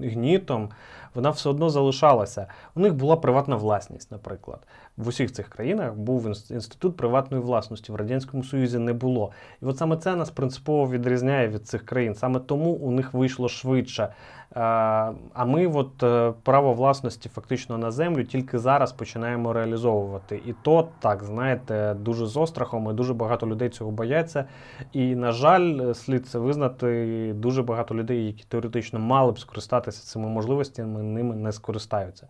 гнітом, 0.03 0.69
вона 1.15 1.29
все 1.29 1.49
одно 1.49 1.69
залишалася. 1.69 2.47
У 2.75 2.79
них 2.79 2.93
була 2.93 3.15
приватна 3.15 3.55
власність, 3.55 4.11
наприклад. 4.11 4.59
В 4.97 5.07
усіх 5.07 5.31
цих 5.31 5.49
країнах 5.49 5.93
був 5.93 6.27
інститут 6.27 6.97
приватної 6.97 7.43
власності, 7.43 7.91
в 7.91 7.95
Радянському 7.95 8.43
Союзі 8.43 8.77
не 8.77 8.93
було. 8.93 9.31
І 9.61 9.65
от 9.65 9.77
саме 9.77 9.97
це 9.97 10.15
нас 10.15 10.31
принципово 10.31 10.89
відрізняє 10.89 11.47
від 11.47 11.67
цих 11.67 11.85
країн. 11.85 12.15
Саме 12.15 12.39
тому 12.39 12.71
у 12.71 12.91
них 12.91 13.13
вийшло 13.13 13.49
швидше. 13.49 14.13
А 14.53 15.45
ми, 15.47 15.67
от 15.67 16.03
е, 16.03 16.33
право 16.43 16.73
власності 16.73 17.29
фактично 17.29 17.77
на 17.77 17.91
землю, 17.91 18.23
тільки 18.23 18.59
зараз 18.59 18.91
починаємо 18.91 19.53
реалізовувати. 19.53 20.41
І 20.45 20.53
то 20.61 20.89
так, 20.99 21.23
знаєте, 21.23 21.93
дуже 21.93 22.25
з 22.25 22.37
острахом, 22.37 22.89
і 22.91 22.93
дуже 22.93 23.13
багато 23.13 23.47
людей 23.47 23.69
цього 23.69 23.91
бояться. 23.91 24.45
І, 24.93 25.15
на 25.15 25.31
жаль, 25.31 25.93
слід 25.93 26.27
це 26.27 26.39
визнати, 26.39 27.33
дуже 27.35 27.63
багато 27.63 27.95
людей, 27.95 28.25
які 28.25 28.43
теоретично 28.47 28.99
мали 28.99 29.31
б 29.31 29.39
скористатися 29.39 30.05
цими 30.05 30.27
можливостями, 30.27 31.03
ними 31.03 31.35
не 31.35 31.51
скористаються. 31.51 32.27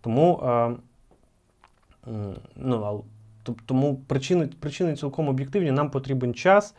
Тому. 0.00 0.40
Е, 0.44 0.76
ну, 2.56 3.04
тому 3.66 3.96
причини, 4.06 4.48
причини 4.60 4.96
цілком 4.96 5.28
об'єктивні, 5.28 5.70
нам 5.70 5.90
потрібен 5.90 6.34
час. 6.34 6.74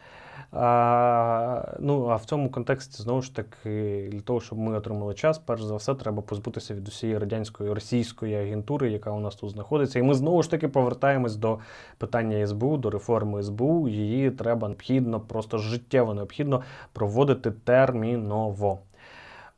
А, 0.55 1.75
Ну 1.79 2.07
а 2.09 2.15
в 2.15 2.25
цьому 2.25 2.49
контексті 2.49 3.03
знову 3.03 3.21
ж 3.21 3.35
таки 3.35 4.09
для 4.11 4.21
того, 4.21 4.41
щоб 4.41 4.59
ми 4.59 4.77
отримали 4.77 5.13
час, 5.13 5.37
перш 5.37 5.63
за 5.63 5.75
все, 5.75 5.95
треба 5.95 6.21
позбутися 6.21 6.73
від 6.73 6.87
усієї 6.87 7.17
радянської 7.17 7.73
російської 7.73 8.35
агентури, 8.35 8.91
яка 8.91 9.11
у 9.11 9.19
нас 9.19 9.35
тут 9.35 9.49
знаходиться. 9.49 9.99
І 9.99 10.03
ми 10.03 10.13
знову 10.13 10.43
ж 10.43 10.51
таки 10.51 10.67
повертаємось 10.67 11.35
до 11.35 11.59
питання 11.97 12.47
СБУ, 12.47 12.77
до 12.77 12.89
реформи 12.89 13.43
СБУ. 13.43 13.87
Її 13.87 14.31
треба 14.31 14.67
необхідно, 14.67 15.19
просто 15.19 15.57
життєво 15.57 16.13
необхідно 16.13 16.61
проводити 16.93 17.51
терміново. 17.51 18.79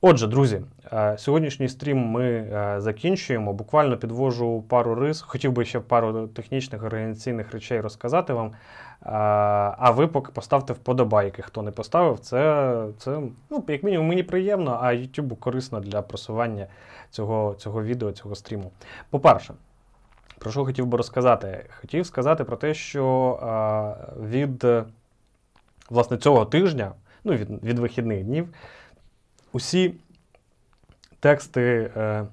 Отже, 0.01 0.27
друзі, 0.27 0.61
е, 0.93 1.17
сьогоднішній 1.17 1.69
стрім 1.69 1.97
ми 1.97 2.25
е, 2.25 2.75
закінчуємо. 2.77 3.53
Буквально 3.53 3.97
підвожу 3.97 4.61
пару 4.61 4.95
рис. 4.95 5.21
Хотів 5.21 5.51
би 5.51 5.65
ще 5.65 5.79
пару 5.79 6.27
технічних 6.27 6.83
організаційних 6.83 7.51
речей 7.51 7.81
розказати 7.81 8.33
вам. 8.33 8.51
А 9.01 9.91
ви 9.91 10.07
поки 10.07 10.31
поставте 10.31 10.73
вподобайки. 10.73 11.41
Хто 11.41 11.61
не 11.61 11.71
поставив, 11.71 12.19
це, 12.19 12.85
це 12.97 13.21
ну, 13.49 13.63
як 13.67 13.83
мінімум, 13.83 14.07
мені 14.07 14.23
приємно, 14.23 14.79
а 14.81 14.93
YouTube 14.93 15.35
корисно 15.35 15.79
для 15.79 16.01
просування 16.01 16.67
цього, 17.09 17.55
цього 17.57 17.83
відео, 17.83 18.11
цього 18.11 18.35
стріму. 18.35 18.71
По-перше, 19.09 19.53
про 20.39 20.51
що 20.51 20.65
хотів 20.65 20.85
би 20.85 20.97
розказати? 20.97 21.65
Хотів 21.81 22.05
сказати 22.05 22.43
про 22.43 22.57
те, 22.57 22.73
що 22.73 23.39
від 24.21 24.65
власне 25.89 26.17
цього 26.17 26.45
тижня, 26.45 26.91
ну, 27.23 27.33
від, 27.33 27.63
від 27.63 27.79
вихідних 27.79 28.23
днів 28.23 28.47
усі 29.55 29.93
тексти, 31.19 31.91
е, 31.97 32.25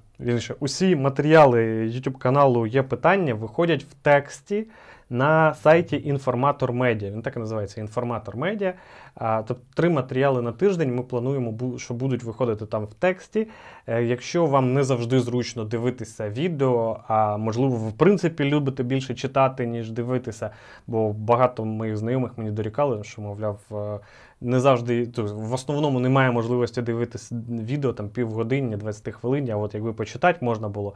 усі 0.61 0.97
матеріали 0.97 1.87
YouTube 1.87 2.19
каналу 2.19 2.67
є 2.67 2.83
питання, 2.83 3.35
виходять 3.35 3.83
в 3.83 3.95
тексті 3.95 4.67
на 5.13 5.55
сайті 5.55 6.03
Інформатор 6.05 6.73
Медіа. 6.73 7.11
Він 7.11 7.23
так 7.23 7.37
і 7.37 7.39
називається 7.39 7.81
Інформатор 7.81 8.37
Медіа. 8.37 8.75
Тобто 9.19 9.57
три 9.75 9.89
матеріали 9.89 10.43
на 10.43 10.53
тиждень 10.53 10.95
ми 10.95 11.03
плануємо, 11.03 11.79
що 11.79 11.95
будуть 11.95 12.23
виходити 12.23 12.67
там 12.67 12.85
в 12.85 12.95
тексті. 12.95 13.49
Е, 13.87 14.03
якщо 14.03 14.47
вам 14.47 14.75
не 14.75 14.85
завжди 14.85 15.21
зручно 15.21 15.65
дивитися 15.65 16.29
відео, 16.29 17.01
а 17.09 17.37
можливо, 17.37 17.77
в 17.77 17.93
принципі 17.93 18.45
любите 18.45 18.83
більше 18.83 19.15
читати, 19.15 19.67
ніж 19.67 19.91
дивитися, 19.91 20.51
бо 20.87 21.13
багато 21.13 21.65
моїх 21.65 21.97
знайомих 21.97 22.39
мені 22.39 22.51
дорікали, 22.51 23.05
що, 23.05 23.23
мовляв, 23.23 23.59
е, 23.73 23.99
не 24.41 24.61
завжди 24.61 25.11
в 25.17 25.53
основному 25.53 26.01
немає 26.01 26.31
можливості 26.31 26.83
дивитися 26.83 27.37
відео 27.49 27.93
там 27.93 28.09
півгодини, 28.09 28.77
20 28.77 29.15
хвилин, 29.15 29.51
а 29.51 29.57
от 29.57 29.75
якби 29.75 29.93
почитати 29.93 30.39
можна 30.45 30.69
було. 30.69 30.95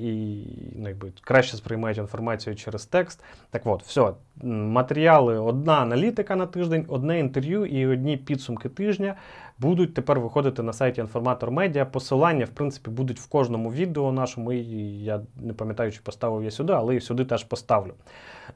І 0.00 0.42
ну, 0.76 0.88
якби, 0.88 1.12
краще 1.20 1.56
сприймають 1.56 1.98
інформацію 1.98 2.56
через 2.56 2.86
текст. 2.86 3.24
Так 3.50 3.62
от, 3.64 3.82
все, 3.82 4.12
матеріали, 4.42 5.38
одна 5.38 5.72
аналітика 5.72 6.36
на 6.36 6.46
тиждень, 6.46 6.84
одне 6.88 7.18
інтерв'ю 7.18 7.66
і 7.66 7.86
одні 7.86 8.16
підсумки 8.16 8.68
тижня 8.68 9.14
будуть 9.58 9.94
тепер 9.94 10.20
виходити 10.20 10.62
на 10.62 10.72
сайті 10.72 11.00
Інформатор 11.00 11.50
Медіа. 11.50 11.84
Посилання, 11.84 12.44
в 12.44 12.48
принципі, 12.48 12.90
будуть 12.90 13.20
в 13.20 13.28
кожному 13.28 13.72
відео 13.72 14.12
нашому. 14.12 14.52
І 14.52 15.04
я 15.04 15.20
не 15.36 15.52
пам'ятаю, 15.52 15.92
чи 15.92 16.00
поставив 16.02 16.44
я 16.44 16.50
сюди, 16.50 16.72
але 16.72 16.96
і 16.96 17.00
сюди 17.00 17.24
теж 17.24 17.44
поставлю. 17.44 17.92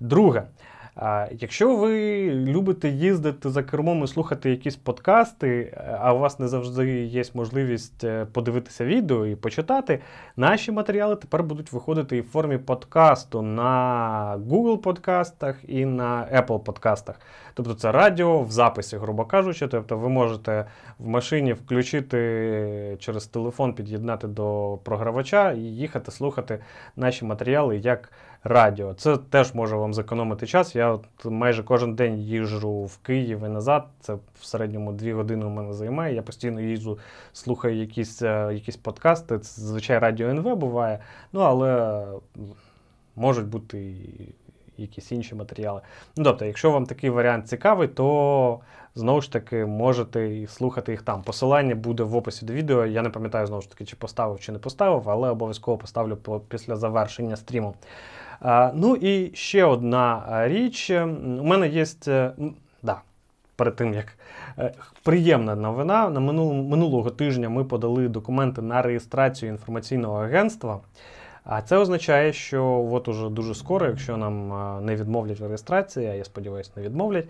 Друге. 0.01 0.43
Якщо 1.31 1.77
ви 1.77 2.25
любите 2.31 2.89
їздити 2.89 3.51
за 3.51 3.63
кермом 3.63 4.05
і 4.05 4.07
слухати 4.07 4.51
якісь 4.51 4.77
подкасти, 4.77 5.79
а 6.01 6.15
у 6.15 6.19
вас 6.19 6.39
не 6.39 6.49
завжди 6.49 7.05
є 7.05 7.23
можливість 7.35 8.05
е, 8.05 8.27
подивитися 8.33 8.85
відео 8.85 9.27
і 9.27 9.37
почитати, 9.37 10.01
наші 10.37 10.73
матеріали 10.73 11.17
тепер 11.17 11.43
будуть 11.43 11.73
виходити 11.73 12.17
і 12.17 12.21
в 12.21 12.25
формі 12.25 12.59
подкасту 12.59 13.43
на 13.43 14.41
Google 14.49 14.77
подкастах 14.77 15.57
і 15.69 15.85
на 15.85 16.29
Apple 16.35 16.59
подкастах. 16.59 17.21
Тобто 17.55 17.75
це 17.75 17.93
радіо 17.93 18.43
в 18.43 18.51
записі, 18.51 18.97
грубо 18.97 19.25
кажучи. 19.25 19.69
Тобто 19.69 19.99
ви 19.99 20.09
можете 20.09 20.67
в 20.99 21.09
машині 21.09 21.53
включити 21.53 22.97
через 23.01 23.27
телефон, 23.27 23.75
під'єднати 23.75 24.29
до 24.29 24.79
програвача 24.85 25.53
і 25.53 25.61
їхати 25.61 26.11
слухати 26.11 26.59
наші 26.97 27.25
матеріали 27.25 27.77
як 27.77 28.13
радіо. 28.45 28.95
Це 28.95 29.17
теж 29.17 29.55
може 29.55 29.77
вам 29.77 29.95
зекономити 29.95 30.47
час. 30.47 30.77
Я 30.77 30.91
от 30.91 31.05
майже 31.25 31.63
кожен 31.63 31.95
день 31.95 32.19
їжджу 32.19 32.85
в 32.85 32.99
Київ 32.99 33.45
і 33.45 33.49
назад. 33.49 33.87
Це 34.01 34.15
в 34.15 34.45
середньому 34.45 34.93
дві 34.93 35.13
години 35.13 35.45
у 35.47 35.49
мене 35.49 35.73
займає. 35.73 36.15
Я 36.15 36.23
постійно 36.23 36.61
їжджу, 36.61 36.99
слухаю 37.33 37.77
якісь 37.77 38.23
е, 38.23 38.51
якісь 38.55 38.77
подкасти. 38.77 39.39
Це 39.39 39.61
зазвичай 39.61 39.99
радіо 39.99 40.29
НВ 40.29 40.57
буває. 40.57 40.99
Ну 41.33 41.41
але 41.41 42.05
можуть 43.17 43.47
бути 43.47 43.79
і 43.81 44.35
якісь 44.77 45.13
інші 45.13 45.35
матеріали. 45.35 45.81
Ну, 46.17 46.25
Тобто, 46.25 46.45
якщо 46.45 46.71
вам 46.71 46.87
такий 46.87 47.11
варіант 47.11 47.49
цікавий, 47.49 47.89
то 47.89 48.61
знову 48.95 49.21
ж 49.21 49.33
таки 49.33 49.67
можете 49.67 50.47
слухати 50.47 50.93
їх 50.93 51.03
там. 51.03 51.23
Посилання 51.23 51.75
буде 51.75 52.03
в 52.03 52.17
описі 52.17 52.47
до 52.47 52.53
відео. 52.53 52.87
Я 52.87 53.03
не 53.03 53.11
пам'ятаю 53.11 53.47
знову 53.47 53.63
ж 53.63 53.71
таки, 53.71 53.85
чи 53.85 53.97
поставив, 53.97 54.41
чи 54.41 54.53
не 54.53 54.59
поставив, 54.59 55.11
але 55.11 55.31
обов'язково 55.31 55.79
поставлю 55.79 56.17
після 56.49 56.77
завершення 56.77 57.37
стріму. 57.37 57.75
Ну 58.75 58.97
і 58.97 59.31
ще 59.35 59.65
одна 59.65 60.23
річ. 60.49 60.91
У 60.91 61.45
мене 61.45 61.69
є. 61.69 61.85
Е, 62.09 62.33
да, 62.83 63.01
перед 63.57 63.77
тим 63.77 63.95
як 63.95 64.19
е, 64.59 64.73
приємна 65.03 65.55
новина. 65.55 66.11
На 66.11 66.21
минулого 66.21 67.11
тижня 67.11 67.49
ми 67.49 67.65
подали 67.65 68.09
документи 68.09 68.63
на 68.63 68.83
реєстрацію 68.83 69.53
інформаційного 69.53 70.23
агентства. 70.25 70.81
А 71.45 71.63
це 71.63 71.77
означає, 71.77 72.33
що 72.33 72.89
от 72.93 73.09
уже 73.09 73.29
дуже 73.29 73.55
скоро, 73.55 73.87
якщо 73.87 74.17
нам 74.17 74.49
не 74.85 74.97
відмовлять 74.97 75.41
в 75.41 75.47
реєстрації, 75.47 76.07
а 76.07 76.15
я 76.15 76.25
сподіваюся, 76.25 76.71
не 76.77 76.83
відмовлять, 76.83 77.29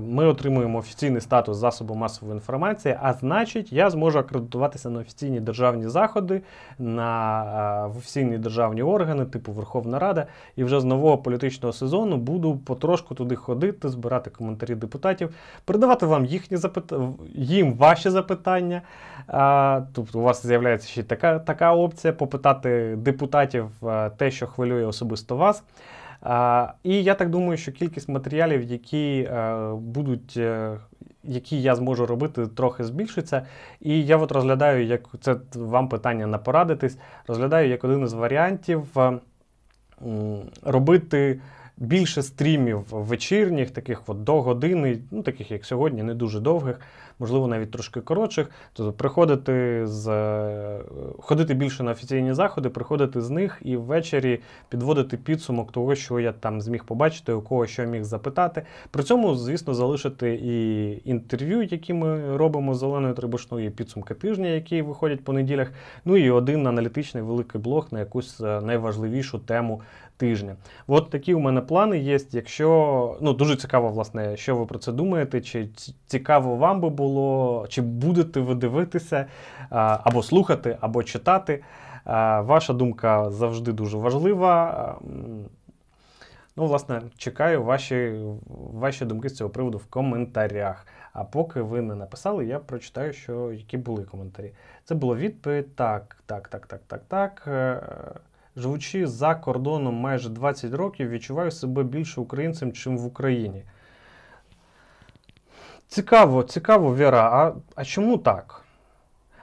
ми 0.00 0.26
отримуємо 0.26 0.78
офіційний 0.78 1.20
статус 1.20 1.56
засобу 1.56 1.94
масової 1.94 2.34
інформації, 2.36 2.96
а 3.02 3.12
значить, 3.12 3.72
я 3.72 3.90
зможу 3.90 4.18
акредитуватися 4.18 4.90
на 4.90 5.00
офіційні 5.00 5.40
державні 5.40 5.88
заходи, 5.88 6.42
на 6.78 7.90
офіційні 7.96 8.38
державні 8.38 8.82
органи, 8.82 9.24
типу 9.24 9.52
Верховна 9.52 9.98
Рада, 9.98 10.26
і 10.56 10.64
вже 10.64 10.80
з 10.80 10.84
нового 10.84 11.18
політичного 11.18 11.72
сезону 11.72 12.16
буду 12.16 12.56
потрошку 12.56 13.14
туди 13.14 13.36
ходити, 13.36 13.88
збирати 13.88 14.30
коментарі 14.30 14.74
депутатів, 14.74 15.34
передавати 15.64 16.06
вам 16.06 16.24
їхні 16.24 16.56
запитання, 16.56 17.12
їм 17.34 17.74
ваші 17.74 18.10
запитання. 18.10 18.82
Тобто 19.92 20.18
у 20.18 20.22
вас 20.22 20.46
з'являється 20.46 20.88
ще 20.88 21.02
така, 21.02 21.38
така 21.38 21.74
опція 21.74 22.12
попитати 22.12 22.96
депутатів 22.96 23.09
е, 23.82 24.10
те, 24.10 24.30
що 24.30 24.46
хвилює 24.46 24.84
особисто 24.84 25.36
вас. 25.36 25.62
І 26.82 27.02
я 27.02 27.14
так 27.14 27.30
думаю, 27.30 27.56
що 27.56 27.72
кількість 27.72 28.08
матеріалів, 28.08 28.62
які 28.62 29.28
е, 29.30 29.72
будуть. 29.74 30.34
Е, 30.36 30.76
які 31.24 31.62
я 31.62 31.74
зможу 31.74 32.06
робити, 32.06 32.46
трохи 32.46 32.84
збільшиться. 32.84 33.46
І 33.80 34.04
я 34.06 34.16
от 34.16 34.32
розглядаю, 34.32 34.86
як 34.86 35.08
це 35.20 35.36
вам 35.54 35.88
питання 35.88 36.26
на 36.26 36.38
порадитись, 36.38 36.98
розглядаю 37.26 37.68
як 37.68 37.84
один 37.84 38.02
із 38.02 38.12
варіантів 38.12 38.96
робити 40.62 41.40
більше 41.76 42.22
стрімів 42.22 42.84
вечірніх, 42.90 43.70
таких 43.70 44.02
от 44.06 44.24
до 44.24 44.42
години, 44.42 44.98
ну 45.10 45.22
таких 45.22 45.50
як 45.50 45.64
сьогодні, 45.64 46.02
не 46.02 46.14
дуже 46.14 46.40
довгих, 46.40 46.80
можливо, 47.20 47.46
навіть 47.46 47.70
трошки 47.70 48.00
коротших. 48.00 48.50
Тобто 48.72 48.92
приходити 48.92 49.86
з 49.86 50.08
е, 50.08 50.80
ходити 51.18 51.54
більше 51.54 51.82
на 51.82 51.90
офіційні 51.90 52.34
заходи, 52.34 52.68
приходити 52.68 53.20
з 53.20 53.30
них 53.30 53.58
і 53.62 53.76
ввечері 53.76 54.40
підводити 54.68 55.16
підсумок 55.16 55.72
того, 55.72 55.94
що 55.94 56.20
я 56.20 56.32
там 56.32 56.60
зміг 56.60 56.84
побачити, 56.84 57.32
у 57.32 57.42
кого 57.42 57.66
що 57.66 57.84
міг 57.84 58.04
запитати. 58.04 58.62
При 58.90 59.02
цьому, 59.02 59.34
звісно, 59.34 59.74
залишити 59.74 60.34
і 60.34 61.10
інтерв'ю, 61.10 61.62
які 61.62 61.94
ми 61.94 62.36
робимо 62.36 62.74
з 62.74 62.78
Зеленою 62.78 63.14
Трибушною, 63.14 63.66
і 63.66 63.70
підсумки 63.70 64.14
тижня, 64.14 64.48
які 64.48 64.82
виходять 64.82 65.24
по 65.24 65.32
неділях. 65.32 65.72
Ну 66.04 66.16
і 66.16 66.30
один 66.30 66.66
аналітичний 66.66 67.22
великий 67.22 67.60
блог 67.60 67.88
на 67.90 67.98
якусь 67.98 68.40
е, 68.40 68.60
найважливішу 68.60 69.38
тему 69.38 69.80
тижня. 70.20 70.56
От 70.86 71.10
такі 71.10 71.34
у 71.34 71.40
мене 71.40 71.60
плани 71.60 71.98
є. 71.98 72.18
Якщо 72.30 73.18
ну 73.20 73.32
дуже 73.32 73.56
цікаво, 73.56 73.88
власне, 73.88 74.36
що 74.36 74.56
ви 74.56 74.66
про 74.66 74.78
це 74.78 74.92
думаєте, 74.92 75.40
чи 75.40 75.68
цікаво 76.06 76.56
вам 76.56 76.80
би 76.80 76.88
було, 76.88 77.66
чи 77.68 77.82
будете 77.82 78.40
ви 78.40 78.54
дивитися, 78.54 79.26
або 79.70 80.22
слухати, 80.22 80.78
або 80.80 81.02
читати. 81.02 81.62
Ваша 82.40 82.72
думка 82.72 83.30
завжди 83.30 83.72
дуже 83.72 83.96
важлива. 83.96 84.98
Ну, 86.56 86.66
власне, 86.66 87.02
чекаю 87.16 87.62
ваші 87.62 88.20
ваші 88.72 89.04
думки 89.04 89.28
з 89.28 89.36
цього 89.36 89.50
приводу 89.50 89.78
в 89.78 89.86
коментарях. 89.86 90.86
А 91.12 91.24
поки 91.24 91.60
ви 91.60 91.80
не 91.80 91.94
написали, 91.94 92.46
я 92.46 92.58
прочитаю, 92.58 93.12
що 93.12 93.52
які 93.52 93.76
були 93.76 94.04
коментарі. 94.04 94.52
Це 94.84 94.94
було 94.94 95.16
відповідь. 95.16 95.76
Так, 95.76 96.16
так, 96.26 96.48
так, 96.48 96.66
так, 96.66 96.80
так, 96.86 97.02
так. 97.08 97.48
Живучи 98.60 99.06
за 99.06 99.34
кордоном 99.34 99.94
майже 99.94 100.28
20 100.28 100.74
років, 100.74 101.08
відчуваю 101.08 101.50
себе 101.50 101.82
більше 101.82 102.20
українцем, 102.20 102.72
чим 102.72 102.98
в 102.98 103.06
Україні. 103.06 103.62
Цікаво, 105.88 106.42
цікаво, 106.42 106.96
Віра, 106.96 107.30
а, 107.32 107.54
а 107.74 107.84
чому 107.84 108.18
так? 108.18 108.64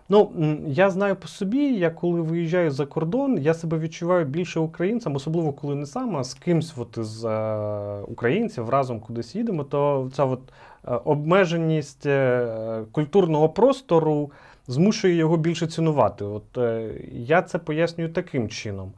Ну, 0.10 0.32
я 0.68 0.90
знаю 0.90 1.16
по 1.16 1.28
собі, 1.28 1.74
я 1.74 1.90
коли 1.90 2.22
виїжджаю 2.22 2.72
за 2.72 2.86
кордон, 2.86 3.38
я 3.38 3.54
себе 3.54 3.80
відчуваю 3.80 4.26
більше 4.26 4.60
українцем, 4.60 5.16
особливо 5.16 5.54
коли 5.54 5.76
не 5.76 5.86
сам, 5.86 6.18
а 6.18 6.24
з 6.24 6.34
кимсь 6.34 6.74
от 6.78 6.98
із 6.98 7.26
е, 7.26 8.02
українців 8.08 8.70
разом 8.70 9.00
кудись 9.00 9.36
їдемо, 9.36 9.64
то 9.64 10.10
ця 10.14 10.26
от 10.26 10.42
е, 10.88 10.92
обмеженість 11.06 12.06
е, 12.06 12.84
культурного 12.92 13.50
простору 13.50 14.32
змушує 14.68 15.16
його 15.16 15.38
більше 15.38 15.68
цінувати. 15.68 16.26
От 16.26 16.58
е, 16.58 16.92
Я 17.12 17.42
це 17.42 17.60
пояснюю 17.60 18.14
таким 18.14 18.50
чином. 18.50 18.94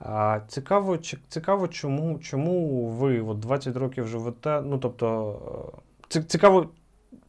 А, 0.00 0.40
Цікаво, 0.48 0.96
цікаво, 1.28 1.68
чому 1.68 2.18
чому 2.18 2.86
ви 2.86 3.20
от 3.20 3.40
20 3.40 3.76
років 3.76 4.06
живете. 4.06 4.60
Ну, 4.60 4.78
тобто, 4.78 5.82
е, 6.16 6.22
цікаво 6.22 6.68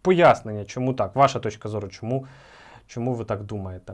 пояснення, 0.01 0.65
чому 0.65 0.93
так, 0.93 1.15
ваша 1.15 1.39
точка 1.39 1.69
зору, 1.69 1.87
чому, 1.87 2.25
чому 2.87 3.13
ви 3.13 3.25
так 3.25 3.43
думаєте. 3.43 3.93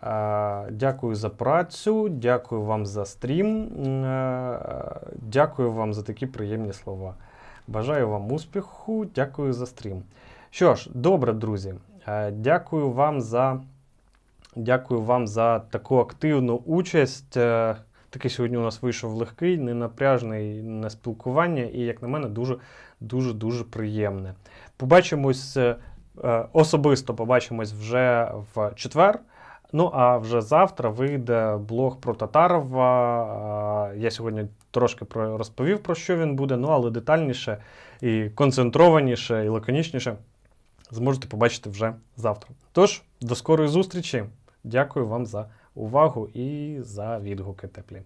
А, 0.00 0.66
Дякую 0.70 1.14
за 1.14 1.30
працю, 1.30 2.08
дякую 2.08 2.62
вам 2.62 2.86
за 2.86 3.04
стрім. 3.04 3.64
Е, 4.04 4.60
дякую 5.16 5.72
вам 5.72 5.94
за 5.94 6.02
такі 6.02 6.26
приємні 6.26 6.72
слова. 6.72 7.14
Бажаю 7.66 8.08
вам 8.08 8.32
успіху, 8.32 9.04
дякую 9.14 9.52
за 9.52 9.66
стрім. 9.66 10.02
Що 10.50 10.74
ж, 10.74 10.90
добре, 10.94 11.32
друзі. 11.32 11.74
Е, 12.06 12.30
дякую 12.30 12.90
вам 12.90 13.20
за 13.20 13.60
дякую 14.58 15.00
вам 15.02 15.26
за 15.26 15.58
таку 15.58 15.98
активну 15.98 16.62
участь. 16.66 17.36
Е, 17.36 17.76
такий 18.10 18.30
сьогодні 18.30 18.56
у 18.56 18.60
нас 18.60 18.82
вийшов 18.82 19.12
легкий, 19.12 19.58
ненапряжний 19.58 20.62
на 20.62 20.90
спілкування, 20.90 21.62
і, 21.62 21.80
як 21.80 22.02
на 22.02 22.08
мене, 22.08 22.28
дуже 23.00 23.32
дуже 23.32 23.64
приємне. 23.64 24.34
Побачимось 24.76 25.56
е, 25.56 25.76
особисто 26.52 27.14
побачимось 27.14 27.72
вже 27.72 28.32
в 28.54 28.72
четвер. 28.74 29.20
Ну, 29.72 29.90
а 29.94 30.18
вже 30.18 30.40
завтра 30.40 30.90
вийде 30.90 31.56
блог 31.56 32.00
про 32.00 32.14
Татарова. 32.14 33.92
Я 33.96 34.10
сьогодні 34.10 34.46
трошки 34.70 35.06
розповів, 35.14 35.82
про 35.82 35.94
що 35.94 36.16
він 36.16 36.36
буде, 36.36 36.56
ну 36.56 36.68
але 36.68 36.90
детальніше 36.90 37.58
і 38.00 38.28
концентрованіше, 38.34 39.44
і 39.44 39.48
лаконічніше 39.48 40.16
зможете 40.90 41.28
побачити 41.28 41.70
вже 41.70 41.94
завтра. 42.16 42.50
Тож, 42.72 43.02
до 43.20 43.34
скорої 43.34 43.68
зустрічі. 43.68 44.24
Дякую 44.64 45.06
вам 45.06 45.26
за 45.26 45.50
увагу 45.74 46.28
і 46.34 46.78
за 46.80 47.18
відгуки 47.18 47.68
теплі. 47.68 48.02